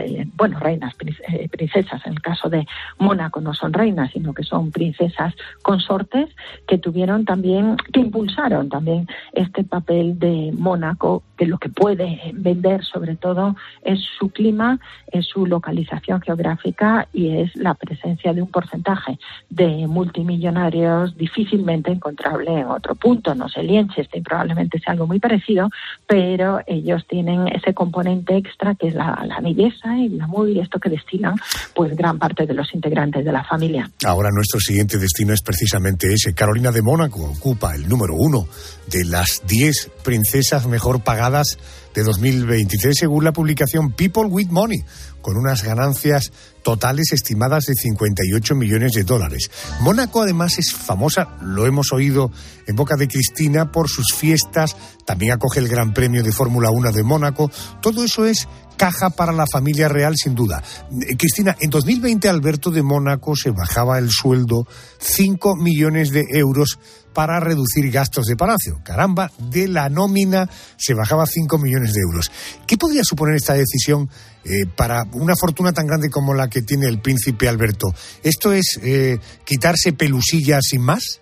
eh, 0.02 0.28
bueno, 0.36 0.60
reinas, 0.60 0.94
princesas, 0.96 2.06
en 2.06 2.12
el 2.12 2.22
caso 2.22 2.50
de 2.50 2.68
Mónaco 2.98 3.42
no 3.42 3.54
son 3.54 3.74
reinas, 3.74 4.12
sino 4.12 4.34
que 4.34 4.44
son 4.44 4.72
princesas 4.72 5.34
consortes 5.62 6.30
que 6.68 6.78
tuvieron 6.78 7.26
también, 7.26 7.78
que 7.94 8.00
impulsaron 8.00 8.70
también 8.70 9.08
este 9.34 9.64
papel 9.64 10.18
de 10.20 10.52
Mónaco, 10.58 11.24
que 11.38 11.46
lo 11.46 11.58
que 11.58 11.70
puede 11.70 12.20
vender 12.34 12.84
sobre 12.84 13.16
todo 13.16 13.56
es 13.84 14.00
su 14.18 14.30
clima, 14.30 14.80
es 15.12 15.26
su 15.26 15.46
localización 15.46 16.22
geográfica 16.22 17.08
y 17.14 17.38
es 17.38 17.56
la 17.56 17.74
presencia 17.74 18.34
de 18.34 18.42
un 18.42 18.50
porcentaje 18.50 19.18
de 19.50 19.88
multimillonarios 19.88 21.18
difícilmente 21.18 21.92
encontrable 21.92 22.60
en 22.60 22.68
otro 22.68 22.96
punto. 22.96 23.36
No 23.36 23.48
sé, 23.50 23.64
Liechtenstein 23.64 24.24
probablemente 24.24 24.80
sea 24.80 24.94
algo 24.94 25.08
muy 25.08 25.20
parecido, 25.20 25.70
pero 26.08 26.60
ellos 26.68 27.06
tienen 27.08 27.48
ese 27.48 27.74
componente 27.74 28.36
extra 28.36 28.76
que 28.76 28.88
es 28.88 28.96
la, 28.96 29.24
la 29.26 29.40
belleza 29.40 29.98
y 29.98 30.08
el 30.08 30.22
amor 30.22 30.50
y 30.50 30.60
esto 30.60 30.80
que 30.80 30.90
destilan 30.90 31.36
pues 31.74 31.96
gran 31.96 32.20
parte 32.20 32.46
de 32.46 32.54
los 32.54 32.74
Ahora 34.06 34.30
nuestro 34.32 34.60
siguiente 34.60 34.98
destino 34.98 35.34
es 35.34 35.42
precisamente 35.42 36.14
ese. 36.14 36.34
Carolina 36.34 36.72
de 36.72 36.82
Mónaco 36.82 37.24
ocupa 37.24 37.76
el 37.76 37.88
número 37.88 38.16
uno 38.16 38.48
de 38.88 39.06
las 39.06 39.44
10 39.48 39.92
princesas 40.04 40.68
mejor 40.68 41.04
pagadas 41.04 41.58
de 41.94 42.04
2023 42.04 42.96
según 42.98 43.24
la 43.24 43.34
publicación 43.34 43.92
People 43.92 44.26
with 44.26 44.48
Money, 44.50 44.84
con 45.22 45.38
unas 45.38 45.64
ganancias 45.64 46.32
totales 46.64 47.12
estimadas 47.14 47.66
de 47.66 47.74
58 47.74 48.56
millones 48.56 48.94
de 48.94 49.04
dólares. 49.04 49.50
Mónaco 49.82 50.22
además 50.22 50.60
es 50.60 50.74
famosa, 50.74 51.38
lo 51.42 51.66
hemos 51.66 51.92
oído 51.92 52.32
en 52.68 52.76
boca 52.76 52.96
de 52.96 53.08
Cristina, 53.08 53.72
por 53.72 53.90
sus 53.90 54.14
fiestas, 54.16 54.76
también 55.06 55.32
acoge 55.32 55.60
el 55.60 55.68
Gran 55.68 55.94
Premio 55.94 56.24
de 56.24 56.32
Fórmula 56.32 56.70
1 56.70 56.92
de 56.92 57.04
Mónaco. 57.04 57.50
Todo 57.82 58.04
eso 58.04 58.26
es 58.26 58.48
caja 58.78 59.10
para 59.10 59.34
la 59.34 59.46
familia 59.46 59.90
real, 59.90 60.16
sin 60.16 60.36
duda. 60.36 60.64
Eh, 60.92 61.18
Cristina, 61.18 61.56
en 61.60 61.70
2020 61.70 62.30
Alberto 62.30 62.72
de 62.72 62.82
Mónaco 62.82 63.36
se 63.36 63.52
bajaba 63.52 64.00
el 64.00 64.10
sueldo 64.10 64.66
5 65.00 65.56
millones 65.58 66.12
de 66.12 66.24
euros 66.32 66.80
para 67.20 67.42
reducir 67.42 67.92
gastos 67.92 68.28
de 68.28 68.38
palacio. 68.38 68.80
Caramba, 68.82 69.30
de 69.52 69.68
la 69.68 69.90
nómina 69.90 70.50
se 70.78 70.94
bajaba 70.94 71.26
5 71.26 71.58
millones 71.58 71.92
de 71.92 72.00
euros. 72.00 72.32
¿Qué 72.66 72.78
podría 72.78 73.04
suponer 73.04 73.36
esta 73.36 73.56
decisión 73.56 74.10
eh, 74.46 74.66
para 74.74 75.04
una 75.12 75.36
fortuna 75.36 75.74
tan 75.74 75.86
grande 75.86 76.10
como 76.10 76.34
la 76.34 76.48
que 76.48 76.62
tiene 76.62 76.88
el 76.88 77.02
príncipe 77.02 77.50
Alberto? 77.50 77.94
¿Esto 78.24 78.54
es 78.54 78.80
eh, 78.84 79.20
quitarse 79.44 79.92
pelusilla 79.92 80.60
sin 80.62 80.82
más? 80.82 81.20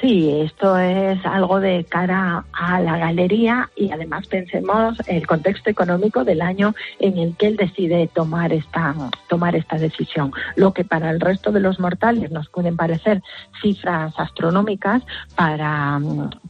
Sí, 0.00 0.30
esto 0.40 0.78
es 0.78 1.18
algo 1.26 1.60
de 1.60 1.84
cara 1.84 2.42
a 2.52 2.80
la 2.80 2.96
galería 2.96 3.68
y 3.76 3.90
además 3.90 4.26
pensemos 4.28 4.96
el 5.06 5.26
contexto 5.26 5.68
económico 5.68 6.24
del 6.24 6.40
año 6.40 6.74
en 7.00 7.18
el 7.18 7.36
que 7.36 7.48
él 7.48 7.56
decide 7.56 8.08
tomar 8.08 8.50
esta, 8.50 8.94
tomar 9.28 9.54
esta 9.56 9.76
decisión. 9.76 10.32
Lo 10.56 10.72
que 10.72 10.84
para 10.84 11.10
el 11.10 11.20
resto 11.20 11.52
de 11.52 11.60
los 11.60 11.78
mortales 11.78 12.30
nos 12.30 12.48
pueden 12.48 12.76
parecer 12.76 13.20
cifras 13.60 14.14
astronómicas, 14.16 15.02
para, 15.36 16.00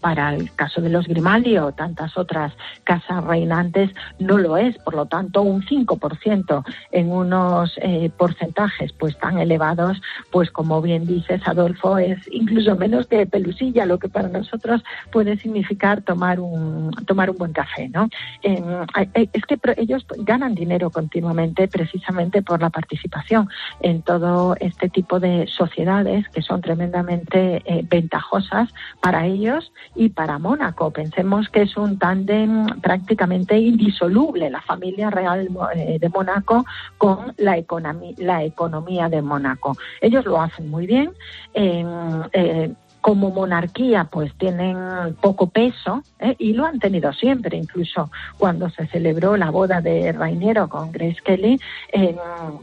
para 0.01 0.33
el 0.37 0.55
caso 0.55 0.81
de 0.81 0.91
los 0.91 1.09
Grimaldi 1.09 1.59
o 1.59 1.73
tantas 1.73 2.17
otras 2.17 2.53
casas 2.85 3.25
reinantes 3.25 3.91
no 4.21 4.39
lo 4.39 4.59
es. 4.59 4.79
Por 4.79 4.95
lo 4.95 5.07
tanto, 5.07 5.43
un 5.43 5.63
5% 5.63 6.65
en 6.93 7.11
unos 7.11 7.73
eh, 7.83 8.13
porcentajes 8.17 8.93
pues 8.93 9.19
tan 9.19 9.39
elevados, 9.39 10.01
pues 10.31 10.53
como 10.53 10.81
bien 10.81 11.05
dices, 11.05 11.43
Adolfo, 11.47 11.99
es 11.99 12.19
incluso 12.31 12.77
menos 12.77 13.09
que 13.09 13.27
Lucilla, 13.41 13.86
lo 13.86 13.99
que 13.99 14.09
para 14.09 14.28
nosotros 14.28 14.82
puede 15.11 15.36
significar 15.38 16.03
tomar 16.03 16.41
un, 16.41 16.91
tomar 17.07 17.30
un 17.30 17.38
buen 17.38 17.53
café, 17.53 17.88
¿no? 17.88 18.09
es 18.43 19.45
que 19.47 19.59
ellos 19.76 20.07
ganan 20.18 20.55
dinero 20.55 20.91
continuamente 20.91 21.68
precisamente 21.68 22.43
por 22.43 22.61
la 22.61 22.70
participación 22.70 23.49
en 23.80 24.03
todo 24.03 24.57
este 24.61 24.88
tipo 24.88 25.20
de 25.20 25.47
sociedades 25.47 26.28
que 26.28 26.43
son 26.43 26.61
tremendamente 26.61 27.62
eh, 27.64 27.84
ventajosas 27.88 28.68
para 29.01 29.26
ellos 29.26 29.72
y 29.95 30.11
para 30.11 30.38
Mónaco. 30.38 30.91
Pensemos 30.91 31.49
que 31.49 31.62
es 31.62 31.76
un 31.76 31.99
tándem 31.99 32.66
prácticamente 32.80 33.59
indisoluble 33.59 34.51
la 34.51 34.61
familia 34.61 35.11
real 35.11 35.49
eh, 35.74 35.99
de 36.01 36.09
Mónaco 36.09 36.64
con 36.99 37.32
la, 37.38 37.57
economía, 37.57 38.14
la 38.18 38.45
economía 38.45 39.09
de 39.09 39.22
Mónaco. 39.22 39.76
Ellos 40.01 40.24
lo 40.24 40.41
hacen 40.41 40.68
muy 40.70 40.86
bien. 40.86 41.12
Eh, 41.55 42.74
como 43.01 43.31
monarquía 43.31 44.05
pues 44.05 44.33
tienen 44.35 44.77
poco 45.21 45.49
peso 45.49 46.03
¿eh? 46.19 46.37
y 46.39 46.53
lo 46.53 46.67
han 46.67 46.79
tenido 46.79 47.13
siempre, 47.13 47.57
incluso 47.57 48.11
cuando 48.39 48.71
se 48.71 48.87
celebró 48.89 49.37
la 49.37 49.51
boda 49.51 49.81
de 49.81 50.13
Rainiero 50.13 50.69
con 50.69 50.93
Grace 50.93 51.19
Kelly, 51.25 51.61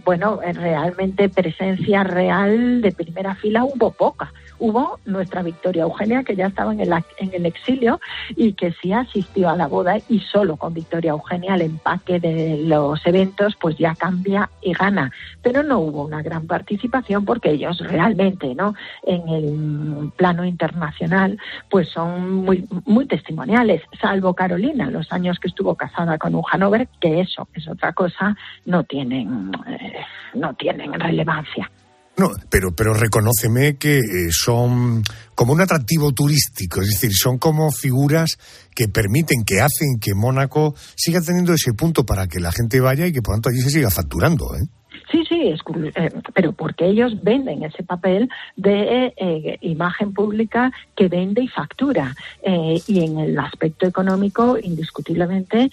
bueno, 0.06 0.40
realmente 0.42 1.30
presencia 1.30 2.04
real 2.04 2.82
de 2.82 2.92
primera 2.92 3.36
fila 3.36 3.64
hubo 3.66 3.92
poca 3.92 4.32
hubo 4.60 5.00
nuestra 5.06 5.42
Victoria 5.42 5.84
Eugenia, 5.84 6.24
que 6.24 6.36
ya 6.36 6.48
estaba 6.48 6.74
en 6.74 6.80
el, 6.80 6.94
en 7.18 7.34
el 7.34 7.46
exilio 7.46 8.00
y 8.36 8.54
que 8.54 8.72
sí 8.74 8.94
asistió 8.94 9.50
a 9.50 9.56
la 9.56 9.68
boda 9.68 9.98
y 10.10 10.20
solo 10.20 10.58
con 10.58 10.74
Victoria 10.74 11.12
Eugenia 11.12 11.56
el 11.56 11.62
empaque 11.62 12.20
de 12.20 12.64
los 12.64 13.06
eventos 13.06 13.56
pues 13.60 13.78
ya 13.78 13.96
cambia 13.96 14.50
y 14.62 14.74
gana. 14.74 15.12
Pero 15.42 15.64
no 15.64 15.80
hubo 15.80 16.06
una 16.06 16.22
gran 16.22 16.48
participación 16.48 17.26
porque 17.26 17.52
ellos 17.52 17.80
realmente, 17.80 18.54
¿no? 18.56 18.74
En 19.04 19.28
el 19.30 20.12
plano 20.16 20.46
internacional 20.46 21.40
pues 21.70 21.90
son 21.90 22.46
muy, 22.46 22.68
muy 22.86 23.06
testimoniales, 23.06 23.82
salvo 24.00 24.34
Carolina, 24.34 24.90
los 24.90 25.12
años 25.12 25.40
que 25.40 25.48
estuvo 25.48 25.76
casada 25.76 26.18
con 26.18 26.36
un 26.36 26.44
Hanover, 26.52 26.88
que 27.00 27.22
eso 27.22 27.48
es 27.54 27.68
otra 27.68 27.94
cosa, 27.94 28.36
no 28.66 28.84
tienen, 28.84 29.52
eh, 29.68 30.06
no 30.34 30.54
tienen 30.56 30.94
relevancia. 30.94 31.70
No, 32.18 32.32
pero, 32.50 32.76
pero 32.76 32.96
reconóceme 32.96 33.78
que 33.78 34.00
eh, 34.00 34.02
son 34.32 35.04
como 35.36 35.54
un 35.54 35.62
atractivo 35.62 36.14
turístico, 36.14 36.82
es 36.82 36.90
decir, 36.90 37.12
son 37.14 37.38
como 37.38 37.72
figuras 37.72 38.40
que 38.74 38.88
permiten, 38.88 39.44
que 39.46 39.62
hacen 39.62 40.00
que 40.02 40.16
Mónaco 40.16 40.74
siga 40.96 41.22
teniendo 41.22 41.54
ese 41.54 41.74
punto 41.74 42.08
para 42.08 42.26
que 42.26 42.40
la 42.40 42.52
gente 42.52 42.80
vaya 42.80 43.06
y 43.06 43.12
que 43.12 43.22
por 43.22 43.36
tanto 43.36 43.50
allí 43.50 43.62
se 43.62 43.70
siga 43.70 43.92
facturando. 43.92 44.56
¿eh? 44.56 44.66
Sí, 45.12 45.24
sí, 45.28 45.50
es, 45.50 45.62
eh, 45.96 46.10
pero 46.34 46.52
porque 46.52 46.86
ellos 46.86 47.22
venden 47.24 47.64
ese 47.64 47.84
papel 47.84 48.30
de 48.56 49.14
eh, 49.18 49.58
imagen 49.62 50.14
pública 50.14 50.72
que 50.96 51.08
vende 51.08 51.44
y 51.44 51.48
factura. 51.48 52.16
Eh, 52.42 52.82
y 52.88 53.04
en 53.04 53.20
el 53.20 53.40
aspecto 53.40 53.88
económico, 53.88 54.58
indiscutiblemente, 54.58 55.70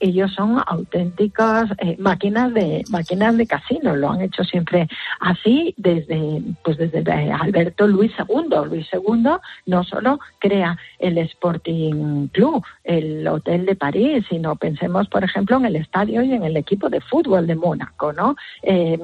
ellos 0.00 0.32
son 0.32 0.62
auténticas 0.66 1.70
máquinas 1.98 2.52
de 2.54 2.84
máquinas 2.90 3.36
de 3.36 3.46
casino. 3.46 3.96
Lo 3.96 4.10
han 4.10 4.22
hecho 4.22 4.44
siempre 4.44 4.88
así 5.20 5.74
desde 5.76 6.42
pues 6.64 6.76
desde 6.78 7.00
Alberto 7.32 7.86
Luis 7.86 8.12
II. 8.18 8.68
Luis 8.68 8.86
II 8.92 9.36
no 9.66 9.84
solo 9.84 10.20
crea 10.38 10.76
el 10.98 11.18
Sporting 11.18 12.28
Club, 12.28 12.64
el 12.84 13.26
Hotel 13.26 13.66
de 13.66 13.76
París, 13.76 14.24
sino 14.28 14.56
pensemos, 14.56 15.08
por 15.08 15.24
ejemplo, 15.24 15.56
en 15.56 15.66
el 15.66 15.76
estadio 15.76 16.22
y 16.22 16.32
en 16.32 16.44
el 16.44 16.56
equipo 16.56 16.88
de 16.88 17.00
fútbol 17.00 17.46
de 17.46 17.56
Mónaco, 17.56 18.12
¿no? 18.12 18.36
Eh, 18.62 18.98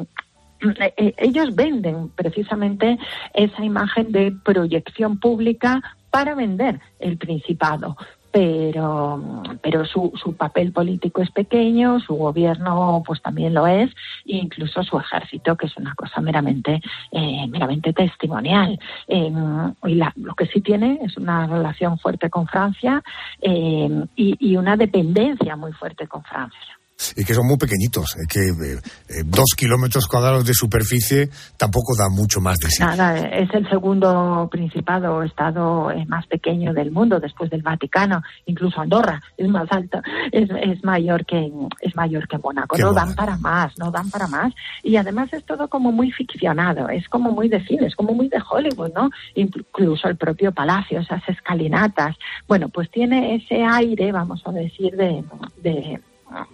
eh, 0.97 1.15
ellos 1.19 1.55
venden 1.55 2.09
precisamente 2.11 2.99
esa 3.35 3.65
imagen 3.65 4.13
de 4.13 4.33
proyección 4.45 5.19
pública 5.19 5.83
para 6.11 6.35
vender 6.35 6.81
el 6.99 7.19
Principado. 7.19 7.97
Pero, 8.33 9.43
pero 9.63 9.87
su, 9.87 10.13
su 10.23 10.37
papel 10.37 10.71
político 10.71 11.23
es 11.23 11.31
pequeño, 11.31 12.01
su 12.01 12.17
gobierno 12.17 13.03
pues 13.07 13.23
también 13.23 13.55
lo 13.55 13.67
es, 13.67 13.91
incluso 14.27 14.83
su 14.83 14.99
ejército, 14.99 15.57
que 15.57 15.65
es 15.65 15.77
una 15.79 15.95
cosa 15.95 16.21
meramente, 16.21 16.83
eh, 17.13 17.47
meramente 17.49 17.95
testimonial. 17.95 18.79
y 19.09 19.95
lo 20.17 20.35
que 20.37 20.47
sí 20.53 20.61
tiene 20.61 20.99
es 21.03 21.17
una 21.17 21.47
relación 21.47 21.99
fuerte 21.99 22.29
con 22.29 22.47
Francia 22.47 23.03
y, 23.41 23.89
y 24.17 24.57
una 24.59 24.77
dependencia 24.77 25.57
muy 25.57 25.73
fuerte 25.73 26.07
con 26.07 26.23
Francia. 26.23 26.77
Y 27.17 27.25
que 27.25 27.35
son 27.35 27.47
muy 27.47 27.57
pequeñitos, 27.57 28.17
que 28.29 28.41
eh, 28.41 28.81
eh, 29.09 29.23
dos 29.25 29.55
kilómetros 29.57 30.07
cuadrados 30.07 30.47
de 30.47 30.55
superficie 30.55 31.29
tampoco 31.57 31.95
da 31.97 32.09
mucho 32.09 32.41
más 32.41 32.57
de 32.59 32.69
sí. 32.69 32.83
Nada, 32.83 33.19
es 33.19 33.53
el 33.53 33.69
segundo 33.69 34.49
principado 34.51 35.17
o 35.17 35.23
estado 35.23 35.91
eh, 35.91 36.05
más 36.07 36.27
pequeño 36.27 36.73
del 36.73 36.91
mundo 36.91 37.21
después 37.21 37.51
del 37.51 37.63
Vaticano, 37.63 38.23
incluso 38.47 38.81
Andorra 38.81 39.23
es 39.37 39.49
más 39.49 39.71
alto, 39.71 40.01
es, 40.33 40.49
es 40.63 40.85
mayor 40.85 41.27
que 41.27 41.51
es 41.81 41.95
mayor 41.97 42.27
que 42.29 42.39
Mónaco. 42.39 42.77
no 42.79 42.93
dan 42.93 43.15
para 43.15 43.37
más, 43.39 43.79
no 43.79 43.91
dan 43.91 44.11
para 44.11 44.27
más 44.27 44.53
y 44.83 44.97
además 44.97 45.33
es 45.33 45.45
todo 45.45 45.69
como 45.69 45.93
muy 45.93 46.11
ficcionado, 46.13 46.89
es 46.89 47.09
como 47.09 47.31
muy 47.31 47.49
de 47.49 47.65
cine, 47.67 47.87
es 47.87 47.95
como 47.95 48.13
muy 48.15 48.29
de 48.29 48.43
Hollywood, 48.49 48.93
¿no? 48.95 49.11
Incluso 49.35 50.09
el 50.09 50.17
propio 50.17 50.53
palacio, 50.53 51.01
esas 51.01 51.27
escalinatas. 51.29 52.17
Bueno, 52.49 52.69
pues 52.69 52.91
tiene 52.91 53.37
ese 53.37 53.63
aire, 53.65 54.13
vamos 54.13 54.43
a 54.47 54.53
decir, 54.53 54.97
de, 54.97 55.25
de 55.63 56.01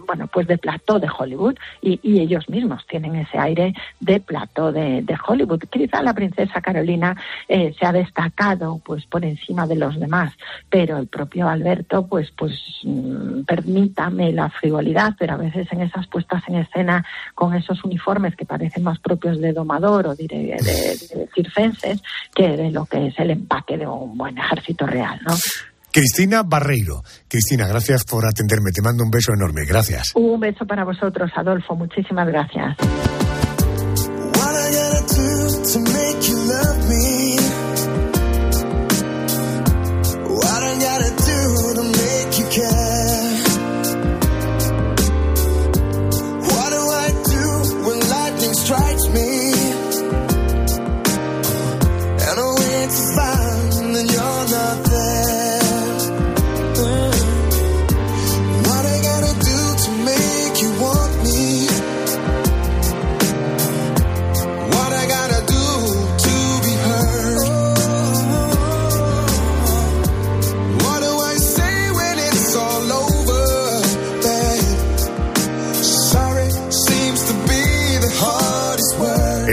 bueno, 0.06 0.26
pues 0.26 0.46
de 0.46 0.58
plató 0.58 0.98
de 0.98 1.08
Hollywood 1.08 1.56
y, 1.80 2.00
ellos 2.22 2.48
mismos 2.48 2.86
tienen 2.86 3.16
ese 3.16 3.38
aire 3.38 3.74
de 3.98 4.20
plató 4.20 4.70
de, 4.70 5.04
Hollywood. 5.26 5.62
Quizá 5.70 6.02
la 6.02 6.14
princesa 6.14 6.60
Carolina 6.60 7.16
eh, 7.48 7.74
se 7.78 7.86
ha 7.86 7.92
destacado 7.92 8.80
pues 8.84 9.06
por 9.06 9.24
encima 9.24 9.66
de 9.66 9.76
los 9.76 9.98
demás, 9.98 10.32
pero 10.68 10.98
el 10.98 11.06
propio 11.06 11.48
Alberto, 11.48 12.06
pues, 12.06 12.30
pues 12.30 12.52
mm, 12.84 13.42
permítame 13.42 14.32
la 14.32 14.50
frivolidad, 14.50 15.14
pero 15.18 15.34
a 15.34 15.38
veces 15.38 15.66
en 15.72 15.82
esas 15.82 16.06
puestas 16.06 16.42
en 16.48 16.56
escena 16.56 17.04
con 17.34 17.54
esos 17.54 17.82
uniformes 17.84 18.36
que 18.36 18.44
parecen 18.44 18.84
más 18.84 18.98
propios 18.98 19.40
de 19.40 19.52
domador 19.52 20.06
o 20.06 20.14
de, 20.14 20.26
de 20.26 21.28
circenses 21.34 22.02
que 22.34 22.56
de 22.56 22.70
lo 22.70 22.86
que 22.86 23.08
es 23.08 23.18
el 23.18 23.30
empaque 23.30 23.78
de 23.78 23.86
un 23.86 24.16
buen 24.16 24.38
ejército 24.38 24.86
real, 24.86 25.20
¿no? 25.26 25.34
Cristina 25.92 26.42
Barreiro. 26.42 27.02
Cristina, 27.28 27.68
gracias 27.68 28.04
por 28.04 28.26
atenderme. 28.26 28.70
Te 28.72 28.82
mando 28.82 29.04
un 29.04 29.10
beso 29.10 29.32
enorme. 29.34 29.64
Gracias. 29.66 30.12
Un 30.14 30.40
beso 30.40 30.64
para 30.66 30.84
vosotros, 30.84 31.30
Adolfo. 31.36 31.76
Muchísimas 31.76 32.26
gracias. 32.26 32.76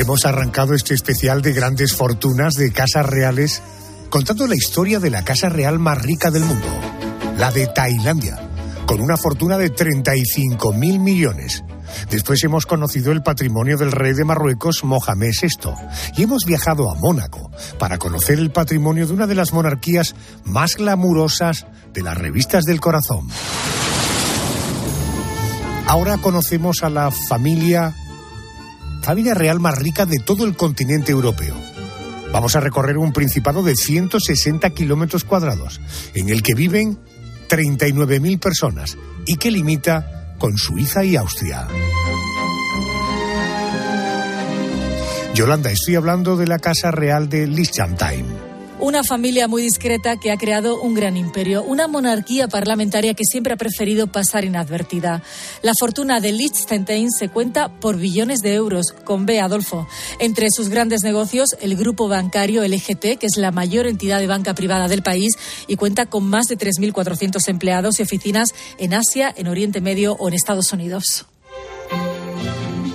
Hemos 0.09 0.25
arrancado 0.25 0.73
este 0.73 0.95
especial 0.95 1.43
de 1.43 1.53
grandes 1.53 1.95
fortunas 1.95 2.55
de 2.55 2.71
casas 2.71 3.05
reales 3.05 3.61
contando 4.09 4.47
la 4.47 4.55
historia 4.55 4.99
de 4.99 5.11
la 5.11 5.23
casa 5.23 5.49
real 5.49 5.77
más 5.77 6.01
rica 6.01 6.31
del 6.31 6.45
mundo, 6.45 6.65
la 7.37 7.51
de 7.51 7.67
Tailandia, 7.67 8.39
con 8.87 9.01
una 9.01 9.17
fortuna 9.17 9.59
de 9.59 9.69
35 9.69 10.73
mil 10.73 10.99
millones. 10.99 11.63
Después 12.09 12.43
hemos 12.43 12.65
conocido 12.65 13.11
el 13.11 13.21
patrimonio 13.21 13.77
del 13.77 13.91
rey 13.91 14.13
de 14.13 14.25
Marruecos, 14.25 14.83
Mohamed 14.83 15.29
VI, 15.39 15.73
y 16.17 16.23
hemos 16.23 16.43
viajado 16.43 16.89
a 16.89 16.95
Mónaco 16.95 17.51
para 17.77 17.99
conocer 17.99 18.39
el 18.39 18.49
patrimonio 18.49 19.05
de 19.05 19.13
una 19.13 19.27
de 19.27 19.35
las 19.35 19.53
monarquías 19.53 20.15
más 20.43 20.75
glamurosas 20.75 21.67
de 21.93 22.01
las 22.01 22.17
revistas 22.17 22.63
del 22.63 22.81
corazón. 22.81 23.27
Ahora 25.85 26.17
conocemos 26.17 26.81
a 26.81 26.89
la 26.89 27.11
familia 27.11 27.93
familia 29.01 29.33
real 29.33 29.59
más 29.59 29.77
rica 29.77 30.05
de 30.05 30.19
todo 30.19 30.45
el 30.45 30.55
continente 30.55 31.11
europeo. 31.11 31.55
Vamos 32.31 32.55
a 32.55 32.59
recorrer 32.59 32.97
un 32.97 33.11
principado 33.11 33.63
de 33.63 33.75
160 33.75 34.69
kilómetros 34.71 35.23
cuadrados, 35.23 35.81
en 36.13 36.29
el 36.29 36.43
que 36.43 36.53
viven 36.53 36.99
39.000 37.49 38.39
personas 38.39 38.97
y 39.25 39.37
que 39.37 39.51
limita 39.51 40.35
con 40.37 40.57
Suiza 40.57 41.03
y 41.03 41.15
Austria. 41.15 41.67
Yolanda, 45.33 45.71
estoy 45.71 45.95
hablando 45.95 46.37
de 46.37 46.47
la 46.47 46.59
Casa 46.59 46.91
Real 46.91 47.29
de 47.29 47.47
Liechtenstein 47.47 48.48
una 48.79 49.03
familia 49.03 49.47
muy 49.47 49.61
discreta 49.61 50.17
que 50.17 50.31
ha 50.31 50.37
creado 50.37 50.81
un 50.81 50.93
gran 50.93 51.17
imperio, 51.17 51.63
una 51.63 51.87
monarquía 51.87 52.47
parlamentaria 52.47 53.13
que 53.13 53.25
siempre 53.25 53.53
ha 53.53 53.57
preferido 53.57 54.07
pasar 54.07 54.45
inadvertida. 54.45 55.21
La 55.61 55.73
fortuna 55.77 56.21
de 56.21 56.31
Liechtenstein 56.31 57.11
se 57.11 57.29
cuenta 57.29 57.69
por 57.69 57.97
billones 57.97 58.39
de 58.39 58.53
euros, 58.53 58.93
con 59.03 59.25
B. 59.25 59.39
Adolfo. 59.41 59.87
Entre 60.19 60.47
sus 60.49 60.69
grandes 60.69 61.03
negocios, 61.03 61.57
el 61.61 61.75
grupo 61.75 62.07
bancario 62.07 62.65
LGT, 62.65 63.17
que 63.19 63.27
es 63.27 63.37
la 63.37 63.51
mayor 63.51 63.85
entidad 63.85 64.19
de 64.19 64.27
banca 64.27 64.53
privada 64.53 64.87
del 64.87 65.03
país 65.03 65.33
y 65.67 65.75
cuenta 65.75 66.05
con 66.05 66.25
más 66.25 66.47
de 66.47 66.57
3.400 66.57 67.47
empleados 67.47 67.99
y 67.99 68.03
oficinas 68.03 68.49
en 68.77 68.93
Asia, 68.93 69.33
en 69.35 69.47
Oriente 69.47 69.81
Medio 69.81 70.13
o 70.13 70.27
en 70.29 70.33
Estados 70.33 70.71
Unidos. 70.71 71.25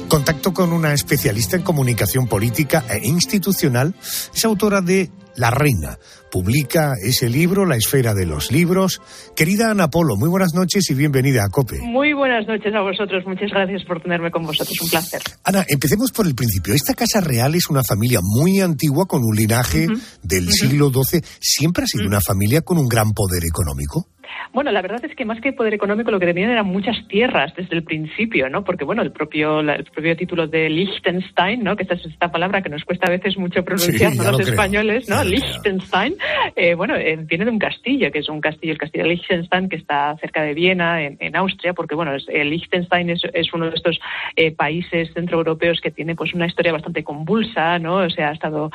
Contacto 0.09 0.55
con 0.55 0.73
una 0.73 0.93
especialista 0.93 1.57
en 1.57 1.63
comunicación 1.63 2.29
política 2.29 2.85
e 2.89 3.07
institucional. 3.07 3.95
Es 4.33 4.45
autora 4.45 4.81
de 4.81 5.11
la 5.37 5.51
Reina. 5.51 5.99
Publica 6.31 6.95
ese 7.01 7.29
libro, 7.29 7.65
La 7.65 7.77
Esfera 7.77 8.13
de 8.15 8.27
los 8.27 8.51
Libros. 8.51 9.01
Querida 9.37 9.71
Ana 9.71 9.89
Polo, 9.89 10.17
muy 10.17 10.29
buenas 10.29 10.53
noches 10.55 10.91
y 10.91 10.95
bienvenida 10.95 11.45
a 11.45 11.49
COPE. 11.49 11.81
Muy 11.83 12.13
buenas 12.13 12.47
noches 12.47 12.75
a 12.75 12.81
vosotros. 12.81 13.25
Muchas 13.27 13.51
gracias 13.51 13.85
por 13.85 14.03
tenerme 14.03 14.31
con 14.31 14.45
vosotros. 14.45 14.81
Un 14.81 14.89
placer. 14.89 15.23
Ana, 15.45 15.65
empecemos 15.69 16.11
por 16.11 16.27
el 16.27 16.35
principio. 16.35 16.75
Esta 16.75 16.95
Casa 16.95 17.21
Real 17.21 17.55
es 17.55 17.71
una 17.71 17.83
familia 17.85 18.19
muy 18.23 18.61
antigua 18.61 19.07
con 19.07 19.23
un 19.23 19.37
linaje 19.37 19.87
del 20.23 20.51
siglo 20.51 20.91
XII. 20.91 21.21
¿Siempre 21.41 21.85
ha 21.85 21.87
sido 21.87 22.07
una 22.07 22.21
familia 22.21 22.63
con 22.63 22.79
un 22.79 22.89
gran 22.89 23.13
poder 23.13 23.45
económico? 23.45 24.09
Bueno, 24.53 24.71
la 24.71 24.83
verdad 24.83 25.05
es 25.05 25.15
que 25.17 25.25
más 25.25 25.41
que 25.41 25.53
poder 25.53 25.75
económico 25.75 26.13
lo 26.13 26.21
que 26.21 26.27
tenían 26.27 26.51
eran 26.51 26.67
muchas 26.67 26.97
tierras 27.09 27.53
desde 27.57 27.75
el 27.75 27.83
principio, 27.83 28.49
¿no? 28.49 28.63
Porque, 28.63 28.85
bueno, 28.85 29.03
el 29.03 29.11
propio, 29.11 29.59
el 29.61 29.85
propio 29.85 30.17
título 30.17 30.47
de 30.47 30.71
Liechtenstein, 30.71 31.65
¿no? 31.65 31.75
Que 31.75 31.83
esta 31.83 31.95
es 31.95 32.07
esta 32.07 32.31
palabra 32.31 32.63
que 32.63 32.69
nos 32.69 32.85
cuesta 32.85 33.09
a 33.09 33.11
veces 33.11 33.37
mucho 33.37 33.65
pronunciar 33.65 34.15
los 34.15 34.41
españoles, 34.41 35.09
¿no? 35.09 35.24
Liechtenstein, 35.25 36.17
eh, 36.57 36.75
bueno, 36.75 36.97
eh, 36.97 37.17
viene 37.21 37.45
de 37.45 37.51
un 37.51 37.59
castillo, 37.59 38.11
que 38.11 38.21
es 38.21 38.29
un 38.29 38.41
castillo, 38.41 38.73
el 38.73 38.79
castillo 38.79 39.05
de 39.05 39.11
Liechtenstein, 39.11 39.69
que 39.69 39.77
está 39.77 40.17
cerca 40.19 40.43
de 40.43 40.55
Viena, 40.55 41.03
en, 41.03 41.37
Austria, 41.37 41.73
porque, 41.75 41.95
bueno, 41.95 42.15
es, 42.15 42.27
Liechtenstein 42.29 43.11
es, 43.11 43.53
uno 43.53 43.71
de 43.71 43.77
estos 43.77 43.99
eh, 44.37 44.53
países 44.53 45.13
centroeuropeos 45.15 45.81
que 45.81 45.91
tiene, 45.91 46.15
pues, 46.15 46.35
una 46.35 46.47
historia 46.47 46.73
bastante 46.73 47.03
convulsa, 47.03 47.79
¿no? 47.79 47.97
O 47.97 48.11
sea, 48.11 48.31
ha 48.31 48.33
estado, 48.33 48.71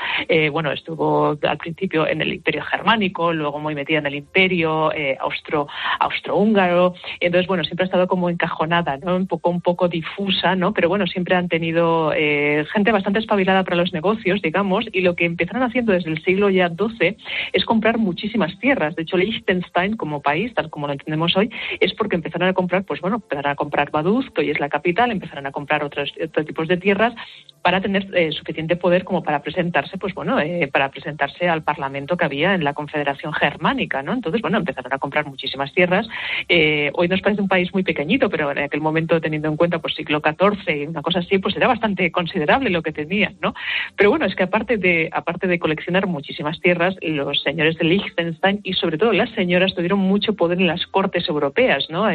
bueno, 0.52 0.72
estuvo 0.72 1.38
al 1.42 1.58
principio 1.58 2.08
en 2.08 2.22
el 2.22 2.34
Imperio 2.34 2.64
Germánico, 2.64 3.34
luego 3.34 3.60
muy 3.60 3.76
metida 3.76 4.00
en 4.00 4.06
el 4.08 4.16
Imperio 4.16 4.92
Austro 5.20 5.68
austrohúngaro. 6.00 6.94
Entonces, 7.20 7.48
bueno, 7.48 7.64
siempre 7.64 7.84
ha 7.84 7.88
estado 7.88 8.08
como 8.08 8.30
encajonada, 8.30 8.98
¿no? 8.98 9.16
Un 9.16 9.28
poco, 9.28 9.50
un 9.50 9.62
poco 9.62 9.88
difusa, 9.88 10.56
¿no? 10.56 10.74
Pero 10.74 10.90
bueno, 10.90 11.08
siempre 11.08 11.36
han 11.36 11.48
tenido 11.48 12.14
eh, 12.14 12.66
gente 12.74 12.92
bastante 12.92 13.20
espabilada 13.20 13.64
para 13.64 13.78
los 13.78 13.94
negocios, 13.94 14.42
digamos, 14.42 14.86
y 14.92 15.02
lo 15.02 15.16
que 15.16 15.26
empezaron 15.26 15.64
haciendo 15.64 15.94
desde 15.94 16.12
el 16.12 16.24
siglo 16.24 16.39
ya 16.48 16.70
XII 16.70 17.18
es 17.52 17.66
comprar 17.66 17.98
muchísimas 17.98 18.58
tierras. 18.60 18.96
De 18.96 19.02
hecho, 19.02 19.18
Liechtenstein 19.18 19.98
como 19.98 20.22
país, 20.22 20.54
tal 20.54 20.70
como 20.70 20.88
lo 20.88 20.94
entendemos 20.94 21.36
hoy, 21.36 21.50
es 21.80 21.94
porque 21.96 22.16
empezaron 22.16 22.48
a 22.48 22.54
comprar, 22.54 22.86
pues 22.86 23.02
bueno, 23.02 23.18
empezaron 23.18 23.52
a 23.52 23.56
comprar 23.56 23.92
Vaduz, 23.92 24.30
que 24.32 24.42
hoy 24.42 24.52
es 24.52 24.60
la 24.60 24.70
capital, 24.70 25.12
empezaron 25.12 25.46
a 25.48 25.52
comprar 25.52 25.84
otros, 25.84 26.14
otros 26.24 26.46
tipos 26.46 26.68
de 26.68 26.78
tierras 26.78 27.14
para 27.62 27.82
tener 27.82 28.08
eh, 28.16 28.32
suficiente 28.32 28.76
poder 28.76 29.04
como 29.04 29.24
para 29.24 29.42
presentarse, 29.42 29.98
pues 29.98 30.14
bueno, 30.14 30.40
eh, 30.40 30.70
para 30.72 30.90
presentarse 30.90 31.50
al 31.50 31.64
Parlamento 31.64 32.16
que 32.16 32.26
había 32.26 32.54
en 32.54 32.64
la 32.64 32.74
Confederación 32.74 33.34
Germánica, 33.34 34.02
¿no? 34.02 34.14
Entonces, 34.14 34.42
bueno, 34.42 34.58
empezaron 34.58 34.94
a 34.94 34.98
comprar 34.98 35.26
muchísimas 35.26 35.74
tierras. 35.74 36.08
Eh, 36.48 36.92
hoy 36.94 37.08
nos 37.08 37.22
parece 37.22 37.42
un 37.42 37.48
país 37.48 37.74
muy 37.74 37.84
pequeñito, 37.84 38.30
pero 38.30 38.52
en 38.52 38.60
aquel 38.60 38.82
momento, 38.82 39.20
teniendo 39.20 39.50
en 39.50 39.58
cuenta, 39.58 39.80
pues 39.80 39.96
siglo 39.96 40.22
XIV 40.24 40.76
y 40.76 40.88
una 40.88 41.02
cosa 41.02 41.20
así, 41.20 41.40
pues 41.40 41.56
era 41.56 41.68
bastante 41.68 42.12
considerable 42.12 42.70
lo 42.70 42.82
que 42.82 42.92
tenían, 42.92 43.36
¿no? 43.42 43.54
Pero 43.96 44.10
bueno, 44.12 44.26
es 44.26 44.36
que 44.36 44.44
aparte 44.44 44.78
de, 44.78 45.10
aparte 45.12 45.48
de 45.48 45.60
coleccionar 45.60 46.08
muchísimas 46.08 46.29
tierras, 46.62 46.96
los 47.02 47.42
señores 47.42 47.78
de 47.78 47.86
Liechtenstein 47.86 48.60
y 48.64 48.74
sobre 48.74 48.98
todo 48.98 49.14
las 49.14 49.30
señoras 49.32 49.74
tuvieron 49.76 50.00
mucho 50.00 50.34
poder 50.34 50.60
en 50.60 50.68
las 50.68 50.86
cortes 50.88 51.28
europeas, 51.28 51.88
¿no? 51.90 52.08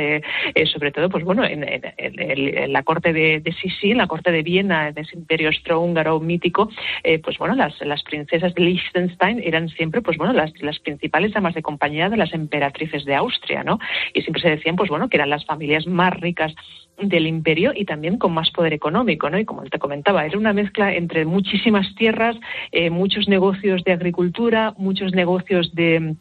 sobre 0.73 0.93
todo, 0.93 1.09
pues 1.09 1.25
bueno, 1.25 1.45
en, 1.45 2.73
la 2.73 2.83
corte 2.83 3.13
de, 3.13 3.41
de 3.41 3.53
Sisi, 3.53 3.93
en 3.93 3.99
la 3.99 4.07
corte 4.07 4.33
de 4.33 4.43
Viena, 4.43 4.89
en 4.89 4.99
ese 4.99 5.17
imperio 5.17 5.49
austrohúngaro 5.49 6.21
mítico, 6.21 6.69
eh, 7.03 7.19
pues 7.19 7.39
bueno, 7.39 7.55
las, 7.55 7.81
las 7.81 8.03
princesas 8.03 8.55
de 8.55 8.63
Liechtenstein 8.63 9.41
eran 9.43 9.69
siempre, 9.69 10.03
pues 10.03 10.17
bueno, 10.17 10.33
las, 10.33 10.53
las 10.63 10.79
principales 10.79 11.33
damas 11.33 11.55
de 11.55 11.63
compañía 11.63 12.09
de 12.09 12.17
las 12.17 12.33
emperatrices 12.33 13.05
de 13.05 13.15
Austria, 13.15 13.63
¿no? 13.65 13.79
Y 14.13 14.23
siempre 14.23 14.43
se 14.43 14.51
decían, 14.51 14.77
pues 14.77 14.91
bueno, 14.91 15.09
que 15.09 15.17
eran 15.17 15.31
las 15.31 15.45
familias 15.45 15.87
más 15.87 16.15
ricas 16.15 16.55
del 16.99 17.27
imperio 17.27 17.73
y 17.75 17.85
también 17.85 18.19
con 18.19 18.33
más 18.33 18.51
poder 18.51 18.73
económico, 18.73 19.31
¿no? 19.31 19.39
Y 19.39 19.45
como 19.45 19.63
te 19.65 19.79
comentaba, 19.79 20.25
era 20.25 20.39
una 20.39 20.53
mezcla 20.53 20.95
entre 20.95 21.25
muchísimas 21.25 21.95
tierras, 21.97 22.37
eh, 22.73 22.91
muchos 22.91 23.29
negocios 23.29 23.83
de 23.85 23.93
agricultura, 23.93 24.75
muchos 24.77 25.13
negocios 25.13 25.75
de 25.75 26.17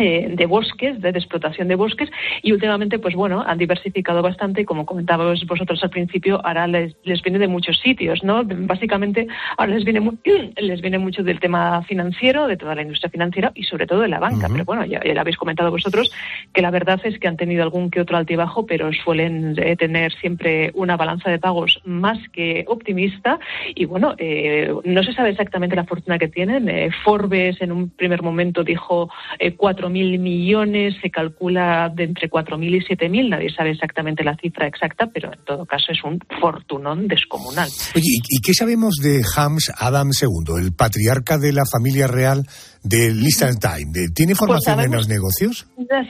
eh, 0.00 0.28
de 0.32 0.46
bosques, 0.46 1.00
de, 1.00 1.10
explotación 1.10 1.68
de 1.68 1.74
bosques, 1.74 2.10
y 2.42 2.52
últimamente, 2.52 2.98
pues 2.98 3.14
bueno, 3.14 3.44
han 3.46 3.58
diversificado 3.58 4.22
bastante, 4.22 4.64
como 4.64 4.86
comentabais 4.86 5.46
vosotros 5.46 5.82
al 5.82 5.90
principio, 5.90 6.40
ahora 6.42 6.66
les, 6.66 6.94
viene 7.22 7.38
de 7.38 7.48
muchos 7.48 7.78
sitios, 7.78 8.24
¿no? 8.24 8.42
Básicamente, 8.44 9.26
ahora 9.58 9.74
les 9.74 9.84
viene, 9.84 10.00
les 10.56 10.80
viene 10.80 10.98
mucho 10.98 11.22
del 11.22 11.38
tema 11.38 11.82
financiero, 11.82 12.46
de 12.46 12.56
toda 12.56 12.74
la 12.74 12.82
industria 12.82 13.10
financiera 13.10 13.52
y 13.54 13.64
sobre 13.64 13.86
todo 13.86 14.00
de 14.00 14.08
la 14.08 14.18
banca. 14.18 14.48
Pero 14.50 14.64
bueno, 14.64 14.86
ya, 14.86 15.00
lo 15.04 15.20
habéis 15.20 15.36
comentado 15.36 15.70
vosotros, 15.70 16.10
que 16.54 16.62
la 16.62 16.70
verdad 16.70 16.98
es 17.04 17.18
que 17.18 17.28
han 17.28 17.36
tenido 17.36 17.62
algún 17.62 17.90
que 17.90 18.00
otro 18.00 18.16
altibajo, 18.16 18.64
pero 18.64 18.90
suelen 18.92 19.54
eh, 19.58 19.76
tener 19.76 20.14
siempre 20.14 20.70
una 20.74 20.96
balanza 20.96 21.30
de 21.30 21.38
pagos 21.38 21.80
más 21.84 22.18
que 22.32 22.64
optimista. 22.68 23.38
Y 23.74 23.84
bueno, 23.84 24.14
eh, 24.16 24.72
no 24.84 25.02
se 25.02 25.12
sabe 25.12 25.30
exactamente 25.30 25.76
la 25.76 25.84
fortuna 25.84 26.18
que 26.18 26.28
tienen. 26.28 26.90
Forbes 27.04 27.60
en 27.60 27.72
un 27.72 27.90
primer 27.90 28.22
momento 28.22 28.64
dijo 28.64 29.10
cuatro 29.58 29.89
mil 29.90 30.18
millones, 30.18 30.94
se 31.02 31.10
calcula 31.10 31.90
de 31.94 32.04
entre 32.04 32.30
4.000 32.30 32.76
y 32.76 32.80
7.000, 32.80 33.28
nadie 33.28 33.54
sabe 33.54 33.72
exactamente 33.72 34.24
la 34.24 34.36
cifra 34.36 34.66
exacta, 34.66 35.08
pero 35.12 35.32
en 35.32 35.40
todo 35.44 35.66
caso 35.66 35.92
es 35.92 36.02
un 36.04 36.18
fortunón 36.40 37.08
descomunal. 37.08 37.68
Oye, 37.94 38.18
¿y 38.28 38.40
qué 38.40 38.54
sabemos 38.54 38.96
de 39.02 39.22
Hams 39.36 39.70
Adam 39.76 40.08
II, 40.08 40.62
el 40.62 40.72
patriarca 40.72 41.38
de 41.38 41.52
la 41.52 41.64
familia 41.70 42.06
real 42.06 42.46
de 42.82 43.10
Liechtenstein. 43.12 43.92
¿Tiene 44.14 44.32
pues 44.32 44.38
formación 44.38 44.80
en 44.80 44.92
los 44.92 45.08
negocios? 45.08 45.68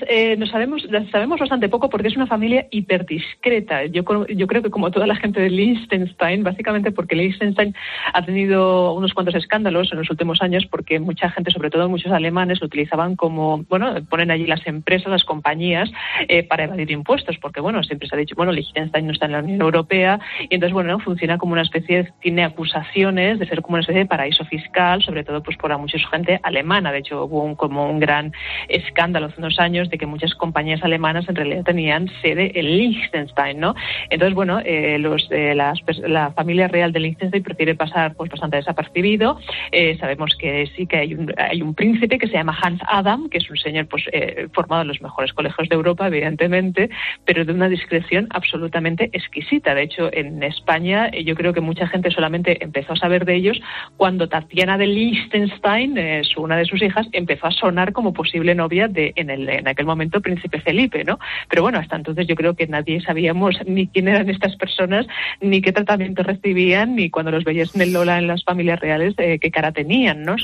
Eh, 0.09 0.37
nos 0.37 0.51
sabemos, 0.51 0.87
sabemos 1.11 1.41
bastante 1.41 1.69
poco 1.69 1.89
porque 1.91 2.09
es 2.09 2.17
una 2.17 2.27
familia 2.27 2.67
hiperdiscreta. 2.71 3.87
Yo, 3.87 4.05
yo 4.29 4.47
creo 4.47 4.63
que 4.63 4.71
como 4.71 4.91
toda 4.91 5.07
la 5.07 5.17
gente 5.17 5.41
de 5.41 5.51
Liechtenstein, 5.51 6.45
básicamente 6.45 6.93
porque 6.93 7.17
Liechtenstein 7.17 7.75
ha 8.13 8.25
tenido 8.25 8.95
unos 8.95 9.15
cuantos 9.15 9.35
escándalos 9.35 9.91
en 9.93 9.99
los 9.99 10.11
últimos 10.11 10.43
años 10.43 10.67
porque 10.71 11.01
mucha 11.01 11.31
gente, 11.31 11.51
sobre 11.51 11.71
todo 11.71 11.89
muchos 11.89 12.13
alemanes, 12.13 12.61
lo 12.61 12.67
utilizaban 12.67 13.17
como, 13.17 13.65
bueno, 13.69 13.95
ponen 14.09 14.31
allí 14.31 14.47
las 14.47 14.65
empresas, 14.67 15.11
las 15.11 15.25
compañías 15.25 15.91
eh, 16.29 16.45
para 16.45 16.65
evadir 16.65 16.91
impuestos 16.91 17.37
porque, 17.39 17.61
bueno, 17.61 17.83
siempre 17.83 18.09
se 18.09 18.15
ha 18.15 18.19
dicho, 18.19 18.37
bueno, 18.37 18.53
Liechtenstein 18.53 19.07
no 19.07 19.13
está 19.13 19.27
en 19.27 19.33
la 19.33 19.41
Unión 19.41 19.61
Europea 19.61 20.21
y 20.43 20.55
entonces, 20.55 20.73
bueno, 20.73 21.01
funciona 21.01 21.39
como 21.39 21.53
una 21.53 21.63
especie, 21.63 22.13
tiene 22.21 22.45
acusaciones 22.45 23.39
de 23.39 23.47
ser 23.47 23.61
como 23.63 23.75
una 23.75 23.81
especie 23.81 24.03
de 24.03 24.07
paraíso 24.07 24.45
fiscal, 24.45 25.03
sobre 25.03 25.25
todo 25.25 25.43
pues 25.43 25.57
por 25.57 25.73
a 25.73 25.79
mucha 25.79 25.99
gente 26.11 26.39
alemana 26.43 26.60
alemana. 26.61 26.93
De 26.93 26.99
hecho, 26.99 27.25
hubo 27.25 27.43
un, 27.43 27.55
como 27.55 27.89
un 27.89 27.99
gran 27.99 28.33
escándalo 28.69 29.27
hace 29.27 29.41
unos 29.41 29.59
años 29.59 29.89
de 29.89 29.97
que 29.97 30.07
muchas 30.07 30.35
compañías 30.35 30.83
alemanas 30.83 31.27
en 31.29 31.37
realidad 31.37 31.65
tenían 31.65 32.09
sede 32.21 32.53
en 32.59 32.67
Liechtenstein, 32.77 33.59
¿no? 33.59 33.75
Entonces, 34.11 34.35
bueno, 34.35 34.61
eh, 34.65 34.99
los, 34.99 35.27
eh, 35.31 35.55
la 35.55 36.33
familia 36.33 36.69
real 36.69 36.93
de 36.93 37.01
Liechtenstein 37.01 37.43
prefiere 37.43 37.75
pasar 37.75 38.15
pues 38.15 38.31
bastante 38.31 38.59
desapercibido. 38.59 39.39
Eh, 39.73 39.97
sabemos 39.99 40.37
que 40.37 40.67
sí 40.77 40.87
que 40.87 40.99
hay 40.99 41.15
un, 41.15 41.33
hay 41.37 41.63
un 41.63 41.75
príncipe 41.75 42.19
que 42.19 42.27
se 42.27 42.35
llama 42.35 42.57
Hans 42.61 42.81
Adam, 42.87 43.29
que 43.31 43.39
es 43.39 43.51
un 43.51 43.57
señor 43.57 43.87
pues 43.87 44.05
formado 44.53 44.83
en 44.83 44.89
los 44.89 45.01
mejores 45.01 45.33
colegios 45.33 45.69
de 45.69 45.75
Europa, 45.75 46.07
evidentemente, 46.07 46.91
pero 47.25 47.45
de 47.45 47.53
una 47.53 47.69
discreción 47.69 48.27
absolutamente 48.31 49.09
exquisita. 49.13 49.75
De 49.75 49.83
hecho, 49.83 50.11
en 50.13 50.43
España 50.43 51.11
yo 51.11 51.35
creo 51.35 51.53
que 51.53 51.61
mucha 51.61 51.87
gente 51.87 52.11
solamente 52.11 52.63
empezó 52.63 52.93
a 52.93 52.97
saber 52.97 53.25
de 53.25 53.37
ellos 53.37 53.61
cuando 53.97 54.29
Tatiana 54.29 54.77
de 54.77 54.87
Liechtenstein, 54.87 56.25
su 56.25 56.43
una 56.51 56.59
de 56.59 56.65
sus 56.65 56.83
hijas 56.83 57.07
empezó 57.13 57.47
a 57.47 57.53
sonar 57.53 57.93
como 57.93 58.13
posible 58.13 58.57
novia 58.57 58.89
de 58.89 59.13
en, 59.15 59.31
el, 59.31 59.49
en 59.49 59.69
aquel 59.69 59.87
momento 59.87 60.21
príncipe 60.21 60.61
Felipe, 60.61 61.05
¿no? 61.05 61.19
Pero 61.49 61.63
bueno, 61.63 61.79
hasta 61.79 61.95
entonces 61.95 62.27
yo 62.27 62.35
creo 62.35 62.55
que 62.55 62.67
nadie 62.67 63.01
sabíamos 63.01 63.55
ni 63.67 63.87
quién 63.87 64.09
eran 64.09 64.29
estas 64.29 64.57
personas, 64.57 65.07
ni 65.41 65.63
qué 65.63 65.73
tratamiento 65.73 66.23
recibían, 66.25 66.97
ni 66.97 67.09
cuando 67.09 67.31
los 67.31 67.45
veías 67.45 67.75
en 67.75 67.83
el 67.83 67.93
Lola 67.93 68.19
en 68.19 68.27
las 68.27 68.43
familias 68.45 68.81
reales, 68.81 69.15
eh, 69.19 69.39
qué 69.41 69.51
cara 69.51 69.71
tenían, 69.71 70.23
¿no? 70.23 70.35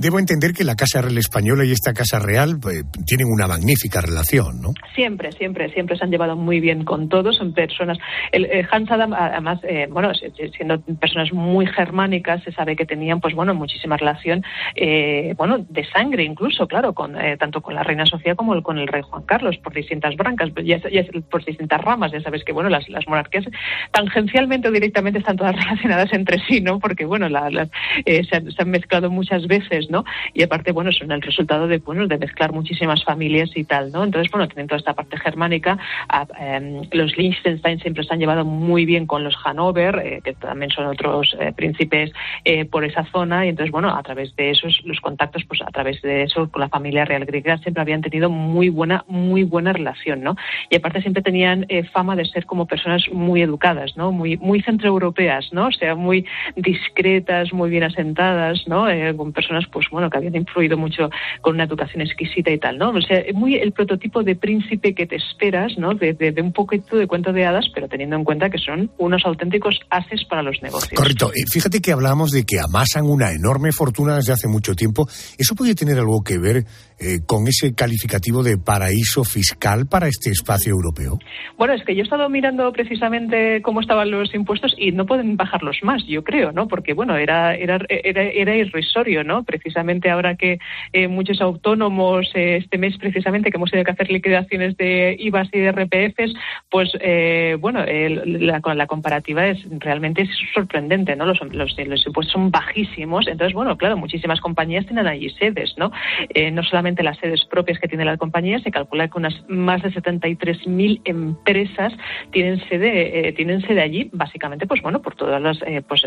debo 0.00 0.18
entender 0.18 0.52
que 0.52 0.64
la 0.64 0.74
Casa 0.74 1.00
Real 1.00 1.16
Española 1.16 1.64
y 1.64 1.72
esta 1.72 1.92
Casa 1.94 2.18
Real 2.18 2.58
pues, 2.60 2.84
tienen 3.06 3.26
una 3.28 3.46
magnífica 3.46 4.00
relación, 4.00 4.60
¿no? 4.60 4.74
Siempre, 4.94 5.32
siempre, 5.32 5.70
siempre 5.72 5.96
se 5.96 6.04
han 6.04 6.10
llevado 6.10 6.36
muy 6.36 6.60
bien 6.60 6.84
con 6.84 7.08
todos, 7.08 7.36
son 7.36 7.54
personas. 7.54 7.98
El, 8.32 8.44
eh, 8.46 8.66
Hans 8.70 8.90
Adam, 8.90 9.12
además, 9.14 9.60
eh, 9.62 9.86
bueno, 9.90 10.12
siendo 10.14 10.80
personas 11.00 11.32
muy 11.32 11.66
germánicas, 11.66 12.42
se 12.42 12.52
sabe 12.52 12.76
que 12.76 12.84
tenían, 12.84 13.20
pues 13.20 13.34
bueno, 13.34 13.54
muchísima 13.54 13.96
relación. 13.96 14.42
Eh, 14.74 15.05
bueno, 15.36 15.58
de 15.68 15.84
sangre 15.84 16.24
incluso, 16.24 16.66
claro, 16.66 16.92
con, 16.92 17.20
eh, 17.20 17.36
tanto 17.36 17.60
con 17.60 17.74
la 17.74 17.82
reina 17.82 18.06
Sofía 18.06 18.34
como 18.34 18.60
con 18.62 18.78
el 18.78 18.88
rey 18.88 19.02
Juan 19.02 19.22
Carlos, 19.22 19.56
por 19.58 19.72
distintas 19.72 20.16
brancas, 20.16 20.50
ya, 20.64 20.78
por 21.30 21.44
distintas 21.44 21.80
ramas. 21.80 22.12
Ya 22.12 22.20
sabes 22.20 22.44
que, 22.44 22.52
bueno, 22.52 22.68
las, 22.68 22.88
las, 22.88 23.06
monarquías 23.06 23.44
tangencialmente 23.92 24.68
o 24.68 24.72
directamente 24.72 25.18
están 25.18 25.36
todas 25.36 25.54
relacionadas 25.64 26.12
entre 26.12 26.38
sí, 26.46 26.60
¿no? 26.60 26.78
Porque, 26.78 27.04
bueno, 27.04 27.28
eh, 28.04 28.24
se, 28.24 28.36
han, 28.36 28.70
mezclado 28.70 29.10
muchas 29.10 29.46
veces, 29.46 29.90
¿no? 29.90 30.04
Y 30.34 30.42
aparte, 30.42 30.72
bueno, 30.72 30.92
son 30.92 31.12
el 31.12 31.22
resultado 31.22 31.68
de, 31.68 31.78
bueno, 31.78 32.06
de 32.06 32.18
mezclar 32.18 32.52
muchísimas 32.52 33.04
familias 33.04 33.50
y 33.54 33.64
tal, 33.64 33.92
¿no? 33.92 34.04
Entonces, 34.04 34.30
bueno, 34.30 34.48
tienen 34.48 34.66
toda 34.66 34.78
esta 34.78 34.94
parte 34.94 35.18
germánica. 35.18 35.78
Em, 36.38 36.82
los 36.92 37.16
Liechtenstein 37.16 37.80
siempre 37.80 38.04
se 38.04 38.12
han 38.12 38.20
llevado 38.20 38.44
muy 38.44 38.84
bien 38.84 39.06
con 39.06 39.24
los 39.24 39.36
Hanover, 39.44 40.02
eh, 40.04 40.20
que 40.24 40.34
también 40.34 40.70
son 40.70 40.86
otros 40.86 41.36
príncipes 41.56 42.12
por 42.70 42.84
esa 42.84 43.04
zona, 43.04 43.46
y 43.46 43.50
entonces, 43.50 43.72
bueno, 43.72 43.94
a 43.94 44.02
través 44.02 44.34
de 44.36 44.50
esos 44.50 44.82
contactos, 45.00 45.44
pues 45.46 45.60
a 45.62 45.70
través 45.70 46.00
de 46.02 46.22
eso, 46.22 46.50
con 46.50 46.60
la 46.60 46.68
familia 46.68 47.04
real 47.04 47.24
griega 47.24 47.58
siempre 47.58 47.82
habían 47.82 48.02
tenido 48.02 48.30
muy 48.30 48.68
buena, 48.68 49.04
muy 49.08 49.44
buena 49.44 49.72
relación, 49.72 50.22
¿no? 50.22 50.36
Y 50.70 50.76
aparte 50.76 51.00
siempre 51.02 51.22
tenían 51.22 51.66
eh, 51.68 51.84
fama 51.84 52.16
de 52.16 52.24
ser 52.24 52.46
como 52.46 52.66
personas 52.66 53.02
muy 53.12 53.42
educadas, 53.42 53.96
¿no? 53.96 54.12
Muy, 54.12 54.36
muy 54.36 54.62
centroeuropeas, 54.62 55.52
¿no? 55.52 55.68
O 55.68 55.72
sea, 55.72 55.94
muy 55.94 56.26
discretas, 56.56 57.52
muy 57.52 57.70
bien 57.70 57.84
asentadas, 57.84 58.64
¿no? 58.66 58.88
Eh, 58.88 59.14
con 59.16 59.32
personas, 59.32 59.64
pues 59.70 59.86
bueno, 59.90 60.10
que 60.10 60.18
habían 60.18 60.36
influido 60.36 60.76
mucho 60.76 61.10
con 61.40 61.54
una 61.54 61.64
educación 61.64 62.02
exquisita 62.02 62.50
y 62.50 62.58
tal, 62.58 62.78
¿no? 62.78 62.90
O 62.90 63.00
sea, 63.00 63.22
muy 63.34 63.56
el 63.56 63.72
prototipo 63.72 64.22
de 64.22 64.36
príncipe 64.36 64.94
que 64.94 65.06
te 65.06 65.16
esperas, 65.16 65.78
¿no? 65.78 65.94
De, 65.94 66.34
un 66.40 66.52
poquito 66.52 66.96
de 66.96 67.06
cuento 67.06 67.32
de 67.32 67.44
hadas, 67.44 67.66
pero 67.74 67.88
teniendo 67.88 68.16
en 68.16 68.24
cuenta 68.24 68.50
que 68.50 68.58
son 68.58 68.90
unos 68.98 69.24
auténticos 69.24 69.78
haces 69.90 70.24
para 70.24 70.42
los 70.42 70.62
negocios. 70.62 70.98
Correcto. 70.98 71.30
Fíjate 71.50 71.80
que 71.80 71.92
hablábamos 71.92 72.30
de 72.30 72.44
que 72.44 72.58
amasan 72.60 73.04
una 73.04 73.32
enorme 73.32 73.72
fortuna 73.72 74.16
desde 74.16 74.32
hace 74.32 74.48
mucho 74.48 74.74
tiempo. 74.74 74.85
¿Eso 75.38 75.54
puede 75.54 75.74
tener 75.74 75.98
algo 75.98 76.22
que 76.22 76.38
ver 76.38 76.66
eh, 76.98 77.20
con 77.26 77.46
ese 77.46 77.74
calificativo 77.74 78.42
de 78.42 78.58
paraíso 78.58 79.24
fiscal 79.24 79.86
para 79.86 80.08
este 80.08 80.30
espacio 80.30 80.72
europeo? 80.72 81.18
Bueno, 81.58 81.74
es 81.74 81.84
que 81.84 81.94
yo 81.94 82.00
he 82.00 82.04
estado 82.04 82.28
mirando 82.28 82.70
precisamente 82.72 83.60
cómo 83.62 83.80
estaban 83.80 84.10
los 84.10 84.34
impuestos 84.34 84.74
y 84.78 84.92
no 84.92 85.06
pueden 85.06 85.36
bajarlos 85.36 85.78
más, 85.82 86.04
yo 86.06 86.24
creo, 86.24 86.52
¿no? 86.52 86.68
Porque, 86.68 86.94
bueno, 86.94 87.16
era, 87.16 87.54
era, 87.54 87.78
era, 87.88 88.56
irrisorio, 88.56 89.24
¿no? 89.24 89.44
Precisamente 89.44 90.10
ahora 90.10 90.36
que 90.36 90.58
eh, 90.92 91.08
muchos 91.08 91.40
autónomos, 91.40 92.30
eh, 92.34 92.56
este 92.56 92.78
mes 92.78 92.96
precisamente 92.98 93.50
que 93.50 93.56
hemos 93.56 93.70
tenido 93.70 93.84
que 93.84 93.92
hacer 93.92 94.10
liquidaciones 94.10 94.76
de 94.76 95.16
IVAs 95.18 95.48
y 95.52 95.58
de 95.58 95.72
RPFs, 95.72 96.34
pues, 96.70 96.92
bueno, 97.60 97.84
la, 97.84 98.60
la, 98.74 98.86
comparativa 98.86 99.46
es 99.46 99.58
realmente 99.80 100.28
sorprendente, 100.54 101.16
¿no? 101.16 101.26
Los, 101.26 101.40
los, 101.52 101.76
los 101.78 102.06
impuestos 102.06 102.32
son 102.32 102.50
bajísimos, 102.50 103.26
entonces, 103.28 103.54
bueno, 103.54 103.76
claro, 103.76 103.96
muchísimas 103.96 104.40
compañías 104.40 104.86
tienen 104.86 105.06
allí 105.06 105.30
sedes, 105.30 105.74
¿no? 105.76 105.90
Eh, 106.30 106.50
no 106.50 106.62
solamente 106.62 106.85
las 107.02 107.18
sedes 107.18 107.44
propias 107.44 107.78
que 107.78 107.88
tiene 107.88 108.04
la 108.04 108.16
compañía, 108.16 108.58
se 108.60 108.70
calcula 108.70 109.08
que 109.08 109.18
unas 109.18 109.34
más 109.48 109.82
de 109.82 109.90
73.000 109.90 111.00
empresas 111.04 111.92
tienen 112.30 112.60
sede, 112.68 113.28
eh, 113.28 113.32
tienen 113.32 113.60
sede 113.62 113.82
allí, 113.82 114.10
básicamente, 114.12 114.66
pues 114.66 114.82
bueno, 114.82 115.02
por 115.02 115.14
todas 115.16 115.40
las 115.42 115.60
eh, 115.62 115.82
pues, 115.86 116.02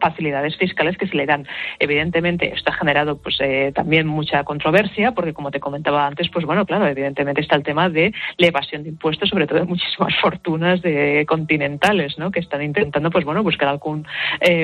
facilidades 0.00 0.56
fiscales 0.56 0.96
que 0.96 1.06
se 1.06 1.16
le 1.16 1.26
dan. 1.26 1.46
Evidentemente, 1.78 2.52
esto 2.54 2.70
ha 2.70 2.74
generado 2.74 3.18
pues 3.18 3.38
también 3.74 4.06
mucha 4.06 4.44
controversia, 4.44 5.12
porque 5.12 5.34
como 5.34 5.50
te 5.50 5.60
comentaba 5.60 6.06
antes, 6.06 6.28
pues 6.30 6.44
bueno, 6.46 6.64
claro, 6.64 6.86
evidentemente 6.86 7.40
está 7.40 7.56
el 7.56 7.62
tema 7.62 7.88
de 7.88 8.12
la 8.38 8.46
evasión 8.46 8.82
de 8.82 8.88
impuestos, 8.90 9.28
sobre 9.28 9.46
todo 9.46 9.58
de 9.58 9.66
muchísimas 9.66 10.14
fortunas 10.20 10.80
de 10.82 11.24
continentales, 11.26 12.18
¿no? 12.18 12.30
Que 12.30 12.40
están 12.40 12.62
intentando, 12.62 13.10
pues 13.10 13.24
bueno, 13.24 13.42
buscar 13.42 13.68
algún 13.68 14.06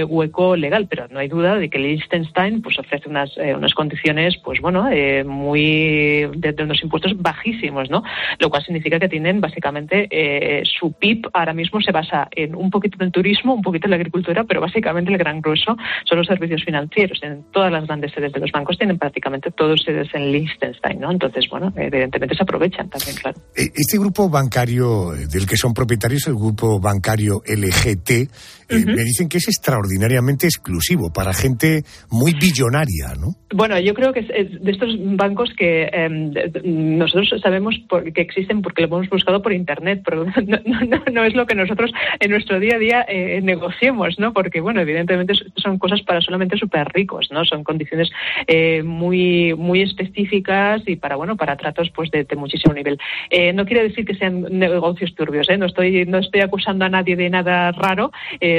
hueco 0.08 0.56
legal, 0.56 0.86
pero 0.88 1.08
no 1.08 1.18
hay 1.18 1.28
duda 1.28 1.56
de 1.56 1.68
que 1.68 1.78
Liechtenstein 1.78 2.62
pues 2.62 2.78
ofrece 2.78 3.08
unas 3.08 3.36
eh, 3.36 3.54
unas 3.54 3.74
condiciones, 3.74 4.36
pues 4.38 4.60
bueno, 4.60 4.88
eh, 4.90 5.24
muy 5.42 6.30
de, 6.34 6.54
unos 6.62 6.82
impuestos 6.82 7.12
bajísimos, 7.16 7.90
¿no? 7.90 8.02
Lo 8.38 8.50
cual 8.50 8.64
significa 8.64 8.98
que 8.98 9.08
tienen 9.08 9.40
básicamente 9.40 10.08
eh, 10.10 10.62
su 10.64 10.92
PIB 10.92 11.28
ahora 11.32 11.52
mismo 11.52 11.80
se 11.80 11.92
basa 11.92 12.28
en 12.30 12.54
un 12.54 12.70
poquito 12.70 12.96
del 12.98 13.10
turismo, 13.10 13.54
un 13.54 13.62
poquito 13.62 13.86
en 13.86 13.90
la 13.90 13.96
agricultura, 13.96 14.44
pero 14.44 14.60
básicamente 14.60 15.10
el 15.10 15.18
gran 15.18 15.40
grueso 15.40 15.76
son 16.04 16.18
los 16.18 16.26
servicios 16.26 16.62
financieros. 16.64 17.18
En 17.22 17.44
todas 17.50 17.72
las 17.72 17.86
grandes 17.86 18.12
sedes 18.12 18.32
de 18.32 18.40
los 18.40 18.50
bancos 18.52 18.78
tienen 18.78 18.98
prácticamente 18.98 19.50
todos 19.50 19.82
sedes 19.82 20.08
en 20.14 20.32
Liechtenstein, 20.32 21.00
¿no? 21.00 21.10
Entonces, 21.10 21.46
bueno, 21.50 21.72
evidentemente 21.76 22.34
se 22.34 22.42
aprovechan 22.42 22.88
también, 22.88 23.16
claro. 23.16 23.38
Este 23.54 23.98
grupo 23.98 24.28
bancario 24.28 25.10
del 25.12 25.46
que 25.46 25.56
son 25.56 25.74
propietarios, 25.74 26.26
el 26.26 26.34
grupo 26.34 26.80
bancario 26.80 27.42
LGT, 27.46 28.30
me 28.74 29.04
dicen 29.04 29.28
que 29.28 29.38
es 29.38 29.48
extraordinariamente 29.48 30.46
exclusivo 30.46 31.12
para 31.12 31.32
gente 31.32 31.82
muy 32.10 32.32
billonaria, 32.34 33.14
¿no? 33.18 33.34
Bueno, 33.54 33.78
yo 33.78 33.94
creo 33.94 34.12
que 34.12 34.20
es, 34.20 34.62
de 34.62 34.70
estos 34.70 34.94
bancos 35.16 35.52
que 35.56 35.88
em, 35.92 36.32
nosotros 36.64 37.40
sabemos 37.42 37.74
que 38.14 38.20
existen 38.20 38.62
porque 38.62 38.82
lo 38.82 38.88
hemos 38.88 39.08
buscado 39.10 39.42
por 39.42 39.52
Internet, 39.52 40.02
pero 40.04 40.24
no, 41.12 41.24
es 41.24 41.34
lo 41.34 41.46
que 41.46 41.54
nosotros 41.54 41.92
en 42.20 42.30
nuestro 42.30 42.58
día 42.60 42.76
a 42.76 42.78
día 42.78 43.04
eh, 43.08 43.40
negociemos, 43.42 44.18
¿no? 44.18 44.32
Porque, 44.32 44.60
bueno, 44.60 44.80
evidentemente 44.80 45.34
son 45.56 45.78
cosas 45.78 46.02
para 46.02 46.20
solamente 46.20 46.56
súper 46.56 46.88
ricos, 46.88 47.28
¿no? 47.30 47.44
Son 47.44 47.62
condiciones 47.62 48.10
eh, 48.46 48.82
muy 48.82 49.54
muy 49.54 49.82
específicas 49.82 50.82
y 50.86 50.96
para, 50.96 51.16
bueno, 51.16 51.36
para 51.36 51.56
tratos 51.56 51.90
pues 51.90 52.10
de, 52.10 52.26
muchísimo 52.36 52.74
nivel. 52.74 52.98
Eh, 53.30 53.52
no 53.52 53.66
quiere 53.66 53.82
decir 53.82 54.04
que 54.04 54.14
sean 54.14 54.42
negocios 54.50 55.14
turbios, 55.14 55.48
¿eh? 55.50 55.58
No 55.58 55.66
estoy, 55.66 56.06
no 56.06 56.18
estoy 56.18 56.40
acusando 56.40 56.84
a 56.84 56.88
nadie 56.88 57.16
de 57.16 57.28
nada 57.30 57.70
raro, 57.72 58.12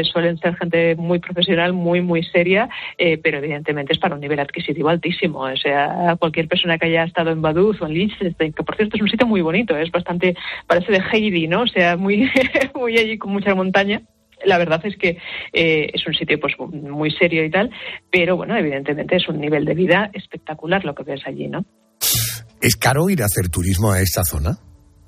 suelen 0.03 0.37
ser 0.37 0.55
gente 0.55 0.95
muy 0.95 1.19
profesional, 1.19 1.73
muy, 1.73 2.01
muy 2.01 2.23
seria, 2.23 2.69
pero 2.97 3.37
evidentemente 3.37 3.93
es 3.93 3.99
para 3.99 4.15
un 4.15 4.21
nivel 4.21 4.39
adquisitivo 4.39 4.89
altísimo. 4.89 5.41
O 5.41 5.57
sea, 5.57 6.15
cualquier 6.19 6.47
persona 6.47 6.77
que 6.77 6.87
haya 6.87 7.03
estado 7.03 7.31
en 7.31 7.41
Baduz 7.41 7.81
o 7.81 7.85
en 7.85 7.93
Liechtenstein, 7.93 8.53
que 8.53 8.63
por 8.63 8.75
cierto 8.75 8.95
es 8.95 9.01
un 9.01 9.09
sitio 9.09 9.27
muy 9.27 9.41
bonito, 9.41 9.75
es 9.77 9.91
bastante, 9.91 10.35
parece 10.67 10.91
de 10.91 11.01
Heidi, 11.11 11.47
¿no? 11.47 11.61
O 11.61 11.67
sea, 11.67 11.97
muy, 11.97 12.29
muy 12.75 12.97
allí 12.97 13.17
con 13.17 13.31
mucha 13.31 13.55
montaña 13.55 14.01
la 14.45 14.57
verdad 14.57 14.81
es 14.85 14.97
que 14.97 15.17
eh, 15.53 15.89
es 15.93 16.05
un 16.07 16.13
sitio 16.13 16.39
pues 16.39 16.53
muy 16.59 17.11
serio 17.11 17.45
y 17.45 17.49
tal, 17.49 17.69
pero 18.11 18.35
bueno, 18.35 18.57
evidentemente 18.57 19.15
es 19.15 19.27
un 19.27 19.39
nivel 19.39 19.65
de 19.65 19.73
vida 19.73 20.09
espectacular 20.13 20.83
lo 20.85 20.95
que 20.95 21.03
ves 21.03 21.21
allí, 21.25 21.47
¿no? 21.47 21.65
¿Es 22.61 22.75
caro 22.75 23.09
ir 23.09 23.21
a 23.21 23.25
hacer 23.25 23.49
turismo 23.49 23.91
a 23.91 24.01
esta 24.01 24.23
zona? 24.23 24.57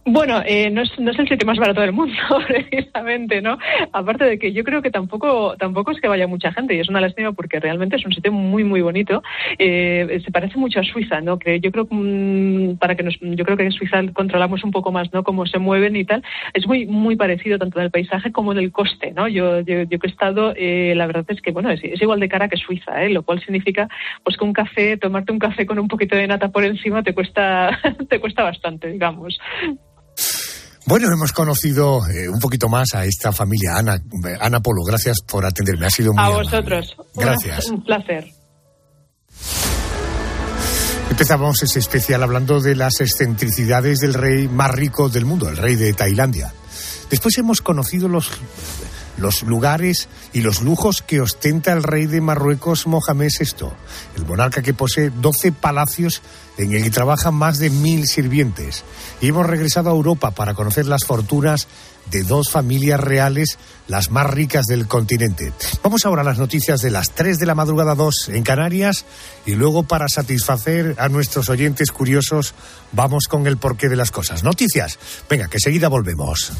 Bueno, 0.08 0.44
eh, 0.46 0.70
no, 0.70 0.84
es, 0.84 1.00
no 1.00 1.10
es 1.10 1.18
el 1.18 1.28
sitio 1.28 1.48
más 1.48 1.58
barato 1.58 1.82
del 1.82 1.92
mundo, 1.92 2.14
precisamente, 2.48 3.42
¿no? 3.42 3.58
Aparte 3.92 4.26
de 4.26 4.38
que 4.38 4.54
yo 4.54 4.64
creo 4.64 4.84
que 4.84 4.92
tampoco 4.92 5.58
tampoco 5.58 5.90
es 5.90 6.00
que 6.00 6.08
vaya 6.08 6.28
mucha 6.28 6.52
gente 6.54 6.76
y 6.76 6.80
es 6.80 6.90
una 6.90 7.02
lástima 7.02 7.32
porque 7.32 7.60
realmente 7.60 7.96
es 7.96 8.06
un 8.06 8.14
sitio 8.14 8.32
muy 8.32 8.64
muy 8.64 8.82
bonito. 8.82 9.24
Eh, 9.58 10.22
se 10.24 10.32
parece 10.32 10.60
mucho 10.60 10.80
a 10.80 10.84
Suiza, 10.84 11.22
¿no? 11.22 11.40
Que 11.40 11.60
yo 11.60 11.72
creo 11.72 11.88
mm, 11.90 12.76
para 12.78 12.94
que 12.94 13.02
nos, 13.02 13.18
yo 13.20 13.44
creo 13.44 13.58
que 13.58 13.64
en 13.64 13.72
Suiza 13.72 14.00
controlamos 14.14 14.64
un 14.64 14.70
poco 14.70 14.92
más, 14.92 15.12
¿no? 15.12 15.24
Cómo 15.24 15.48
se 15.48 15.58
mueven 15.58 15.96
y 15.96 16.06
tal. 16.06 16.22
Es 16.54 16.68
muy 16.68 16.86
muy 16.86 17.16
parecido 17.16 17.58
tanto 17.58 17.80
en 17.80 17.86
el 17.86 17.92
paisaje 17.92 18.32
como 18.32 18.52
en 18.52 18.60
el 18.60 18.72
coste, 18.72 19.12
¿no? 19.12 19.28
Yo 19.28 19.62
yo, 19.62 19.82
yo 19.90 19.98
que 19.98 20.06
he 20.08 20.12
estado, 20.12 20.54
eh, 20.56 20.94
la 20.96 21.08
verdad 21.08 21.26
es 21.30 21.42
que 21.42 21.52
bueno 21.52 21.72
es, 21.72 21.82
igual 21.84 22.20
de 22.20 22.30
cara 22.30 22.48
que 22.48 22.58
Suiza, 22.58 23.04
¿eh? 23.04 23.10
Lo 23.10 23.24
cual 23.24 23.42
significa 23.42 23.88
pues 24.24 24.38
que 24.38 24.44
un 24.44 24.54
café, 24.54 24.98
tomarte 24.98 25.32
un 25.32 25.40
café 25.40 25.66
con 25.66 25.80
un 25.80 25.88
poquito 25.88 26.16
de 26.16 26.28
nata 26.28 26.50
por 26.50 26.64
encima 26.64 27.02
te 27.02 27.16
cuesta 27.16 27.80
te 28.08 28.20
cuesta 28.20 28.44
bastante, 28.44 28.92
digamos. 28.92 29.40
Bueno, 30.88 31.12
hemos 31.12 31.32
conocido 31.32 32.08
eh, 32.08 32.30
un 32.30 32.40
poquito 32.40 32.70
más 32.70 32.94
a 32.94 33.06
esta 33.06 33.32
familia. 33.32 33.78
Ana, 33.78 34.00
Ana 34.40 34.60
Polo, 34.60 34.84
gracias 34.84 35.18
por 35.22 35.44
atenderme. 35.44 35.88
Ha 35.88 35.90
sido 35.90 36.14
muy 36.14 36.24
A 36.24 36.30
vosotros. 36.30 36.96
Gracias. 37.16 37.66
Un 37.72 37.84
placer. 37.84 38.26
Empezábamos 41.10 41.64
ese 41.64 41.80
especial 41.80 42.22
hablando 42.24 42.60
de 42.60 42.76
las 42.76 43.02
excentricidades 43.02 44.00
del 44.00 44.14
rey 44.14 44.48
más 44.48 44.72
rico 44.72 45.10
del 45.10 45.26
mundo, 45.26 45.50
el 45.50 45.58
rey 45.58 45.76
de 45.76 45.94
Tailandia. 45.94 46.54
Después 47.10 47.38
hemos 47.38 47.62
conocido 47.62 48.08
los 48.08 48.30
los 49.18 49.44
lugares 49.44 50.08
y 50.34 50.42
los 50.42 50.62
lujos 50.62 51.02
que 51.02 51.22
ostenta 51.22 51.74
el 51.74 51.84
rey 51.84 52.06
de 52.06 52.22
Marruecos, 52.22 52.88
Mohamed 52.88 53.30
VI, 53.40 53.68
el 54.18 54.26
monarca 54.26 54.62
que 54.62 54.74
posee 54.74 55.10
12 55.10 55.52
palacios 55.52 56.22
en 56.58 56.74
el 56.74 56.84
que 56.84 56.90
trabajan 56.90 57.34
más 57.34 57.58
de 57.60 57.70
mil 57.70 58.08
sirvientes. 58.08 58.84
Y 59.22 59.28
hemos 59.28 59.46
regresado 59.46 59.90
a 59.90 59.94
Europa 59.94 60.32
para 60.32 60.54
conocer 60.54 60.86
las 60.86 61.06
fortunas 61.06 61.68
de 62.12 62.24
dos 62.24 62.52
familias 62.52 63.00
reales, 63.00 63.58
las 63.88 64.12
más 64.12 64.30
ricas 64.30 64.66
del 64.66 64.88
continente. 64.88 65.54
Vamos 65.84 66.06
ahora 66.06 66.22
a 66.22 66.26
las 66.26 66.38
noticias 66.38 66.82
de 66.82 66.92
las 66.92 67.12
3 67.12 67.40
de 67.40 67.46
la 67.46 67.56
madrugada 67.56 67.96
2 67.96 68.30
en 68.30 68.44
Canarias 68.44 69.06
y 69.46 69.56
luego 69.56 69.84
para 69.84 70.08
satisfacer 70.08 70.96
a 71.00 71.10
nuestros 71.10 71.50
oyentes 71.50 71.92
curiosos 71.92 72.54
vamos 72.92 73.28
con 73.28 73.48
el 73.48 73.58
porqué 73.58 73.90
de 73.90 73.96
las 73.96 74.12
cosas. 74.12 74.44
Noticias. 74.44 75.00
Venga, 75.30 75.48
que 75.48 75.60
seguida 75.60 75.88
volvemos. 75.88 76.52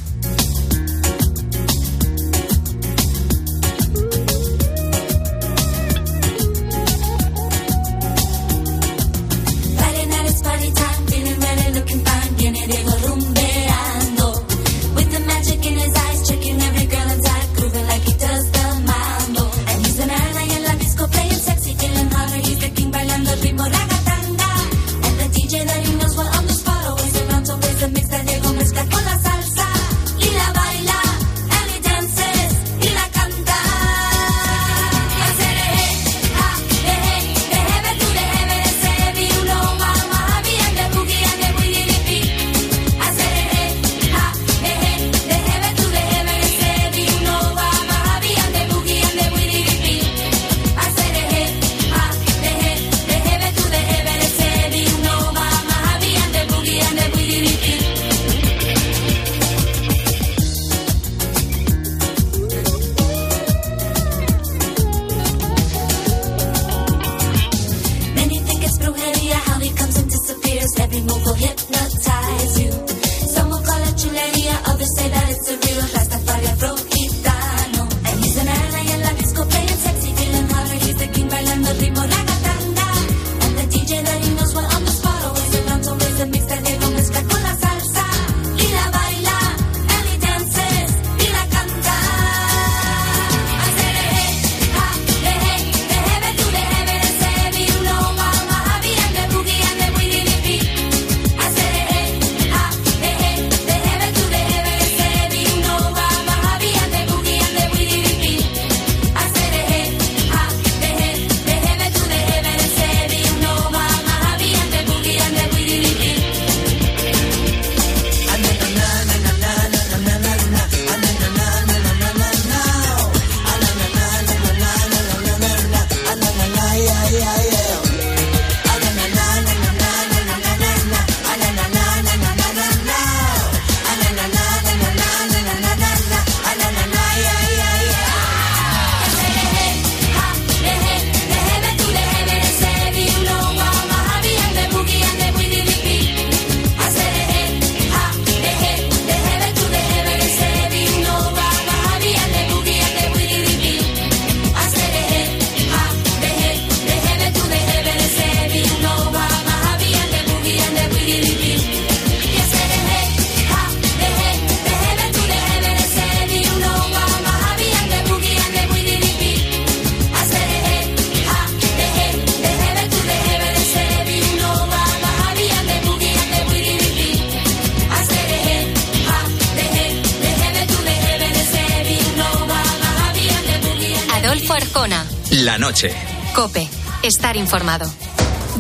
Estar 187.36 187.60
informado. 187.60 187.92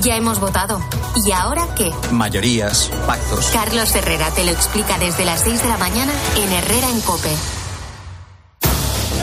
Ya 0.02 0.18
hemos 0.18 0.40
votado. 0.40 0.82
¿Y 1.26 1.32
ahora 1.32 1.66
qué? 1.78 1.94
Mayorías, 2.12 2.92
pactos. 3.08 3.48
Carlos 3.54 3.96
Herrera 3.96 4.30
te 4.32 4.44
lo 4.44 4.52
explica 4.52 4.98
desde 4.98 5.24
las 5.24 5.42
6 5.42 5.64
de 5.64 5.70
la 5.70 5.78
mañana 5.78 6.12
en 6.36 6.52
Herrera 6.52 6.90
en 6.90 7.00
Cope. 7.02 7.30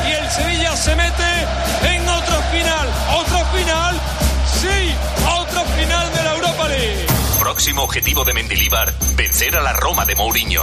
Y 0.08 0.10
el 0.10 0.30
Sevilla 0.30 0.76
se 0.76 0.96
mete 0.96 1.94
en 1.94 2.08
otro 2.08 2.36
final. 2.50 2.88
¿Otro 3.20 3.44
final? 3.54 4.00
Sí, 4.60 4.94
otro 5.38 5.64
final 5.76 6.12
de 6.14 6.22
la 6.22 6.34
Europa 6.34 6.68
League. 6.68 7.06
Próximo 7.38 7.82
objetivo 7.82 8.24
de 8.24 8.32
Mendilíbar, 8.32 8.94
vencer 9.16 9.56
a 9.56 9.60
la 9.60 9.74
Roma 9.74 10.06
de 10.06 10.14
Mourinho. 10.14 10.62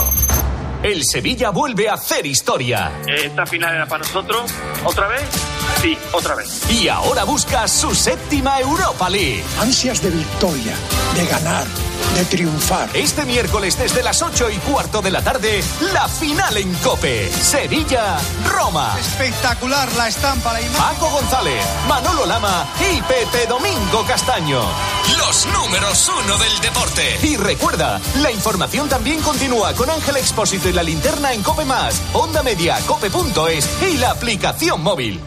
El 0.82 1.04
Sevilla 1.04 1.52
vuelve 1.52 1.90
a 1.90 1.94
hacer 1.94 2.26
historia. 2.26 2.92
Esta 3.06 3.46
final 3.46 3.76
era 3.76 3.86
para 3.86 4.04
nosotros. 4.04 4.52
¿Otra 4.84 5.08
vez? 5.10 5.49
Sí, 5.82 5.98
otra 6.12 6.36
vez. 6.36 6.70
Y 6.70 6.90
ahora 6.90 7.24
busca 7.24 7.66
su 7.70 7.96
séptima 7.96 8.60
Europa 8.60 9.10
League. 9.10 9.46
Ansias 9.62 10.02
de 10.02 10.10
victoria, 10.10 10.74
de 11.16 11.26
ganar, 11.26 11.66
de 12.16 12.26
triunfar. 12.26 12.90
Este 12.94 13.24
miércoles 13.24 13.78
desde 13.78 14.04
las 14.04 14.22
8 14.22 14.50
y 14.50 14.58
cuarto 14.58 15.02
de 15.02 15.10
la 15.10 15.22
tarde, 15.22 15.64
la 15.94 16.10
final 16.10 16.58
en 16.58 16.74
Cope. 16.76 17.32
Sevilla-Roma. 17.32 18.94
Espectacular 19.00 19.90
la 19.94 20.10
estampa, 20.10 20.52
la 20.52 20.62
imagen. 20.62 20.82
Paco 20.82 21.12
González, 21.12 21.64
Manolo 21.88 22.26
Lama 22.26 22.68
y 22.82 23.02
Pepe 23.04 23.48
Domingo 23.48 24.04
Castaño. 24.06 24.62
Los 25.18 25.46
números 25.48 26.12
uno 26.26 26.38
del 26.38 26.60
deporte. 26.60 27.20
Y 27.24 27.38
recuerda, 27.38 28.02
la 28.18 28.32
información 28.32 28.90
también 28.90 29.22
continúa 29.22 29.74
con 29.76 29.90
Ángel 29.90 30.18
Expósito 30.18 30.68
y 30.68 30.74
la 30.74 30.84
linterna 30.84 31.32
en 31.32 31.42
Cope 31.42 31.64
Más, 31.64 32.02
Onda 32.12 32.44
Media, 32.44 32.78
Cope.es 32.86 33.70
y 33.82 33.96
la 33.96 34.12
aplicación 34.12 34.84
móvil. 34.84 35.22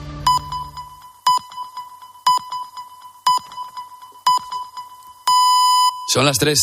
Son 6.13 6.27
las 6.27 6.37
tres. 6.37 6.59